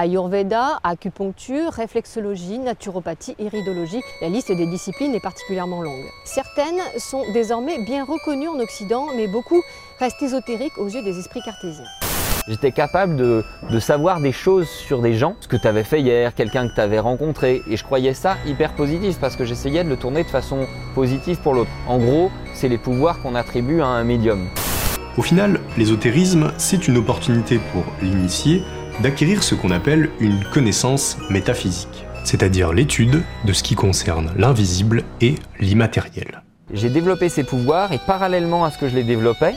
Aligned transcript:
Ayurveda, 0.00 0.80
acupuncture, 0.82 1.72
réflexologie, 1.72 2.58
naturopathie, 2.58 3.34
iridologie, 3.38 4.00
la 4.22 4.30
liste 4.30 4.50
des 4.50 4.66
disciplines 4.66 5.14
est 5.14 5.20
particulièrement 5.20 5.82
longue. 5.82 6.06
Certaines 6.24 6.80
sont 6.96 7.22
désormais 7.34 7.84
bien 7.84 8.06
reconnues 8.06 8.48
en 8.48 8.58
Occident, 8.60 9.08
mais 9.14 9.28
beaucoup 9.28 9.60
restent 9.98 10.22
ésotériques 10.22 10.78
aux 10.78 10.88
yeux 10.88 11.02
des 11.02 11.18
esprits 11.18 11.42
cartésiens. 11.42 11.84
J'étais 12.48 12.72
capable 12.72 13.14
de, 13.14 13.44
savoir 13.78 14.22
des 14.22 14.32
choses 14.32 14.70
sur 14.70 15.02
des 15.02 15.12
gens, 15.12 15.36
ce 15.40 15.48
que 15.48 15.58
tu 15.58 15.68
avais 15.68 15.84
fait 15.84 16.00
hier, 16.00 16.34
quelqu'un 16.34 16.66
que 16.66 16.74
tu 16.74 16.80
avais 16.80 16.98
rencontré, 16.98 17.60
et 17.68 17.76
je 17.76 17.84
croyais 17.84 18.14
ça 18.14 18.38
hyper 18.46 18.72
positif 18.72 19.18
parce 19.20 19.36
que 19.36 19.44
j'essayais 19.44 19.84
de 19.84 19.90
le 19.90 19.98
tourner 19.98 20.24
de 20.24 20.30
façon 20.30 20.66
positive 20.94 21.36
pour 21.42 21.52
l'autre. 21.52 21.70
En 21.86 21.98
gros, 21.98 22.30
c'est 22.54 22.68
les 22.68 22.78
pouvoirs 22.78 23.20
qu'on 23.20 23.34
attribue 23.34 23.82
à 23.82 23.88
un 23.88 24.04
médium. 24.04 24.48
Au 25.18 25.22
final, 25.22 25.60
l'ésotérisme, 25.76 26.52
c'est 26.56 26.88
une 26.88 26.96
opportunité 26.96 27.60
pour 27.74 27.84
l'initié 28.00 28.62
d'acquérir 29.02 29.42
ce 29.42 29.54
qu'on 29.54 29.70
appelle 29.70 30.10
une 30.20 30.44
connaissance 30.44 31.16
métaphysique, 31.30 32.06
c'est-à-dire 32.24 32.72
l'étude 32.72 33.22
de 33.44 33.52
ce 33.52 33.62
qui 33.62 33.74
concerne 33.74 34.32
l'invisible 34.36 35.04
et 35.20 35.36
l'immatériel. 35.58 36.42
J'ai 36.72 36.90
développé 36.90 37.28
ces 37.28 37.44
pouvoirs 37.44 37.92
et 37.92 37.98
parallèlement 38.06 38.64
à 38.64 38.70
ce 38.70 38.78
que 38.78 38.88
je 38.88 38.94
les 38.94 39.04
développais, 39.04 39.54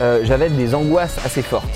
euh, 0.00 0.20
j'avais 0.24 0.48
des 0.48 0.74
angoisses 0.74 1.18
assez 1.24 1.42
fortes. 1.42 1.68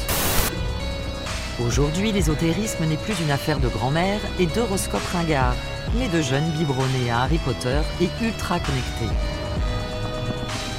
Aujourd'hui, 1.64 2.10
l'ésotérisme 2.10 2.84
n'est 2.86 2.96
plus 2.96 3.20
une 3.20 3.30
affaire 3.30 3.60
de 3.60 3.68
grand-mère 3.68 4.20
et 4.40 4.46
d'horoscopes 4.46 5.06
ringards, 5.12 5.54
mais 5.96 6.08
de 6.08 6.20
jeunes 6.20 6.50
biberonnés 6.58 7.10
à 7.10 7.20
Harry 7.20 7.38
Potter 7.38 7.80
et 8.00 8.08
ultra 8.24 8.58
connectés. 8.58 9.14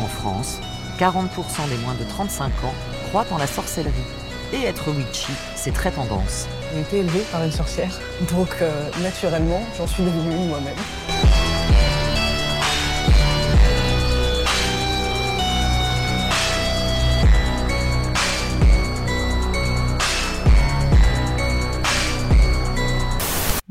En 0.01 0.07
France, 0.07 0.59
40% 0.99 1.69
des 1.69 1.77
moins 1.83 1.95
de 1.95 2.03
35 2.09 2.45
ans 2.65 2.73
croient 3.07 3.25
en 3.31 3.37
la 3.37 3.47
sorcellerie. 3.47 3.93
Et 4.53 4.63
être 4.63 4.91
witchy, 4.91 5.31
c'est 5.55 5.73
très 5.73 5.91
tendance. 5.91 6.47
J'ai 6.73 6.81
été 6.81 6.97
élevée 6.99 7.23
par 7.31 7.43
une 7.43 7.51
sorcière, 7.51 7.99
donc 8.31 8.49
euh, 8.61 8.89
naturellement, 9.01 9.61
j'en 9.77 9.87
suis 9.87 10.03
devenue 10.03 10.47
moi-même. 10.47 10.75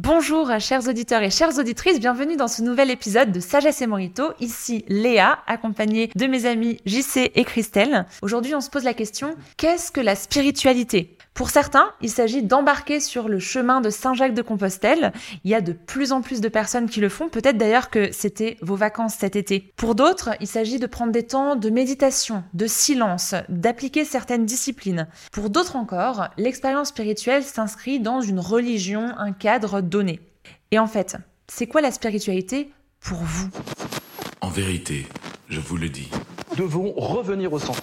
Bonjour 0.04 0.50
chers 0.60 0.86
auditeurs 0.86 1.22
et 1.22 1.30
chères 1.30 1.58
auditrices, 1.58 1.98
bienvenue 1.98 2.36
dans 2.36 2.46
ce 2.46 2.60
nouvel 2.60 2.90
épisode 2.90 3.32
de 3.32 3.40
Sagesse 3.40 3.80
et 3.80 3.86
Morito. 3.86 4.34
Ici 4.38 4.84
Léa, 4.86 5.38
accompagnée 5.46 6.10
de 6.14 6.26
mes 6.26 6.44
amis 6.44 6.76
JC 6.84 7.32
et 7.34 7.44
Christelle. 7.44 8.04
Aujourd'hui 8.20 8.54
on 8.54 8.60
se 8.60 8.68
pose 8.68 8.84
la 8.84 8.92
question, 8.92 9.34
qu'est-ce 9.56 9.90
que 9.90 10.02
la 10.02 10.14
spiritualité? 10.14 11.16
Pour 11.34 11.50
certains, 11.50 11.90
il 12.00 12.10
s'agit 12.10 12.44
d'embarquer 12.44 13.00
sur 13.00 13.28
le 13.28 13.40
chemin 13.40 13.80
de 13.80 13.90
Saint-Jacques 13.90 14.34
de 14.34 14.42
Compostelle. 14.42 15.12
Il 15.42 15.50
y 15.50 15.54
a 15.56 15.60
de 15.60 15.72
plus 15.72 16.12
en 16.12 16.22
plus 16.22 16.40
de 16.40 16.48
personnes 16.48 16.88
qui 16.88 17.00
le 17.00 17.08
font, 17.08 17.28
peut-être 17.28 17.58
d'ailleurs 17.58 17.90
que 17.90 18.12
c'était 18.12 18.56
vos 18.62 18.76
vacances 18.76 19.16
cet 19.18 19.34
été. 19.34 19.72
Pour 19.74 19.96
d'autres, 19.96 20.30
il 20.40 20.46
s'agit 20.46 20.78
de 20.78 20.86
prendre 20.86 21.10
des 21.10 21.24
temps 21.24 21.56
de 21.56 21.70
méditation, 21.70 22.44
de 22.54 22.68
silence, 22.68 23.34
d'appliquer 23.48 24.04
certaines 24.04 24.46
disciplines. 24.46 25.08
Pour 25.32 25.50
d'autres 25.50 25.74
encore, 25.74 26.28
l'expérience 26.38 26.88
spirituelle 26.88 27.42
s'inscrit 27.42 27.98
dans 27.98 28.20
une 28.20 28.38
religion, 28.38 29.12
un 29.18 29.32
cadre 29.32 29.80
donné. 29.80 30.20
Et 30.70 30.78
en 30.78 30.86
fait, 30.86 31.16
c'est 31.48 31.66
quoi 31.66 31.80
la 31.80 31.90
spiritualité 31.90 32.70
pour 33.00 33.18
vous? 33.18 33.48
En 34.40 34.50
vérité, 34.50 35.06
je 35.48 35.58
vous 35.58 35.78
le 35.78 35.88
dis. 35.88 36.10
Nous 36.50 36.64
devons 36.64 36.92
revenir 36.96 37.52
au 37.52 37.58
centre. 37.58 37.82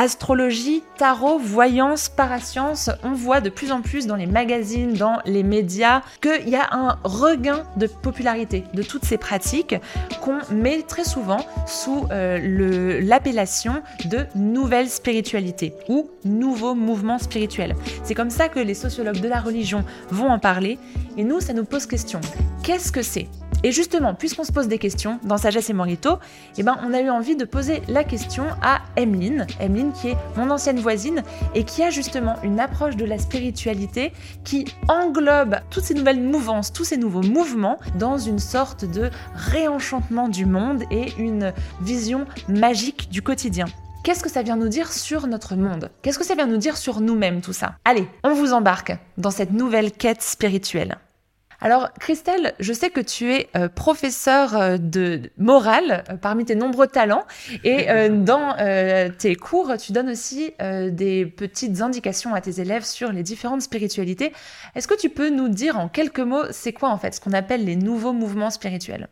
Astrologie, 0.00 0.84
tarot, 0.96 1.40
voyance, 1.40 2.08
parascience, 2.08 2.88
on 3.02 3.14
voit 3.14 3.40
de 3.40 3.50
plus 3.50 3.72
en 3.72 3.82
plus 3.82 4.06
dans 4.06 4.14
les 4.14 4.28
magazines, 4.28 4.92
dans 4.92 5.18
les 5.26 5.42
médias, 5.42 6.02
qu'il 6.20 6.48
y 6.48 6.54
a 6.54 6.68
un 6.70 7.00
regain 7.02 7.64
de 7.76 7.88
popularité 7.88 8.62
de 8.74 8.84
toutes 8.84 9.04
ces 9.04 9.18
pratiques 9.18 9.74
qu'on 10.20 10.38
met 10.54 10.82
très 10.82 11.02
souvent 11.02 11.44
sous 11.66 12.06
euh, 12.12 13.00
l'appellation 13.02 13.82
de 14.04 14.20
nouvelle 14.36 14.88
spiritualité 14.88 15.74
ou 15.88 16.08
nouveau 16.24 16.76
mouvement 16.76 17.18
spirituel. 17.18 17.74
C'est 18.04 18.14
comme 18.14 18.30
ça 18.30 18.48
que 18.48 18.60
les 18.60 18.74
sociologues 18.74 19.20
de 19.20 19.28
la 19.28 19.40
religion 19.40 19.84
vont 20.12 20.28
en 20.28 20.38
parler 20.38 20.78
et 21.16 21.24
nous, 21.24 21.40
ça 21.40 21.54
nous 21.54 21.64
pose 21.64 21.86
question. 21.86 22.20
Qu'est-ce 22.62 22.92
que 22.92 23.02
c'est 23.02 23.26
et 23.64 23.72
justement, 23.72 24.14
puisqu'on 24.14 24.44
se 24.44 24.52
pose 24.52 24.68
des 24.68 24.78
questions 24.78 25.18
dans 25.24 25.36
Sagesse 25.36 25.68
et 25.70 25.72
Morito, 25.72 26.18
eh 26.56 26.62
ben, 26.62 26.78
on 26.82 26.94
a 26.94 27.00
eu 27.00 27.10
envie 27.10 27.36
de 27.36 27.44
poser 27.44 27.82
la 27.88 28.04
question 28.04 28.44
à 28.62 28.80
Emeline, 28.96 29.46
Emeline 29.60 29.92
qui 29.92 30.08
est 30.08 30.16
mon 30.36 30.50
ancienne 30.50 30.78
voisine 30.78 31.22
et 31.54 31.64
qui 31.64 31.82
a 31.82 31.90
justement 31.90 32.36
une 32.42 32.60
approche 32.60 32.96
de 32.96 33.04
la 33.04 33.18
spiritualité 33.18 34.12
qui 34.44 34.64
englobe 34.88 35.56
toutes 35.70 35.84
ces 35.84 35.94
nouvelles 35.94 36.22
mouvances, 36.22 36.72
tous 36.72 36.84
ces 36.84 36.96
nouveaux 36.96 37.22
mouvements 37.22 37.78
dans 37.98 38.18
une 38.18 38.38
sorte 38.38 38.84
de 38.84 39.10
réenchantement 39.34 40.28
du 40.28 40.46
monde 40.46 40.84
et 40.90 41.12
une 41.18 41.52
vision 41.80 42.26
magique 42.48 43.10
du 43.10 43.22
quotidien. 43.22 43.66
Qu'est-ce 44.04 44.22
que 44.22 44.30
ça 44.30 44.42
vient 44.42 44.56
nous 44.56 44.68
dire 44.68 44.92
sur 44.92 45.26
notre 45.26 45.56
monde? 45.56 45.90
Qu'est-ce 46.02 46.18
que 46.18 46.24
ça 46.24 46.34
vient 46.34 46.46
nous 46.46 46.56
dire 46.56 46.76
sur 46.76 47.00
nous-mêmes 47.00 47.40
tout 47.40 47.52
ça? 47.52 47.74
Allez, 47.84 48.08
on 48.22 48.32
vous 48.32 48.52
embarque 48.52 48.96
dans 49.18 49.30
cette 49.30 49.52
nouvelle 49.52 49.90
quête 49.92 50.22
spirituelle. 50.22 50.98
Alors 51.60 51.92
Christelle, 51.94 52.54
je 52.60 52.72
sais 52.72 52.90
que 52.90 53.00
tu 53.00 53.32
es 53.32 53.48
euh, 53.56 53.68
professeure 53.68 54.56
euh, 54.56 54.76
de 54.78 55.22
morale 55.38 56.04
euh, 56.08 56.16
parmi 56.16 56.44
tes 56.44 56.54
nombreux 56.54 56.86
talents 56.86 57.26
et 57.64 57.86
dans 58.10 58.54
tes 59.18 59.34
cours, 59.34 59.76
tu 59.76 59.92
donnes 59.92 60.10
aussi 60.10 60.52
des 60.58 61.26
petites 61.26 61.80
indications 61.80 62.34
à 62.34 62.40
tes 62.40 62.60
élèves 62.60 62.84
sur 62.84 63.12
les 63.12 63.22
différentes 63.22 63.62
spiritualités. 63.62 64.32
Est-ce 64.74 64.86
que 64.86 64.98
tu 64.98 65.08
peux 65.08 65.30
nous 65.30 65.48
dire 65.48 65.78
en 65.78 65.88
quelques 65.88 66.20
mots, 66.20 66.44
c'est 66.50 66.72
quoi 66.72 66.90
en 66.90 66.98
fait 66.98 67.14
ce 67.14 67.20
qu'on 67.20 67.32
appelle 67.32 67.64
les 67.64 67.76
nouveaux 67.76 68.12
mouvements 68.12 68.50
spirituels? 68.50 69.08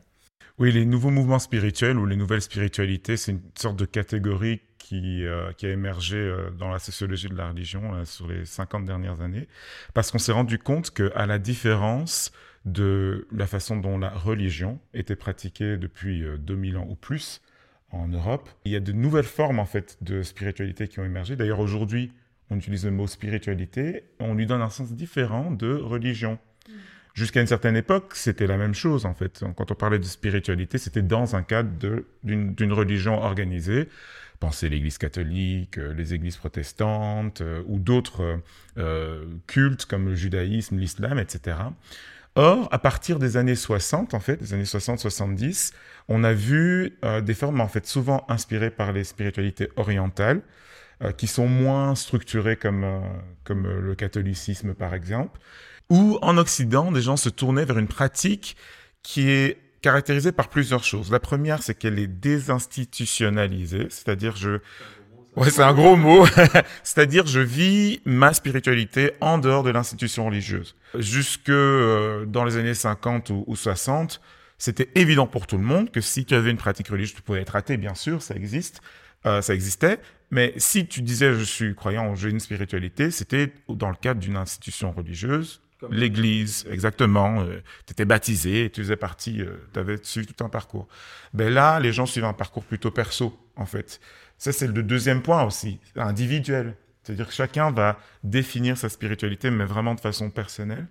Oui, 0.58 0.72
les 0.72 0.84
nouveaux 0.84 1.10
mouvements 1.10 1.38
spirituels 1.38 1.98
ou 1.98 2.06
les 2.06 2.16
nouvelles 2.16 2.42
spiritualités, 2.42 3.16
c'est 3.16 3.32
une 3.32 3.42
sorte 3.58 3.76
de 3.76 3.84
catégorie 3.84 4.60
qui, 4.88 5.24
qui, 5.56 5.66
a 5.66 5.70
émergé 5.70 6.34
dans 6.58 6.70
la 6.70 6.78
sociologie 6.78 7.28
de 7.28 7.34
la 7.34 7.48
religion 7.48 8.04
sur 8.04 8.28
les 8.28 8.44
50 8.44 8.84
dernières 8.84 9.20
années, 9.20 9.48
parce 9.94 10.10
qu'on 10.10 10.18
s'est 10.18 10.32
rendu 10.32 10.58
compte 10.58 10.90
qu'à 10.90 11.26
la 11.26 11.38
différence 11.38 12.32
de 12.64 13.26
la 13.32 13.46
façon 13.46 13.76
dont 13.76 13.98
la 13.98 14.10
religion 14.10 14.80
était 14.94 15.16
pratiquée 15.16 15.76
depuis 15.76 16.24
2000 16.38 16.76
ans 16.76 16.86
ou 16.88 16.94
plus 16.94 17.40
en 17.90 18.08
Europe, 18.08 18.48
il 18.64 18.72
y 18.72 18.76
a 18.76 18.80
de 18.80 18.92
nouvelles 18.92 19.24
formes 19.24 19.58
en 19.58 19.66
fait 19.66 19.98
de 20.02 20.22
spiritualité 20.22 20.88
qui 20.88 20.98
ont 21.00 21.04
émergé. 21.04 21.36
D'ailleurs, 21.36 21.60
aujourd'hui, 21.60 22.12
on 22.50 22.56
utilise 22.56 22.84
le 22.84 22.90
mot 22.90 23.06
spiritualité, 23.06 24.04
on 24.20 24.34
lui 24.34 24.46
donne 24.46 24.62
un 24.62 24.70
sens 24.70 24.92
différent 24.92 25.50
de 25.50 25.74
religion. 25.74 26.38
Jusqu'à 27.14 27.40
une 27.40 27.46
certaine 27.46 27.76
époque, 27.76 28.14
c'était 28.14 28.46
la 28.46 28.58
même 28.58 28.74
chose 28.74 29.06
en 29.06 29.14
fait. 29.14 29.42
Quand 29.56 29.70
on 29.70 29.74
parlait 29.74 29.98
de 29.98 30.04
spiritualité, 30.04 30.76
c'était 30.76 31.02
dans 31.02 31.34
un 31.34 31.42
cadre 31.42 31.70
d'une 32.22 32.72
religion 32.72 33.18
organisée. 33.22 33.88
Pensez 34.40 34.68
l'Église 34.68 34.98
catholique, 34.98 35.78
euh, 35.78 35.94
les 35.94 36.14
églises 36.14 36.36
protestantes 36.36 37.40
euh, 37.40 37.62
ou 37.66 37.78
d'autres 37.78 38.40
euh, 38.78 39.24
cultes 39.46 39.86
comme 39.86 40.06
le 40.06 40.14
judaïsme, 40.14 40.78
l'islam, 40.78 41.18
etc. 41.18 41.58
Or, 42.34 42.68
à 42.70 42.78
partir 42.78 43.18
des 43.18 43.38
années 43.38 43.54
60, 43.54 44.12
en 44.12 44.20
fait, 44.20 44.36
des 44.36 44.52
années 44.52 44.64
60-70, 44.64 45.72
on 46.08 46.22
a 46.22 46.34
vu 46.34 46.98
des 47.22 47.32
formes 47.32 47.62
en 47.62 47.68
fait 47.68 47.86
souvent 47.86 48.26
inspirées 48.28 48.70
par 48.70 48.92
les 48.92 49.04
spiritualités 49.04 49.70
orientales, 49.76 50.42
qui 51.16 51.28
sont 51.28 51.48
moins 51.48 51.94
structurées 51.94 52.56
comme, 52.56 52.84
comme 53.42 53.66
le 53.66 53.94
catholicisme 53.94 54.74
par 54.74 54.92
exemple, 54.92 55.40
ou 55.88 56.18
en 56.20 56.36
Occident, 56.36 56.92
des 56.92 57.00
gens 57.00 57.16
se 57.16 57.30
tournaient 57.30 57.64
vers 57.64 57.78
une 57.78 57.88
pratique 57.88 58.56
qui 59.02 59.30
est 59.30 59.58
caractérisée 59.86 60.32
par 60.32 60.48
plusieurs 60.48 60.82
choses. 60.82 61.12
La 61.12 61.20
première, 61.20 61.62
c'est 61.62 61.78
qu'elle 61.78 62.00
est 62.00 62.08
désinstitutionnalisée, 62.08 63.86
c'est-à-dire 63.88 64.34
je... 64.34 64.58
Ouais, 65.36 65.48
c'est 65.48 65.62
un 65.62 65.74
gros 65.74 65.94
mot. 65.94 66.26
c'est-à-dire 66.82 67.24
je 67.28 67.38
vis 67.38 68.00
ma 68.04 68.32
spiritualité 68.32 69.12
en 69.20 69.38
dehors 69.38 69.62
de 69.62 69.70
l'institution 69.70 70.26
religieuse. 70.26 70.74
Jusque 70.98 71.50
euh, 71.50 72.26
dans 72.26 72.44
les 72.44 72.56
années 72.56 72.74
50 72.74 73.30
ou, 73.30 73.54
60, 73.54 74.20
c'était 74.58 74.88
évident 74.96 75.28
pour 75.28 75.46
tout 75.46 75.56
le 75.56 75.62
monde 75.62 75.92
que 75.92 76.00
si 76.00 76.24
tu 76.24 76.34
avais 76.34 76.50
une 76.50 76.56
pratique 76.56 76.88
religieuse, 76.88 77.14
tu 77.14 77.22
pouvais 77.22 77.42
être 77.42 77.54
athée, 77.54 77.76
bien 77.76 77.94
sûr, 77.94 78.22
ça 78.22 78.34
existe, 78.34 78.80
euh, 79.24 79.40
ça 79.40 79.54
existait, 79.54 80.00
Mais 80.32 80.52
si 80.56 80.88
tu 80.88 81.00
disais 81.00 81.32
je 81.32 81.44
suis 81.44 81.76
croyant, 81.76 82.16
j'ai 82.16 82.30
une 82.30 82.40
spiritualité, 82.40 83.12
c'était 83.12 83.52
dans 83.68 83.90
le 83.90 83.96
cadre 83.96 84.18
d'une 84.18 84.36
institution 84.36 84.90
religieuse, 84.90 85.60
l'église, 85.90 86.66
exactement. 86.70 87.42
Euh, 87.42 87.62
tu 87.86 87.92
étais 87.92 88.04
baptisé, 88.04 88.70
tu 88.72 88.82
faisais 88.82 88.96
partie, 88.96 89.42
euh, 89.42 89.56
tu 89.72 89.78
avais 89.78 89.98
suivi 90.02 90.26
tout 90.26 90.44
un 90.44 90.48
parcours. 90.48 90.88
Ben 91.34 91.52
là, 91.52 91.80
les 91.80 91.92
gens 91.92 92.06
suivent 92.06 92.24
un 92.24 92.32
parcours 92.32 92.64
plutôt 92.64 92.90
perso, 92.90 93.38
en 93.56 93.66
fait. 93.66 94.00
Ça, 94.38 94.52
c'est 94.52 94.66
le 94.66 94.82
deuxième 94.82 95.22
point 95.22 95.44
aussi, 95.44 95.80
individuel. 95.96 96.76
C'est-à-dire 97.02 97.28
que 97.28 97.32
chacun 97.32 97.70
va 97.70 97.98
définir 98.24 98.76
sa 98.76 98.88
spiritualité, 98.88 99.50
mais 99.50 99.64
vraiment 99.64 99.94
de 99.94 100.00
façon 100.00 100.28
personnelle. 100.28 100.88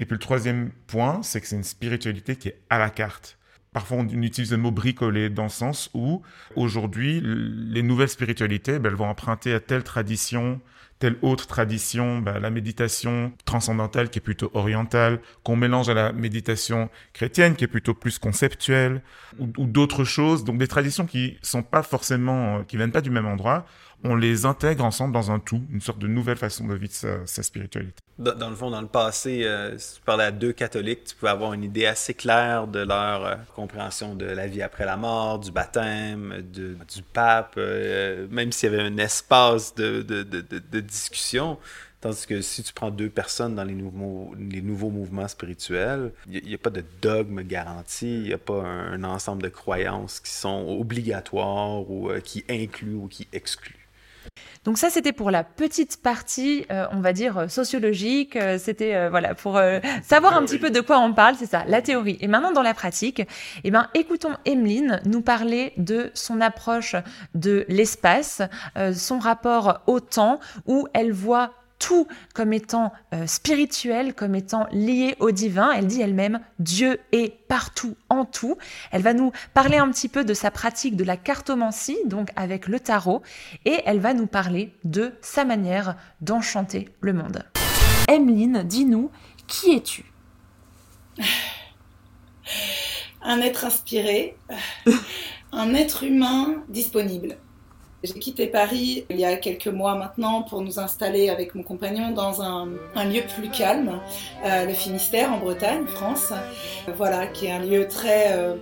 Et 0.00 0.06
puis 0.06 0.14
le 0.14 0.18
troisième 0.18 0.70
point, 0.86 1.22
c'est 1.22 1.40
que 1.42 1.46
c'est 1.46 1.56
une 1.56 1.62
spiritualité 1.62 2.36
qui 2.36 2.48
est 2.48 2.58
à 2.70 2.78
la 2.78 2.88
carte. 2.88 3.38
Parfois, 3.72 3.98
on 3.98 4.08
utilise 4.08 4.50
le 4.50 4.58
mot 4.58 4.70
bricolé 4.70 5.30
dans 5.30 5.44
le 5.44 5.48
sens 5.48 5.90
où, 5.94 6.22
aujourd'hui, 6.56 7.20
les 7.22 7.82
nouvelles 7.82 8.08
spiritualités, 8.08 8.78
ben, 8.78 8.90
elles 8.90 8.96
vont 8.96 9.08
emprunter 9.08 9.54
à 9.54 9.60
telle 9.60 9.82
tradition, 9.82 10.60
telle 11.02 11.16
autre 11.20 11.48
tradition, 11.48 12.20
ben, 12.20 12.38
la 12.38 12.50
méditation 12.50 13.32
transcendantale 13.44 14.08
qui 14.08 14.20
est 14.20 14.22
plutôt 14.22 14.52
orientale, 14.54 15.18
qu'on 15.42 15.56
mélange 15.56 15.88
à 15.88 15.94
la 15.94 16.12
méditation 16.12 16.90
chrétienne 17.12 17.56
qui 17.56 17.64
est 17.64 17.66
plutôt 17.66 17.92
plus 17.92 18.20
conceptuelle, 18.20 19.02
ou, 19.40 19.48
ou 19.58 19.66
d'autres 19.66 20.04
choses. 20.04 20.44
Donc 20.44 20.58
des 20.58 20.68
traditions 20.68 21.04
qui 21.04 21.38
sont 21.42 21.64
pas 21.64 21.82
forcément, 21.82 22.62
qui 22.62 22.76
viennent 22.76 22.92
pas 22.92 23.00
du 23.00 23.10
même 23.10 23.26
endroit, 23.26 23.66
on 24.04 24.14
les 24.14 24.46
intègre 24.46 24.84
ensemble 24.84 25.12
dans 25.12 25.32
un 25.32 25.40
tout, 25.40 25.64
une 25.72 25.80
sorte 25.80 25.98
de 25.98 26.06
nouvelle 26.06 26.36
façon 26.36 26.68
de 26.68 26.74
vivre 26.76 26.92
sa, 26.92 27.42
spiritualité. 27.42 28.01
Dans, 28.18 28.50
le 28.50 28.56
fond, 28.56 28.70
dans 28.70 28.82
le 28.82 28.88
passé, 28.88 29.44
euh, 29.44 29.76
si 29.78 29.96
tu 29.96 30.00
parlais 30.02 30.24
à 30.24 30.30
deux 30.30 30.52
catholiques, 30.52 31.04
tu 31.04 31.16
pouvais 31.16 31.30
avoir 31.30 31.54
une 31.54 31.64
idée 31.64 31.86
assez 31.86 32.12
claire 32.12 32.66
de 32.66 32.80
leur 32.80 33.24
euh, 33.24 33.34
compréhension 33.56 34.14
de 34.14 34.26
la 34.26 34.46
vie 34.46 34.60
après 34.60 34.84
la 34.84 34.98
mort, 34.98 35.38
du 35.38 35.50
baptême, 35.50 36.42
du 36.52 37.02
pape, 37.14 37.54
euh, 37.56 38.26
même 38.30 38.52
s'il 38.52 38.70
y 38.70 38.74
avait 38.74 38.82
un 38.82 38.98
espace 38.98 39.74
de, 39.74 40.02
de, 40.02 40.80
discussion. 40.80 41.58
Tandis 42.02 42.26
que 42.26 42.42
si 42.42 42.62
tu 42.62 42.72
prends 42.74 42.90
deux 42.90 43.08
personnes 43.08 43.54
dans 43.54 43.64
les 43.64 43.74
nouveaux, 43.74 44.34
les 44.38 44.60
nouveaux 44.60 44.90
mouvements 44.90 45.28
spirituels, 45.28 46.12
il 46.30 46.44
n'y 46.44 46.54
a, 46.54 46.58
pas 46.58 46.70
de 46.70 46.84
dogme 47.00 47.42
garanti, 47.42 48.14
il 48.14 48.22
n'y 48.24 48.32
a 48.32 48.38
pas 48.38 48.62
un, 48.62 49.04
ensemble 49.04 49.42
de 49.42 49.48
croyances 49.48 50.20
qui 50.20 50.32
sont 50.32 50.76
obligatoires 50.78 51.90
ou 51.90 52.10
qui 52.22 52.44
incluent 52.50 52.94
ou 52.94 53.08
qui 53.08 53.26
excluent. 53.32 53.81
Donc 54.64 54.78
ça, 54.78 54.90
c'était 54.90 55.12
pour 55.12 55.32
la 55.32 55.42
petite 55.42 56.00
partie, 56.00 56.64
euh, 56.70 56.86
on 56.92 57.00
va 57.00 57.12
dire, 57.12 57.50
sociologique. 57.50 58.36
Euh, 58.36 58.58
c'était 58.58 58.94
euh, 58.94 59.10
voilà 59.10 59.34
pour 59.34 59.60
savoir 60.02 60.36
un 60.36 60.44
petit 60.44 60.58
peu 60.58 60.70
de 60.70 60.80
quoi 60.80 61.00
on 61.00 61.12
parle, 61.12 61.34
c'est 61.34 61.46
ça, 61.46 61.64
la 61.66 61.82
théorie. 61.82 62.16
Et 62.20 62.28
maintenant, 62.28 62.52
dans 62.52 62.62
la 62.62 62.74
pratique, 62.74 63.22
eh 63.64 63.70
ben, 63.70 63.88
écoutons 63.94 64.34
Emeline 64.44 65.00
nous 65.04 65.20
parler 65.20 65.72
de 65.78 66.10
son 66.14 66.40
approche 66.40 66.94
de 67.34 67.64
l'espace, 67.68 68.42
son 68.94 69.18
rapport 69.18 69.82
au 69.86 70.00
temps, 70.00 70.38
où 70.66 70.86
elle 70.94 71.12
voit 71.12 71.52
tout 71.82 72.06
comme 72.32 72.52
étant 72.52 72.92
euh, 73.12 73.26
spirituel, 73.26 74.14
comme 74.14 74.36
étant 74.36 74.66
lié 74.70 75.16
au 75.18 75.32
divin. 75.32 75.72
Elle 75.72 75.88
dit 75.88 76.00
elle-même, 76.00 76.40
Dieu 76.60 77.00
est 77.10 77.34
partout, 77.48 77.96
en 78.08 78.24
tout. 78.24 78.56
Elle 78.92 79.02
va 79.02 79.14
nous 79.14 79.32
parler 79.52 79.78
un 79.78 79.90
petit 79.90 80.08
peu 80.08 80.24
de 80.24 80.32
sa 80.32 80.52
pratique 80.52 80.96
de 80.96 81.02
la 81.02 81.16
cartomancie, 81.16 81.98
donc 82.06 82.30
avec 82.36 82.68
le 82.68 82.78
tarot, 82.78 83.22
et 83.64 83.82
elle 83.84 83.98
va 83.98 84.14
nous 84.14 84.28
parler 84.28 84.72
de 84.84 85.12
sa 85.20 85.44
manière 85.44 85.96
d'enchanter 86.20 86.88
le 87.00 87.12
monde. 87.12 87.44
Emeline, 88.08 88.62
dis-nous, 88.62 89.10
qui 89.48 89.74
es-tu? 89.74 90.04
Un 93.22 93.40
être 93.40 93.64
inspiré, 93.64 94.36
un 95.52 95.74
être 95.74 96.04
humain 96.04 96.62
disponible. 96.68 97.38
J'ai 98.04 98.14
quitté 98.14 98.48
Paris 98.48 99.04
il 99.10 99.20
y 99.20 99.24
a 99.24 99.36
quelques 99.36 99.68
mois 99.68 99.94
maintenant 99.94 100.42
pour 100.42 100.60
nous 100.60 100.80
installer 100.80 101.28
avec 101.28 101.54
mon 101.54 101.62
compagnon 101.62 102.10
dans 102.10 102.42
un, 102.42 102.66
lieu 103.04 103.22
plus 103.36 103.48
calme, 103.48 104.00
euh, 104.44 104.66
le 104.66 104.74
Finistère 104.74 105.32
en 105.32 105.38
Bretagne, 105.38 105.86
France. 105.86 106.32
voilà, 106.96 107.28
qui 107.28 107.46
est 107.46 107.52
un 107.52 107.60
lieu 107.60 107.86
très 107.86 108.32
euh, 108.32 108.56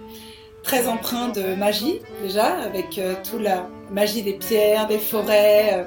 très 0.63 0.89
empreint 0.89 1.31
de 1.31 1.55
magie 1.55 2.01
déjà, 2.23 2.49
avec 2.59 2.99
euh, 2.99 3.15
toute 3.25 3.41
la 3.41 3.67
magie 3.91 4.23
des 4.23 4.35
pierres, 4.35 4.87
des 4.87 4.99
forêts, 4.99 5.87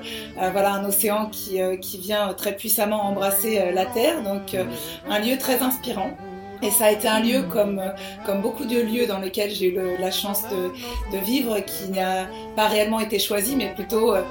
voilà 0.51 0.73
un 0.73 0.83
océan 0.83 1.27
qui, 1.27 1.59
qui 1.79 1.97
vient 1.99 2.33
très 2.33 2.53
puissamment 2.53 3.03
embrasser 3.03 3.71
la 3.71 3.85
terre, 3.85 4.21
donc 4.23 4.57
un 5.09 5.19
lieu 5.19 5.37
très 5.37 5.61
inspirant. 5.61 6.11
Et 6.63 6.71
ça 6.71 6.85
a 6.85 6.91
été 6.91 7.09
un 7.09 7.19
lieu 7.19 7.43
comme, 7.43 7.81
comme 8.25 8.41
beaucoup 8.41 8.63
de 8.63 8.79
lieux 8.79 9.05
dans 9.05 9.19
lesquels 9.19 9.51
j'ai 9.51 9.67
eu 9.67 9.97
la 9.99 10.11
chance 10.11 10.43
de, 10.43 11.17
vivre, 11.17 11.59
qui 11.59 11.89
n'a 11.89 12.29
pas 12.55 12.69
réellement 12.69 13.01
été 13.01 13.19
choisi, 13.19 13.57
mais 13.57 13.73
plutôt 13.73 14.15
euh, 14.15 14.23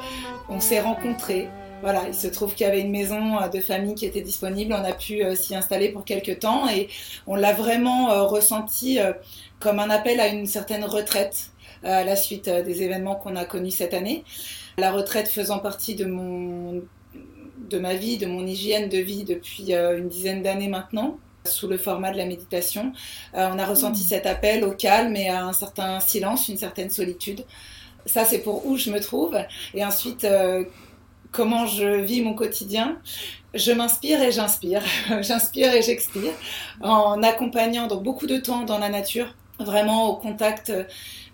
on 0.49 0.59
s'est 0.59 0.81
rencontrés. 0.81 1.49
Voilà, 1.83 2.05
il 2.09 2.15
se 2.15 2.29
trouve 2.29 2.55
qu'il 2.55 2.67
y 2.67 2.71
avait 2.71 2.81
une 2.81 2.91
maison 2.91 3.39
euh, 3.39 3.49
de 3.49 3.61
famille 3.61 3.95
qui 3.95 4.07
était 4.07 4.23
disponible, 4.23 4.73
on 4.73 4.83
a 4.83 4.93
pu 4.93 5.23
euh, 5.23 5.35
s'y 5.35 5.55
installer 5.55 5.91
pour 5.91 6.07
quelques 6.07 6.39
temps 6.39 6.67
et 6.71 6.89
on 7.27 7.37
l'a 7.37 7.53
vraiment 7.53 8.27
ressenti 8.27 8.99
comme 9.61 9.79
un 9.79 9.91
appel 9.91 10.19
à 10.19 10.29
une 10.29 10.47
certaine 10.47 10.85
retraite 10.85 11.51
à 11.85 12.03
la 12.03 12.17
suite 12.17 12.49
des 12.49 12.83
événements 12.83 13.17
qu'on 13.17 13.37
a 13.37 13.45
connus 13.45 13.73
cette 13.73 13.93
année. 13.93 14.25
La 14.79 14.91
retraite 14.91 15.29
faisant 15.29 15.59
partie 15.59 15.97
de 15.97 16.07
mon 16.07 16.83
de 17.69 17.79
ma 17.79 17.95
vie, 17.95 18.17
de 18.17 18.27
mon 18.27 18.47
hygiène 18.47 18.89
de 18.89 18.99
vie 18.99 19.25
depuis 19.25 19.73
une 19.75 20.09
dizaine 20.09 20.43
d'années 20.43 20.69
maintenant 20.69 21.19
sous 21.45 21.69
le 21.69 21.77
format 21.77 22.13
de 22.13 22.17
la 22.17 22.27
méditation. 22.27 22.93
Euh, 23.35 23.49
on 23.53 23.59
a 23.59 23.67
ressenti 23.67 24.03
mm. 24.03 24.07
cet 24.07 24.27
appel 24.27 24.65
au 24.65 24.73
calme 24.73 25.17
et 25.17 25.29
à 25.29 25.45
un 25.45 25.53
certain 25.53 26.01
silence, 26.01 26.49
une 26.49 26.57
certaine 26.57 26.91
solitude. 26.91 27.45
Ça, 28.07 28.25
c'est 28.25 28.39
pour 28.39 28.67
où 28.67 28.77
je 28.77 28.91
me 28.91 29.01
trouve. 29.01 29.39
Et 29.75 29.85
ensuite, 29.85 30.25
euh, 30.25 30.65
comment 31.31 31.67
je 31.67 32.01
vis 32.01 32.23
mon 32.23 32.35
quotidien. 32.35 32.99
Je 33.55 33.73
m'inspire 33.73 34.23
et 34.23 34.33
j'inspire. 34.33 34.83
j'inspire 35.21 35.75
et 35.75 35.83
j'expire 35.83 36.33
en 36.81 37.23
accompagnant 37.23 37.87
donc 37.87 38.03
beaucoup 38.03 38.27
de 38.27 38.39
temps 38.39 38.63
dans 38.63 38.79
la 38.79 38.89
nature, 38.89 39.35
vraiment 39.59 40.09
au 40.09 40.17
contact 40.17 40.73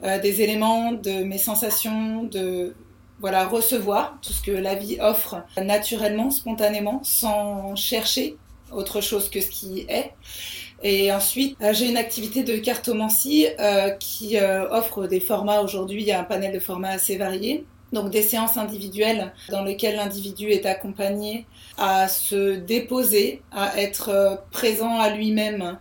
euh, 0.03 0.19
des 0.21 0.43
éléments, 0.43 0.93
de 0.93 1.25
mes 1.25 1.39
sensations, 1.39 2.25
de 2.25 2.75
voilà, 3.21 3.47
recevoir 3.47 4.19
tout 4.23 4.33
ce 4.33 4.43
que 4.43 4.53
la 4.53 4.75
vie 4.75 4.99
offre 5.01 5.43
naturellement, 5.61 6.31
spontanément, 6.31 7.01
sans 7.03 7.75
chercher 7.75 8.37
autre 8.73 9.01
chose 9.01 9.29
que 9.31 9.41
ce 9.41 9.49
qui 9.49 9.87
est. 9.89 10.13
Et 10.83 11.13
ensuite, 11.13 11.57
euh, 11.61 11.73
j'ai 11.73 11.89
une 11.89 11.97
activité 11.97 12.45
de 12.45 12.57
cartomancie 12.57 13.47
euh, 13.59 13.91
qui 13.91 14.39
euh, 14.39 14.69
offre 14.71 15.07
des 15.07 15.21
formats 15.21 15.61
aujourd'hui. 15.61 16.03
Il 16.03 16.07
y 16.07 16.13
a 16.13 16.21
un 16.21 16.25
panel 16.25 16.53
de 16.53 16.61
formats 16.61 16.91
assez 16.91 17.17
variés. 17.17 17.65
Donc 17.93 18.11
des 18.11 18.21
séances 18.21 18.59
individuelles 18.59 19.33
dans 19.49 19.65
lesquelles 19.65 19.97
l'individu 19.97 20.51
est 20.51 20.67
accompagné 20.67 21.47
à 21.79 22.07
se 22.07 22.57
déposer, 22.57 23.41
à 23.51 23.81
être 23.81 24.43
présent 24.51 25.01
à 25.01 25.09
lui-même 25.09 25.79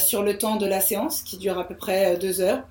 sur 0.00 0.24
le 0.24 0.38
temps 0.38 0.56
de 0.56 0.66
la 0.66 0.80
séance 0.80 1.22
qui 1.22 1.36
dure 1.36 1.56
à 1.56 1.68
peu 1.68 1.76
près 1.76 2.16
deux 2.16 2.40
heures 2.40 2.64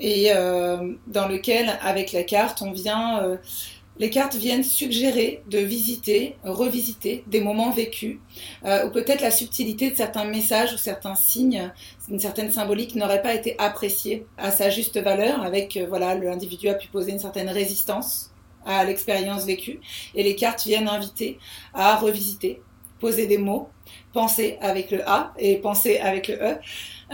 et 0.00 0.30
dans 0.32 1.28
lequel 1.28 1.78
avec 1.82 2.12
la 2.12 2.22
carte 2.22 2.62
on 2.62 2.72
vient 2.72 3.38
les 3.98 4.10
cartes 4.10 4.34
viennent 4.34 4.64
suggérer 4.64 5.42
de 5.48 5.58
visiter, 5.58 6.36
revisiter 6.44 7.24
des 7.26 7.40
moments 7.40 7.70
vécus, 7.70 8.18
euh, 8.64 8.86
ou 8.86 8.90
peut-être 8.90 9.20
la 9.20 9.30
subtilité 9.30 9.90
de 9.90 9.96
certains 9.96 10.24
messages 10.24 10.72
ou 10.72 10.78
certains 10.78 11.14
signes, 11.14 11.70
une 12.08 12.18
certaine 12.18 12.50
symbolique 12.50 12.94
n'aurait 12.94 13.22
pas 13.22 13.34
été 13.34 13.54
appréciée 13.58 14.26
à 14.38 14.50
sa 14.50 14.70
juste 14.70 14.98
valeur, 14.98 15.42
avec 15.42 15.76
euh, 15.76 15.86
voilà, 15.88 16.14
l'individu 16.14 16.68
a 16.68 16.74
pu 16.74 16.88
poser 16.88 17.12
une 17.12 17.18
certaine 17.18 17.50
résistance 17.50 18.30
à 18.64 18.84
l'expérience 18.84 19.44
vécue, 19.44 19.80
et 20.14 20.22
les 20.22 20.36
cartes 20.36 20.64
viennent 20.64 20.88
inviter 20.88 21.38
à 21.74 21.96
revisiter, 21.96 22.62
poser 22.98 23.26
des 23.26 23.38
mots, 23.38 23.68
penser 24.12 24.58
avec 24.60 24.90
le 24.90 25.06
A 25.08 25.34
et 25.38 25.56
penser 25.56 25.98
avec 25.98 26.28
le 26.28 26.36
E. 26.36 26.58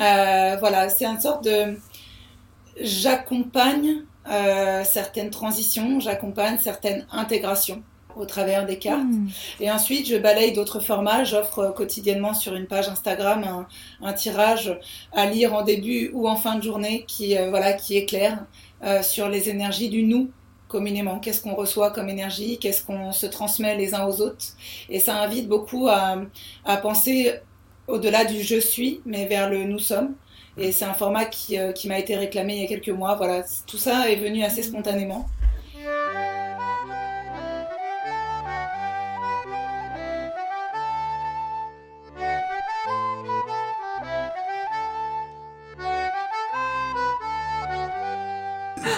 Euh, 0.01 0.57
voilà, 0.61 0.89
c'est 0.89 1.07
une 1.07 1.21
sorte 1.21 1.45
de 1.45 1.79
j'accompagne 2.81 4.05
euh, 4.31 4.85
certaines 4.85 5.31
transitions, 5.31 6.01
j'accompagne 6.01 6.59
certaines 6.59 7.07
intégrations 7.11 7.83
au 8.17 8.27
travers 8.27 8.67
des 8.67 8.79
cartes. 8.79 9.03
Hmm. 9.05 9.29
Et 9.61 9.71
ensuite, 9.71 10.09
je 10.09 10.17
balaye 10.17 10.53
d'autres 10.53 10.81
formats. 10.81 11.25
J'offre 11.25 11.73
quotidiennement 11.75 12.35
sur 12.35 12.55
une 12.55 12.67
page 12.67 12.89
Instagram 12.89 13.67
un, 14.03 14.13
tirage 14.13 14.79
à 15.13 15.27
lire 15.27 15.55
en 15.55 15.63
début 15.63 16.11
ou 16.13 16.29
en 16.29 16.37
fin 16.37 16.57
de 16.57 16.63
journée 16.63 17.05
qui, 17.07 17.37
euh, 17.37 17.51
voilà, 17.51 17.73
qui 17.73 17.97
éclaire 17.97 18.45
euh, 18.85 19.03
sur 19.03 19.29
les 19.29 19.49
énergies 19.49 19.89
du 19.89 20.03
nous 20.03 20.31
communément. 20.67 21.19
Qu'est-ce 21.19 21.41
qu'on 21.41 21.55
reçoit 21.55 21.91
comme 21.91 22.09
énergie? 22.09 22.59
Qu'est-ce 22.59 22.85
qu'on 22.85 23.13
se 23.13 23.27
transmet 23.27 23.77
les 23.77 23.95
uns 23.95 24.07
aux 24.07 24.21
autres? 24.21 24.45
Et 24.91 25.01
ça 25.01 25.17
invite 25.23 25.49
beaucoup 25.49 25.89
à, 25.89 26.17
à 26.65 26.77
penser 26.77 27.33
au-delà 27.87 28.25
du 28.27 28.43
je 28.43 28.61
suis, 28.61 29.01
mais 29.07 29.25
vers 29.25 29.49
le 29.49 29.65
nous 29.65 29.79
sommes. 29.79 30.15
Et 30.59 30.73
c'est 30.73 30.85
un 30.85 30.95
format 30.95 31.25
qui, 31.25 31.59
euh, 31.59 31.73
qui 31.73 31.87
m'a 31.88 31.99
été 31.99 32.17
réclamé 32.17 32.57
il 32.57 32.62
y 32.62 32.65
a 32.65 32.69
quelques 32.69 32.88
mois. 32.88 33.15
Voilà, 33.15 33.45
tout 33.67 33.79
ça 33.79 34.11
est 34.11 34.17
venu 34.17 34.43
assez 34.43 34.62
spontanément. 34.62 35.27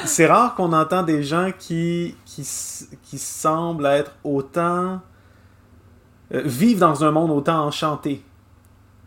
c'est 0.07 0.27
rare 0.27 0.57
qu'on 0.57 0.73
entend 0.73 1.05
des 1.05 1.23
gens 1.23 1.51
qui, 1.57 2.17
qui, 2.27 2.43
qui 3.05 3.19
semblent 3.19 3.87
être 3.87 4.13
autant. 4.25 5.01
Euh, 6.33 6.43
vivent 6.45 6.79
dans 6.79 7.05
un 7.05 7.11
monde 7.11 7.31
autant 7.31 7.65
enchanté. 7.65 8.23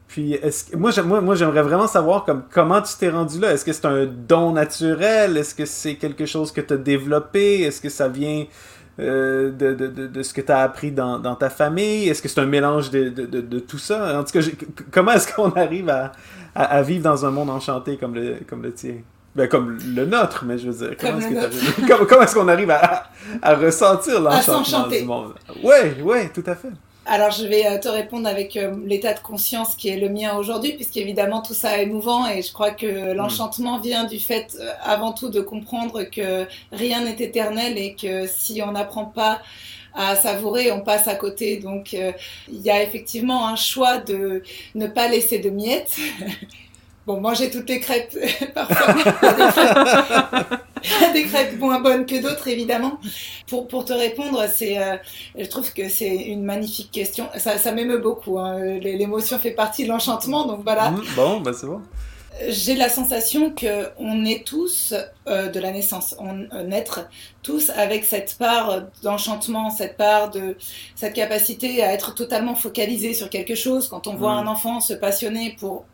Puis, 0.07 0.33
est-ce, 0.33 0.75
moi, 0.75 0.91
moi, 1.05 1.21
moi, 1.21 1.35
j'aimerais 1.35 1.63
vraiment 1.63 1.87
savoir 1.87 2.23
comme, 2.23 2.43
comment 2.51 2.81
tu 2.81 2.93
t'es 2.99 3.09
rendu 3.09 3.39
là? 3.39 3.51
Est-ce 3.51 3.65
que 3.65 3.73
c'est 3.73 3.85
un 3.85 4.05
don 4.05 4.51
naturel? 4.51 5.37
Est-ce 5.37 5.55
que 5.55 5.65
c'est 5.65 5.95
quelque 5.95 6.25
chose 6.25 6.51
que 6.51 6.61
tu 6.61 6.73
as 6.73 6.77
développé? 6.77 7.61
Est-ce 7.61 7.81
que 7.81 7.89
ça 7.89 8.07
vient 8.07 8.45
euh, 8.99 9.51
de, 9.51 9.73
de, 9.73 9.87
de, 9.87 10.07
de, 10.07 10.23
ce 10.23 10.33
que 10.33 10.41
tu 10.41 10.51
as 10.51 10.59
appris 10.59 10.91
dans, 10.91 11.17
dans 11.17 11.35
ta 11.35 11.49
famille? 11.49 12.09
Est-ce 12.09 12.21
que 12.21 12.29
c'est 12.29 12.41
un 12.41 12.45
mélange 12.45 12.91
de, 12.91 13.09
de, 13.09 13.59
tout 13.59 13.79
ça? 13.79 14.19
En 14.19 14.23
tout 14.23 14.39
cas, 14.39 14.45
comment 14.91 15.13
est-ce 15.13 15.33
qu'on 15.33 15.49
arrive 15.55 15.89
à, 15.89 16.11
à, 16.53 16.63
à, 16.63 16.81
vivre 16.83 17.03
dans 17.03 17.25
un 17.25 17.31
monde 17.31 17.49
enchanté 17.49 17.97
comme 17.97 18.13
le, 18.13 18.37
comme 18.47 18.61
le 18.61 18.71
tien? 18.71 18.97
Ben, 19.35 19.47
comme 19.47 19.79
le 19.95 20.05
nôtre, 20.05 20.43
mais 20.45 20.59
je 20.59 20.69
veux 20.69 20.87
dire, 20.87 20.95
comment 20.99 21.17
est-ce, 21.17 21.81
que 21.81 21.87
comment, 21.87 22.05
comment 22.05 22.21
est-ce 22.21 22.35
qu'on 22.35 22.47
arrive 22.47 22.69
à, 22.69 23.09
à 23.41 23.55
ressentir 23.55 24.21
l'enchantement 24.21 24.87
du 24.87 25.03
monde? 25.05 25.33
Oui, 25.63 25.75
oui, 26.03 26.17
tout 26.31 26.43
à 26.45 26.53
fait. 26.53 26.69
Alors, 27.05 27.31
je 27.31 27.45
vais 27.45 27.65
euh, 27.65 27.77
te 27.79 27.89
répondre 27.89 28.27
avec 28.27 28.55
euh, 28.55 28.73
l'état 28.85 29.13
de 29.13 29.19
conscience 29.19 29.75
qui 29.75 29.89
est 29.89 29.97
le 29.97 30.07
mien 30.07 30.37
aujourd'hui, 30.37 30.71
puisqu'évidemment 30.73 31.41
tout 31.41 31.53
ça 31.53 31.77
est 31.77 31.83
émouvant 31.83 32.27
et 32.27 32.41
je 32.41 32.53
crois 32.53 32.71
que 32.71 32.85
mm. 32.85 33.13
l'enchantement 33.13 33.79
vient 33.79 34.05
du 34.05 34.19
fait 34.19 34.55
euh, 34.59 34.71
avant 34.81 35.11
tout 35.11 35.29
de 35.29 35.41
comprendre 35.41 36.03
que 36.03 36.47
rien 36.71 37.03
n'est 37.03 37.21
éternel 37.21 37.77
et 37.77 37.95
que 37.95 38.25
si 38.27 38.61
on 38.65 38.71
n'apprend 38.71 39.05
pas 39.05 39.41
à 39.93 40.15
savourer, 40.15 40.71
on 40.71 40.81
passe 40.81 41.07
à 41.07 41.15
côté. 41.15 41.57
Donc, 41.57 41.93
il 41.93 42.61
y 42.61 42.71
a 42.71 42.81
effectivement 42.81 43.47
un 43.47 43.55
choix 43.55 43.97
de 43.99 44.41
ne 44.73 44.87
pas 44.87 45.07
laisser 45.07 45.37
de 45.37 45.51
miettes. 45.51 45.97
Bon, 47.05 47.19
manger 47.19 47.49
toutes 47.49 47.67
les 47.69 47.79
crêpes, 47.79 48.17
parfois. 48.53 48.93
Des 51.13 51.23
crêpes 51.23 51.59
moins 51.59 51.81
bonnes 51.81 52.05
que 52.05 52.21
d'autres, 52.21 52.47
évidemment. 52.47 52.99
Pour, 53.47 53.85
te 53.85 53.93
répondre, 53.93 54.45
c'est, 54.53 54.77
euh, 54.77 54.95
je 55.37 55.45
trouve 55.45 55.73
que 55.73 55.89
c'est 55.89 56.15
une 56.15 56.43
magnifique 56.43 56.91
question. 56.91 57.27
Ça, 57.37 57.71
m'émeut 57.73 57.97
beaucoup. 57.97 58.39
Hein. 58.39 58.59
L'émotion 58.79 59.37
fait 59.37 59.51
partie 59.51 59.83
de 59.83 59.89
l'enchantement, 59.89 60.45
donc 60.45 60.61
voilà. 60.63 60.91
Mmh, 60.91 61.03
bon, 61.15 61.41
bah 61.41 61.51
c'est 61.53 61.67
bon. 61.67 61.81
J'ai 62.47 62.75
la 62.75 62.89
sensation 62.89 63.51
que 63.51 63.89
on 63.99 64.25
est 64.25 64.45
tous 64.45 64.93
euh, 65.27 65.49
de 65.49 65.59
la 65.59 65.71
naissance, 65.71 66.15
on 66.19 66.47
euh, 66.53 66.63
naître 66.63 67.07
tous 67.43 67.69
avec 67.69 68.05
cette 68.05 68.37
part 68.39 68.83
d'enchantement, 69.03 69.69
cette 69.69 69.97
part 69.97 70.31
de 70.31 70.57
cette 70.95 71.13
capacité 71.13 71.83
à 71.83 71.93
être 71.93 72.15
totalement 72.15 72.55
focalisé 72.55 73.13
sur 73.13 73.29
quelque 73.29 73.53
chose. 73.53 73.87
Quand 73.87 74.07
on 74.07 74.15
voit 74.15 74.33
mmh. 74.35 74.47
un 74.47 74.47
enfant 74.47 74.79
se 74.79 74.93
passionner 74.93 75.55
pour 75.59 75.85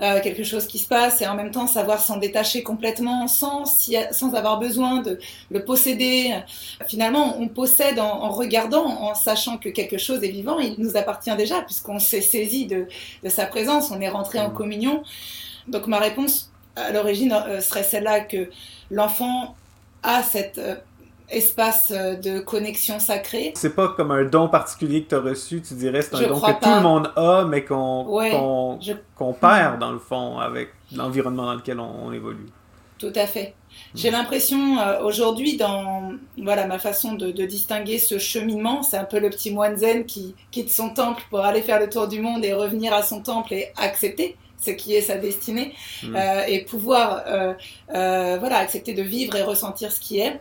euh, 0.00 0.20
quelque 0.20 0.44
chose 0.44 0.66
qui 0.66 0.78
se 0.78 0.88
passe 0.88 1.20
et 1.20 1.26
en 1.26 1.34
même 1.34 1.50
temps 1.50 1.66
savoir 1.66 2.00
s'en 2.00 2.16
détacher 2.16 2.62
complètement 2.62 3.28
sans, 3.28 3.66
sans 3.66 4.34
avoir 4.34 4.58
besoin 4.58 5.02
de 5.02 5.18
le 5.50 5.64
posséder. 5.64 6.34
Finalement, 6.88 7.36
on 7.38 7.48
possède 7.48 7.98
en, 7.98 8.30
regardant, 8.30 8.86
en 8.86 9.14
sachant 9.14 9.58
que 9.58 9.68
quelque 9.68 9.98
chose 9.98 10.24
est 10.24 10.30
vivant, 10.30 10.58
il 10.58 10.74
nous 10.78 10.96
appartient 10.96 11.36
déjà 11.36 11.60
puisqu'on 11.60 11.98
s'est 11.98 12.22
saisi 12.22 12.66
de, 12.66 12.86
de, 13.22 13.28
sa 13.28 13.44
présence, 13.44 13.90
on 13.90 14.00
est 14.00 14.08
rentré 14.08 14.40
en 14.40 14.48
mmh. 14.48 14.54
communion. 14.54 15.02
Donc 15.68 15.86
ma 15.86 15.98
réponse 15.98 16.50
à 16.76 16.92
l'origine 16.92 17.32
euh, 17.32 17.60
serait 17.60 17.82
celle-là 17.82 18.20
que 18.20 18.48
l'enfant 18.90 19.54
a 20.02 20.22
cette 20.22 20.58
euh, 20.58 20.76
espace 21.32 21.92
euh, 21.94 22.14
de 22.14 22.40
connexion 22.40 23.00
sacrée. 23.00 23.52
C'est 23.56 23.74
pas 23.74 23.88
comme 23.88 24.10
un 24.10 24.24
don 24.24 24.48
particulier 24.48 25.02
que 25.02 25.10
tu 25.10 25.14
as 25.14 25.20
reçu, 25.20 25.62
tu 25.62 25.74
dirais 25.74 26.02
c'est 26.02 26.14
un 26.14 26.28
don 26.28 26.40
que 26.40 26.52
tout 26.52 26.70
le 26.70 26.80
monde 26.80 27.12
a, 27.16 27.44
mais 27.44 27.64
qu'on 27.64 28.06
perd 29.40 29.78
dans 29.78 29.92
le 29.92 29.98
fond 29.98 30.38
avec 30.38 30.70
l'environnement 30.94 31.46
dans 31.46 31.54
lequel 31.54 31.80
on, 31.80 32.12
évolue. 32.12 32.46
Tout 32.98 33.12
à 33.16 33.26
fait. 33.26 33.54
J'ai 33.94 34.10
hmm. 34.10 34.12
l'impression 34.12 34.78
euh, 34.78 35.02
aujourd'hui 35.02 35.56
dans 35.56 36.12
voilà 36.38 36.66
ma 36.66 36.78
façon 36.78 37.14
de, 37.14 37.30
distinguer 37.30 37.98
ce 37.98 38.18
cheminement, 38.18 38.82
c'est 38.82 38.98
un 38.98 39.04
peu 39.04 39.18
le 39.18 39.30
petit 39.30 39.50
moine 39.50 39.76
zen 39.76 40.04
qui 40.04 40.34
quitte 40.50 40.70
son 40.70 40.90
temple 40.90 41.22
pour 41.30 41.40
aller 41.40 41.62
faire 41.62 41.80
le 41.80 41.88
tour 41.88 42.06
du 42.06 42.20
monde 42.20 42.44
et 42.44 42.52
revenir 42.52 42.92
à 42.92 43.02
son 43.02 43.22
temple 43.22 43.54
et 43.54 43.72
accepter 43.76 44.36
ce 44.64 44.70
qui 44.70 44.94
est 44.94 45.00
sa 45.02 45.16
destinée 45.16 45.74
hmm. 46.02 46.16
euh, 46.16 46.44
et 46.46 46.60
pouvoir 46.60 47.24
voilà 47.88 48.58
accepter 48.58 48.94
de 48.94 49.02
vivre 49.02 49.36
et 49.36 49.42
ressentir 49.42 49.92
ce 49.92 50.00
qui 50.00 50.20
est. 50.20 50.40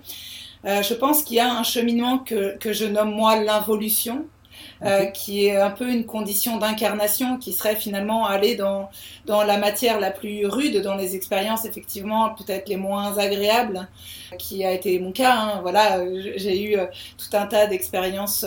Euh, 0.65 0.81
je 0.83 0.93
pense 0.93 1.23
qu'il 1.23 1.37
y 1.37 1.39
a 1.39 1.51
un 1.51 1.63
cheminement 1.63 2.19
que, 2.19 2.57
que 2.57 2.71
je 2.71 2.85
nomme 2.85 3.11
moi 3.11 3.41
l'involution, 3.41 4.25
euh, 4.83 5.05
qui 5.05 5.45
est 5.45 5.57
un 5.57 5.69
peu 5.69 5.87
une 5.89 6.05
condition 6.05 6.57
d'incarnation 6.57 7.37
qui 7.37 7.53
serait 7.53 7.75
finalement 7.75 8.25
aller 8.25 8.55
dans, 8.55 8.89
dans 9.27 9.43
la 9.43 9.57
matière 9.57 9.99
la 9.99 10.09
plus 10.09 10.47
rude, 10.47 10.81
dans 10.81 10.95
les 10.95 11.15
expériences 11.15 11.65
effectivement 11.65 12.33
peut-être 12.33 12.67
les 12.67 12.77
moins 12.77 13.15
agréables, 13.19 13.87
qui 14.39 14.65
a 14.65 14.71
été 14.71 14.97
mon 14.97 15.11
cas. 15.11 15.35
Hein. 15.35 15.59
Voilà, 15.61 15.99
j'ai 16.35 16.63
eu 16.63 16.77
euh, 16.77 16.85
tout 17.17 17.37
un 17.37 17.45
tas 17.45 17.67
d'expériences 17.67 18.43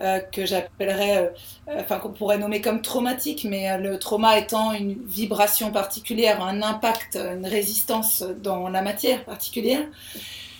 euh, 0.00 0.20
que 0.32 0.46
j'appellerais, 0.46 1.34
enfin 1.76 1.98
qu'on 1.98 2.10
pourrait 2.10 2.38
nommer 2.38 2.60
comme 2.60 2.80
traumatiques, 2.80 3.44
mais 3.44 3.76
le 3.78 3.98
trauma 3.98 4.38
étant 4.38 4.72
une 4.72 4.94
vibration 5.06 5.70
particulière, 5.70 6.42
un 6.42 6.62
impact, 6.62 7.16
une 7.16 7.46
résistance 7.46 8.24
dans 8.42 8.68
la 8.68 8.80
matière 8.80 9.24
particulière. 9.24 9.84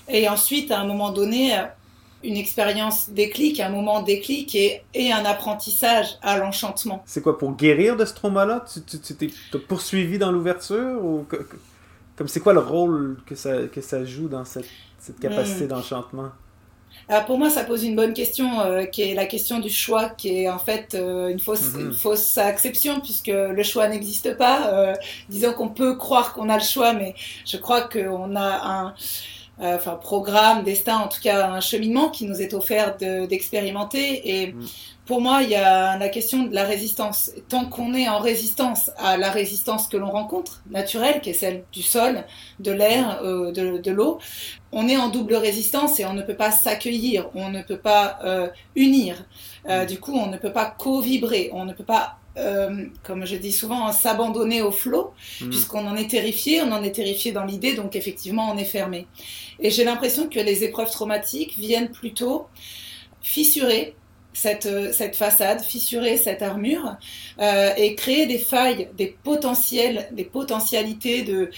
Et 0.08 0.28
ensuite, 0.28 0.70
à 0.70 0.80
un 0.80 0.84
moment 0.86 1.12
donné, 1.12 1.54
une 2.24 2.36
expérience 2.36 3.10
déclic, 3.10 3.60
un 3.60 3.68
moment 3.68 4.02
déclic 4.02 4.54
et, 4.54 4.82
et 4.94 5.12
un 5.12 5.24
apprentissage 5.24 6.18
à 6.22 6.38
l'enchantement. 6.38 7.02
C'est 7.06 7.22
quoi, 7.22 7.38
pour 7.38 7.54
guérir 7.54 7.96
de 7.96 8.04
ce 8.04 8.14
trauma-là? 8.14 8.64
Tu 8.90 9.14
t'es 9.14 9.28
poursuivi 9.68 10.18
dans 10.18 10.32
l'ouverture 10.32 11.04
ou 11.04 11.26
comme 12.16 12.28
c'est 12.28 12.40
quoi 12.40 12.52
le 12.52 12.60
rôle 12.60 13.18
que 13.26 13.36
ça, 13.36 13.66
que 13.72 13.80
ça 13.80 14.04
joue 14.04 14.28
dans 14.28 14.44
cette, 14.44 14.66
cette 14.98 15.20
capacité 15.20 15.64
hmm. 15.64 15.68
d'enchantement? 15.68 16.30
Alors 17.08 17.24
pour 17.24 17.38
moi, 17.38 17.48
ça 17.48 17.64
pose 17.64 17.84
une 17.84 17.96
bonne 17.96 18.12
question, 18.12 18.60
euh, 18.60 18.84
qui 18.84 19.02
est 19.02 19.14
la 19.14 19.24
question 19.26 19.60
du 19.60 19.70
choix, 19.70 20.10
qui 20.10 20.42
est 20.42 20.48
en 20.48 20.58
fait 20.58 20.94
euh, 20.94 21.28
une, 21.28 21.38
fausse, 21.38 21.70
une 21.78 21.92
fausse 21.92 22.36
acception, 22.36 23.00
puisque 23.00 23.28
le 23.28 23.62
choix 23.62 23.88
n'existe 23.88 24.36
pas. 24.36 24.72
Euh, 24.72 24.94
disons 25.28 25.52
qu'on 25.54 25.68
peut 25.68 25.94
croire 25.94 26.34
qu'on 26.34 26.48
a 26.50 26.56
le 26.56 26.62
choix, 26.62 26.92
mais 26.92 27.14
je 27.46 27.56
crois 27.56 27.82
qu'on 27.82 28.36
a 28.36 28.40
un, 28.42 28.88
euh, 28.88 28.90
enfin 29.60 29.96
programme, 29.96 30.62
destin, 30.62 30.98
en 30.98 31.08
tout 31.08 31.20
cas 31.20 31.48
un 31.48 31.60
cheminement 31.60 32.08
qui 32.10 32.26
nous 32.26 32.40
est 32.40 32.54
offert 32.54 32.96
d'expérimenter. 32.96 34.40
et 34.40 34.52
mm. 34.52 34.66
pour 35.06 35.20
moi, 35.20 35.42
il 35.42 35.50
y 35.50 35.54
a 35.54 35.96
la 35.98 36.08
question 36.08 36.44
de 36.44 36.54
la 36.54 36.64
résistance. 36.64 37.32
Tant 37.48 37.64
qu'on 37.64 37.94
est 37.94 38.08
en 38.08 38.18
résistance 38.18 38.90
à 38.98 39.16
la 39.16 39.30
résistance 39.30 39.88
que 39.88 39.96
l'on 39.96 40.10
rencontre, 40.10 40.62
naturelle, 40.70 41.20
qui 41.20 41.30
est 41.30 41.34
celle 41.34 41.64
du 41.72 41.82
sol, 41.82 42.24
de 42.60 42.70
l'air, 42.72 43.20
euh, 43.22 43.50
de, 43.52 43.78
de 43.78 43.90
l'eau, 43.90 44.18
on 44.72 44.88
est 44.88 44.96
en 44.96 45.08
double 45.08 45.34
résistance 45.34 45.98
et 46.00 46.04
on 46.04 46.12
ne 46.12 46.22
peut 46.22 46.36
pas 46.36 46.50
s'accueillir, 46.50 47.28
on 47.34 47.50
ne 47.50 47.62
peut 47.62 47.78
pas 47.78 48.18
euh, 48.24 48.48
unir. 48.76 49.24
Euh, 49.68 49.84
mm. 49.84 49.86
du 49.86 49.98
coup, 49.98 50.14
on 50.14 50.26
ne 50.26 50.36
peut 50.36 50.52
pas 50.52 50.66
co-vibrer, 50.66 51.50
on 51.52 51.64
ne 51.64 51.72
peut 51.72 51.84
pas 51.84 52.18
euh, 52.38 52.86
comme 53.02 53.26
je 53.26 53.36
dis 53.36 53.52
souvent, 53.52 53.90
s'abandonner 53.92 54.62
au 54.62 54.70
flot, 54.70 55.12
mm. 55.40 55.50
puisqu'on 55.50 55.86
en 55.86 55.96
est 55.96 56.10
terrifié, 56.10 56.62
on 56.62 56.72
en 56.72 56.82
est 56.82 56.94
terrifié 56.94 57.32
dans 57.32 57.44
l'idée, 57.44 57.74
donc 57.74 57.96
effectivement, 57.96 58.50
on 58.50 58.56
est 58.56 58.64
fermé. 58.64 59.06
Et 59.60 59.70
j'ai 59.70 59.84
l'impression 59.84 60.28
que 60.28 60.38
les 60.38 60.64
épreuves 60.64 60.90
traumatiques 60.90 61.56
viennent 61.58 61.90
plutôt 61.90 62.46
fissurer 63.20 63.94
cette, 64.32 64.66
euh, 64.66 64.92
cette 64.92 65.16
façade, 65.16 65.62
fissurer 65.62 66.16
cette 66.16 66.42
armure 66.42 66.96
euh, 67.40 67.72
et 67.76 67.94
créer 67.94 68.26
des 68.26 68.38
failles, 68.38 68.88
des 68.96 69.16
potentiels, 69.22 70.08
des 70.12 70.24
potentialités 70.24 71.22
de 71.22 71.50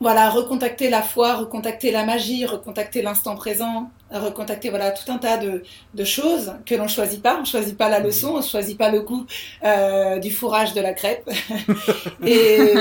voilà, 0.00 0.30
recontacter 0.30 0.88
la 0.88 1.02
foi, 1.02 1.34
recontacter 1.34 1.90
la 1.90 2.04
magie, 2.04 2.46
recontacter 2.46 3.02
l'instant 3.02 3.36
présent, 3.36 3.90
recontacter 4.10 4.70
voilà 4.70 4.92
tout 4.92 5.12
un 5.12 5.18
tas 5.18 5.36
de, 5.36 5.62
de 5.92 6.04
choses 6.04 6.54
que 6.64 6.74
l'on 6.74 6.88
choisit 6.88 7.22
pas. 7.22 7.38
On 7.38 7.44
choisit 7.44 7.76
pas 7.76 7.90
la 7.90 8.00
leçon, 8.00 8.36
on 8.36 8.42
choisit 8.42 8.78
pas 8.78 8.90
le 8.90 9.02
goût 9.02 9.26
euh, 9.62 10.18
du 10.18 10.30
fourrage 10.30 10.72
de 10.72 10.80
la 10.80 10.94
crêpe. 10.94 11.28
et, 12.26 12.74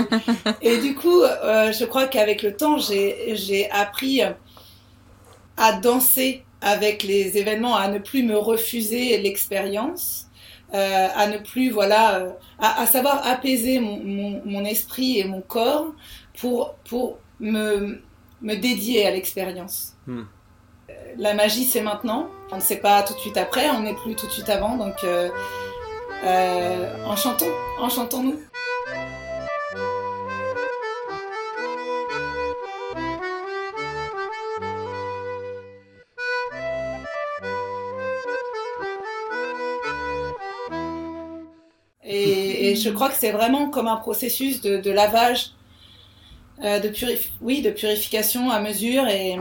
et 0.62 0.78
du 0.78 0.96
coup, 0.96 1.22
euh, 1.22 1.74
je 1.74 1.84
crois 1.84 2.08
qu'avec 2.08 2.42
le 2.42 2.56
temps, 2.56 2.78
j'ai 2.78 3.70
appris 3.72 4.22
à 5.58 5.74
danser 5.74 6.46
avec 6.62 7.04
les 7.04 7.38
événements, 7.38 7.76
à 7.76 7.90
ne 7.90 8.00
plus 8.00 8.24
me 8.24 8.38
refuser 8.38 9.18
l'expérience. 9.18 10.26
Euh, 10.72 11.08
à 11.16 11.26
ne 11.26 11.40
plus 11.40 11.72
voilà 11.72 12.20
euh, 12.20 12.30
à, 12.60 12.84
à, 12.84 12.86
savoir 12.86 13.26
apaiser 13.26 13.80
mon, 13.80 13.98
mon, 14.04 14.42
mon, 14.46 14.66
esprit 14.66 15.18
et 15.18 15.24
mon 15.24 15.42
corps 15.42 15.96
pour, 16.40 16.76
pour 16.90 17.20
me, 17.40 18.02
me 18.42 18.56
dédier 18.56 19.06
à 19.06 19.12
l'expérience. 19.12 19.94
Hmm. 20.08 20.22
Euh, 20.90 20.94
la 21.18 21.34
magie, 21.34 21.66
c'est 21.66 21.82
maintenant. 21.82 22.30
On 22.52 22.56
ne 22.56 22.62
sait 22.62 22.78
pas 22.78 23.04
tout 23.04 23.14
de 23.14 23.20
suite 23.20 23.38
après, 23.38 23.70
on 23.70 23.82
n'est 23.82 23.94
plus 23.94 24.16
tout 24.16 24.26
de 24.26 24.32
suite 24.32 24.50
avant. 24.50 24.78
Donc, 24.78 24.96
euh, 25.04 25.30
euh, 26.24 27.06
enchantons, 27.06 27.52
enchantons-nous. 27.80 28.40
Et, 42.12 42.72
et, 42.72 42.76
je 42.76 42.90
crois 42.90 43.10
que 43.10 43.16
c'est 43.16 43.32
vraiment 43.32 43.70
comme 43.70 43.88
un 43.88 43.98
processus 43.98 44.62
de, 44.62 44.78
de 44.78 44.90
lavage 44.90 45.54
de 46.62 46.90
purif 46.90 47.32
oui, 47.42 47.62
de 47.62 47.70
purification 47.70 48.50
à 48.50 48.60
mesure 48.60 49.08
et 49.08 49.38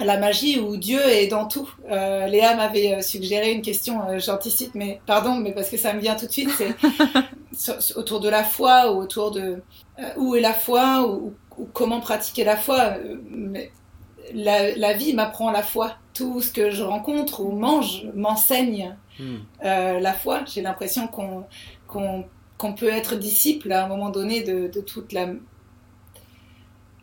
la 0.00 0.18
magie 0.18 0.58
où 0.58 0.76
Dieu 0.76 1.00
est 1.00 1.26
dans 1.26 1.46
tout. 1.46 1.70
Euh, 1.90 2.26
Léa 2.26 2.54
m'avait 2.54 2.94
euh, 2.94 3.02
suggéré 3.02 3.52
une 3.52 3.62
question, 3.62 4.08
euh, 4.08 4.18
j'anticipe, 4.18 4.74
mais 4.74 5.00
pardon, 5.06 5.36
mais 5.36 5.52
parce 5.52 5.68
que 5.68 5.76
ça 5.76 5.92
me 5.92 6.00
vient 6.00 6.16
tout 6.16 6.26
de 6.26 6.32
suite, 6.32 6.50
c'est 7.52 7.96
autour 7.96 8.20
de 8.20 8.28
la 8.28 8.44
foi 8.44 8.92
ou 8.92 8.98
autour 8.98 9.30
de 9.30 9.62
où 10.16 10.34
est 10.34 10.40
la 10.40 10.54
foi 10.54 11.06
ou, 11.06 11.34
comment 11.72 12.00
pratiquer 12.00 12.44
la 12.44 12.56
foi. 12.56 12.94
Mais 13.30 13.70
la, 14.34 14.92
vie 14.94 15.12
m'apprend 15.12 15.50
la 15.50 15.62
foi. 15.62 15.96
Tout 16.14 16.40
ce 16.40 16.52
que 16.52 16.70
je 16.70 16.82
rencontre 16.82 17.40
ou 17.40 17.52
mange 17.52 18.06
m'enseigne 18.14 18.96
hmm. 19.18 19.36
la 19.62 20.12
foi. 20.12 20.44
J'ai 20.46 20.62
l'impression 20.62 21.06
qu'on 21.08 21.44
qu'on 21.86 22.74
peut 22.74 22.88
être 22.88 23.16
disciple 23.16 23.72
à 23.72 23.84
un 23.84 23.88
moment 23.88 24.10
donné 24.10 24.42
de, 24.42 24.68
de 24.68 24.80
toute 24.80 25.12
la, 25.12 25.26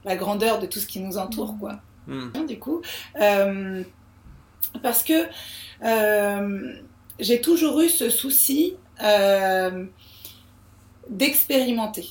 la 0.06 0.16
grandeur 0.16 0.60
de 0.60 0.66
tout 0.66 0.80
ce 0.80 0.88
qui 0.88 1.00
nous 1.00 1.18
entoure, 1.18 1.56
quoi. 1.60 1.80
Hmm. 2.08 2.32
du 2.48 2.58
coup. 2.58 2.82
Euh, 3.22 3.84
parce 4.82 5.04
que 5.04 5.28
euh, 5.84 6.74
j'ai 7.20 7.42
toujours 7.42 7.80
eu 7.82 7.90
ce 7.90 8.10
souci 8.10 8.76
euh, 9.04 9.86
d'expérimenter 11.10 12.10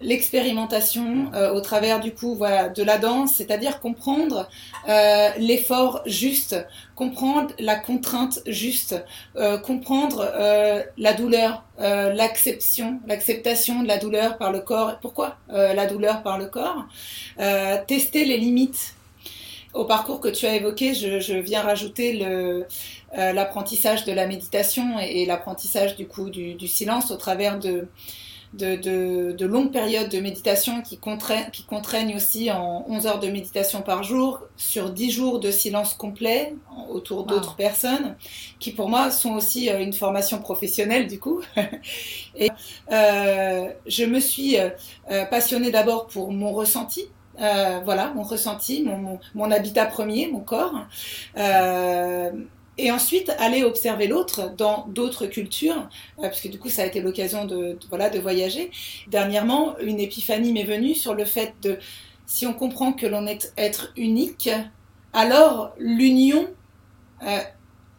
l'expérimentation 0.00 1.30
au 1.52 1.60
travers 1.60 2.00
du 2.00 2.12
coup 2.12 2.34
voilà 2.34 2.68
de 2.68 2.82
la 2.82 2.98
danse, 2.98 3.34
c'est-à-dire 3.36 3.80
comprendre 3.80 4.48
l'effort 5.38 6.02
juste, 6.06 6.56
comprendre 6.94 7.52
la 7.58 7.76
contrainte 7.76 8.40
juste, 8.46 9.02
comprendre 9.62 10.30
la 10.98 11.12
douleur, 11.14 11.64
l'acceptation, 11.78 13.00
l'acceptation 13.06 13.82
de 13.82 13.88
la 13.88 13.98
douleur 13.98 14.36
par 14.36 14.52
le 14.52 14.60
corps. 14.60 14.98
Pourquoi 15.00 15.36
la 15.48 15.86
douleur 15.86 16.22
par 16.22 16.38
le 16.38 16.46
corps? 16.46 16.84
Tester 17.86 18.24
les 18.24 18.36
limites. 18.36 18.94
Au 19.74 19.84
parcours 19.84 20.20
que 20.20 20.28
tu 20.28 20.46
as 20.46 20.54
évoqué, 20.54 20.94
je, 20.94 21.34
viens 21.34 21.60
rajouter 21.60 22.24
euh, 22.24 23.32
l'apprentissage 23.32 24.04
de 24.04 24.12
la 24.12 24.26
méditation 24.26 24.98
et, 25.00 25.26
l'apprentissage 25.26 25.96
du 25.96 26.06
coup 26.06 26.30
du, 26.30 26.68
silence 26.68 27.10
au 27.10 27.16
travers 27.16 27.58
de, 27.58 27.88
de, 28.56 29.44
longues 29.44 29.72
périodes 29.72 30.08
de 30.08 30.20
méditation 30.20 30.82
qui, 30.82 30.98
contraignent, 30.98 31.50
qui 31.52 31.64
contraignent 31.64 32.16
aussi 32.16 32.50
en 32.50 32.84
11 32.88 33.06
heures 33.06 33.20
de 33.20 33.28
méditation 33.28 33.82
par 33.82 34.02
jour 34.02 34.40
sur 34.56 34.90
10 34.90 35.10
jours 35.10 35.40
de 35.40 35.50
silence 35.50 35.94
complet 35.94 36.54
autour 36.90 37.24
d'autres 37.24 37.56
personnes 37.56 38.16
qui 38.58 38.72
pour 38.72 38.88
moi 38.88 39.10
sont 39.10 39.34
aussi 39.34 39.70
euh, 39.70 39.80
une 39.80 39.92
formation 39.92 40.38
professionnelle 40.38 41.06
du 41.06 41.18
coup. 41.18 41.42
et 42.36 42.50
euh, 42.92 43.68
je 43.86 44.04
me 44.04 44.20
suis 44.20 44.56
passionnée 45.30 45.70
d'abord 45.70 46.06
pour 46.06 46.32
mon 46.32 46.52
ressenti 46.52 47.08
euh, 47.40 47.80
voilà, 47.84 48.12
mon 48.14 48.22
ressenti, 48.22 48.82
mon, 48.82 49.18
mon, 49.34 49.50
habitat 49.50 49.86
premier, 49.86 50.28
mon 50.28 50.40
corps. 50.40 50.86
Euh, 51.36 52.30
et 52.78 52.90
ensuite 52.90 53.30
aller 53.38 53.62
observer 53.62 54.06
l'autre 54.06 54.52
dans 54.56 54.86
d'autres 54.88 55.26
cultures, 55.26 55.88
euh, 56.18 56.22
parce 56.22 56.40
que 56.40 56.48
du 56.48 56.58
coup 56.58 56.68
ça 56.68 56.82
a 56.82 56.86
été 56.86 57.00
l'occasion 57.00 57.44
de, 57.44 57.78
voilà 57.88 58.10
de 58.10 58.18
voyager. 58.18 58.70
Dernièrement, 59.08 59.78
une 59.78 60.00
épiphanie 60.00 60.52
m'est 60.52 60.64
venue 60.64 60.94
sur 60.94 61.14
le 61.14 61.24
fait 61.24 61.54
de 61.62 61.78
si 62.26 62.46
on 62.46 62.54
comprend 62.54 62.92
que 62.92 63.06
l'on 63.06 63.26
est 63.26 63.52
être 63.56 63.92
unique, 63.96 64.50
alors 65.12 65.74
l'union, 65.78 66.48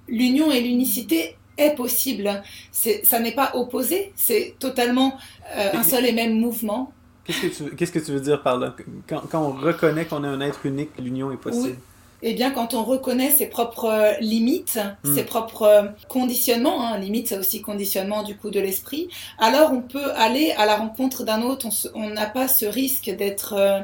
l'union 0.07 0.51
et 0.51 0.61
l'unicité 0.61 1.37
est 1.57 1.75
possible. 1.75 2.41
ça 2.71 3.19
n'est 3.19 3.35
pas 3.35 3.51
opposé, 3.53 4.11
c'est 4.15 4.55
totalement 4.57 5.15
un 5.53 5.83
seul 5.83 6.07
et 6.07 6.11
même 6.11 6.39
mouvement. 6.39 6.91
Qu'est-ce 7.23 7.41
que, 7.41 7.47
tu, 7.47 7.75
qu'est-ce 7.75 7.91
que 7.91 7.99
tu 7.99 8.11
veux 8.13 8.19
dire 8.19 8.41
par 8.41 8.57
là? 8.57 8.75
Quand, 9.07 9.21
quand 9.29 9.41
on 9.43 9.51
reconnaît 9.51 10.05
qu'on 10.05 10.23
est 10.23 10.27
un 10.27 10.41
être 10.41 10.65
unique, 10.65 10.89
l'union 10.97 11.31
est 11.31 11.37
possible 11.37 11.77
Eh 12.21 12.33
bien, 12.33 12.51
quand 12.51 12.73
on 12.73 12.83
reconnaît 12.83 13.29
ses 13.29 13.47
propres 13.47 13.85
euh, 13.85 14.13
limites, 14.19 14.79
hmm. 15.03 15.15
ses 15.15 15.23
propres 15.23 15.63
euh, 15.63 15.83
conditionnements, 16.07 16.85
hein, 16.85 16.97
limite 16.97 17.27
c'est 17.27 17.37
aussi 17.37 17.61
conditionnement 17.61 18.23
du 18.23 18.35
coup 18.37 18.49
de 18.49 18.59
l'esprit, 18.59 19.09
alors 19.37 19.71
on 19.71 19.81
peut 19.81 20.11
aller 20.15 20.51
à 20.57 20.65
la 20.65 20.77
rencontre 20.77 21.23
d'un 21.23 21.41
autre, 21.41 21.67
on 21.93 22.09
n'a 22.09 22.25
pas 22.25 22.47
ce 22.47 22.65
risque 22.65 23.09
d'être, 23.09 23.53
euh, 23.53 23.81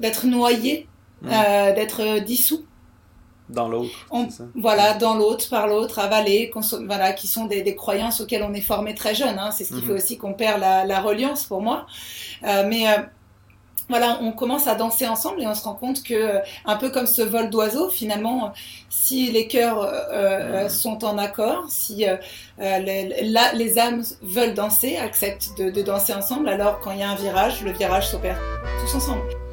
d'être 0.00 0.26
noyé, 0.26 0.88
hmm. 1.22 1.28
d'être 1.28 2.20
dissous. 2.24 2.64
Dans 3.50 3.68
l'autre. 3.68 4.06
Voilà, 4.54 4.94
dans 4.94 5.14
l'autre, 5.14 5.50
par 5.50 5.66
l'autre, 5.66 5.98
avalé, 5.98 6.50
voilà, 6.86 7.12
qui 7.12 7.26
sont 7.26 7.44
des, 7.44 7.60
des, 7.60 7.74
croyances 7.74 8.22
auxquelles 8.22 8.42
on 8.42 8.54
est 8.54 8.62
formé 8.62 8.94
très 8.94 9.14
jeune. 9.14 9.38
Hein. 9.38 9.50
C'est 9.50 9.64
ce 9.64 9.74
qui 9.74 9.82
mhm. 9.82 9.86
fait 9.86 9.92
aussi 9.92 10.16
qu'on 10.16 10.32
perd 10.32 10.60
la, 10.60 10.86
la, 10.86 11.02
reliance 11.02 11.44
pour 11.44 11.60
moi. 11.60 11.86
Euh, 12.44 12.64
mais 12.66 12.86
voilà, 13.88 14.18
on 14.22 14.32
commence 14.32 14.66
à 14.66 14.74
danser 14.74 15.06
ensemble 15.06 15.42
et 15.42 15.46
on 15.46 15.54
se 15.54 15.64
rend 15.64 15.74
compte 15.74 16.02
que, 16.02 16.14
euh, 16.14 16.38
un 16.64 16.76
peu 16.76 16.90
comme 16.90 17.06
ce 17.06 17.22
vol 17.22 17.50
d'oiseau, 17.50 17.90
finalement, 17.90 18.52
si 18.88 19.30
les 19.30 19.46
cœurs 19.46 19.80
euh, 19.82 20.64
mhm. 20.64 20.68
sont 20.70 21.04
en 21.04 21.18
accord, 21.18 21.66
si 21.68 22.06
les, 22.58 23.24
les, 23.54 23.78
âmes 23.78 24.02
veulent 24.22 24.54
danser, 24.54 24.96
acceptent 24.96 25.58
de, 25.58 25.70
de 25.70 25.82
danser 25.82 26.14
ensemble, 26.14 26.48
alors 26.48 26.80
quand 26.80 26.92
il 26.92 27.00
y 27.00 27.02
a 27.02 27.10
un 27.10 27.16
virage, 27.16 27.62
le 27.62 27.72
virage 27.72 28.08
s'opère 28.08 28.38
tous 28.80 28.96
ensemble. 28.96 29.43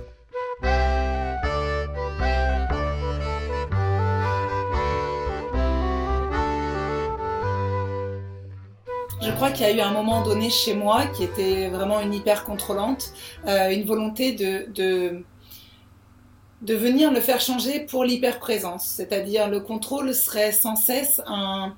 Je 9.31 9.35
crois 9.37 9.51
qu'il 9.51 9.65
y 9.65 9.69
a 9.69 9.73
eu 9.73 9.79
un 9.79 9.93
moment 9.93 10.23
donné 10.23 10.49
chez 10.49 10.75
moi 10.75 11.07
qui 11.07 11.23
était 11.23 11.69
vraiment 11.69 12.01
une 12.01 12.13
hyper 12.13 12.43
contrôlante, 12.43 13.13
euh, 13.47 13.69
une 13.69 13.85
volonté 13.85 14.33
de, 14.33 14.69
de, 14.71 15.23
de, 16.61 16.75
venir 16.75 17.11
le 17.11 17.21
faire 17.21 17.39
changer 17.39 17.79
pour 17.79 18.03
l'hyper-présence. 18.03 18.85
C'est-à-dire 18.85 19.47
le 19.47 19.61
contrôle 19.61 20.13
serait 20.13 20.51
sans 20.51 20.75
cesse 20.75 21.21
un, 21.25 21.73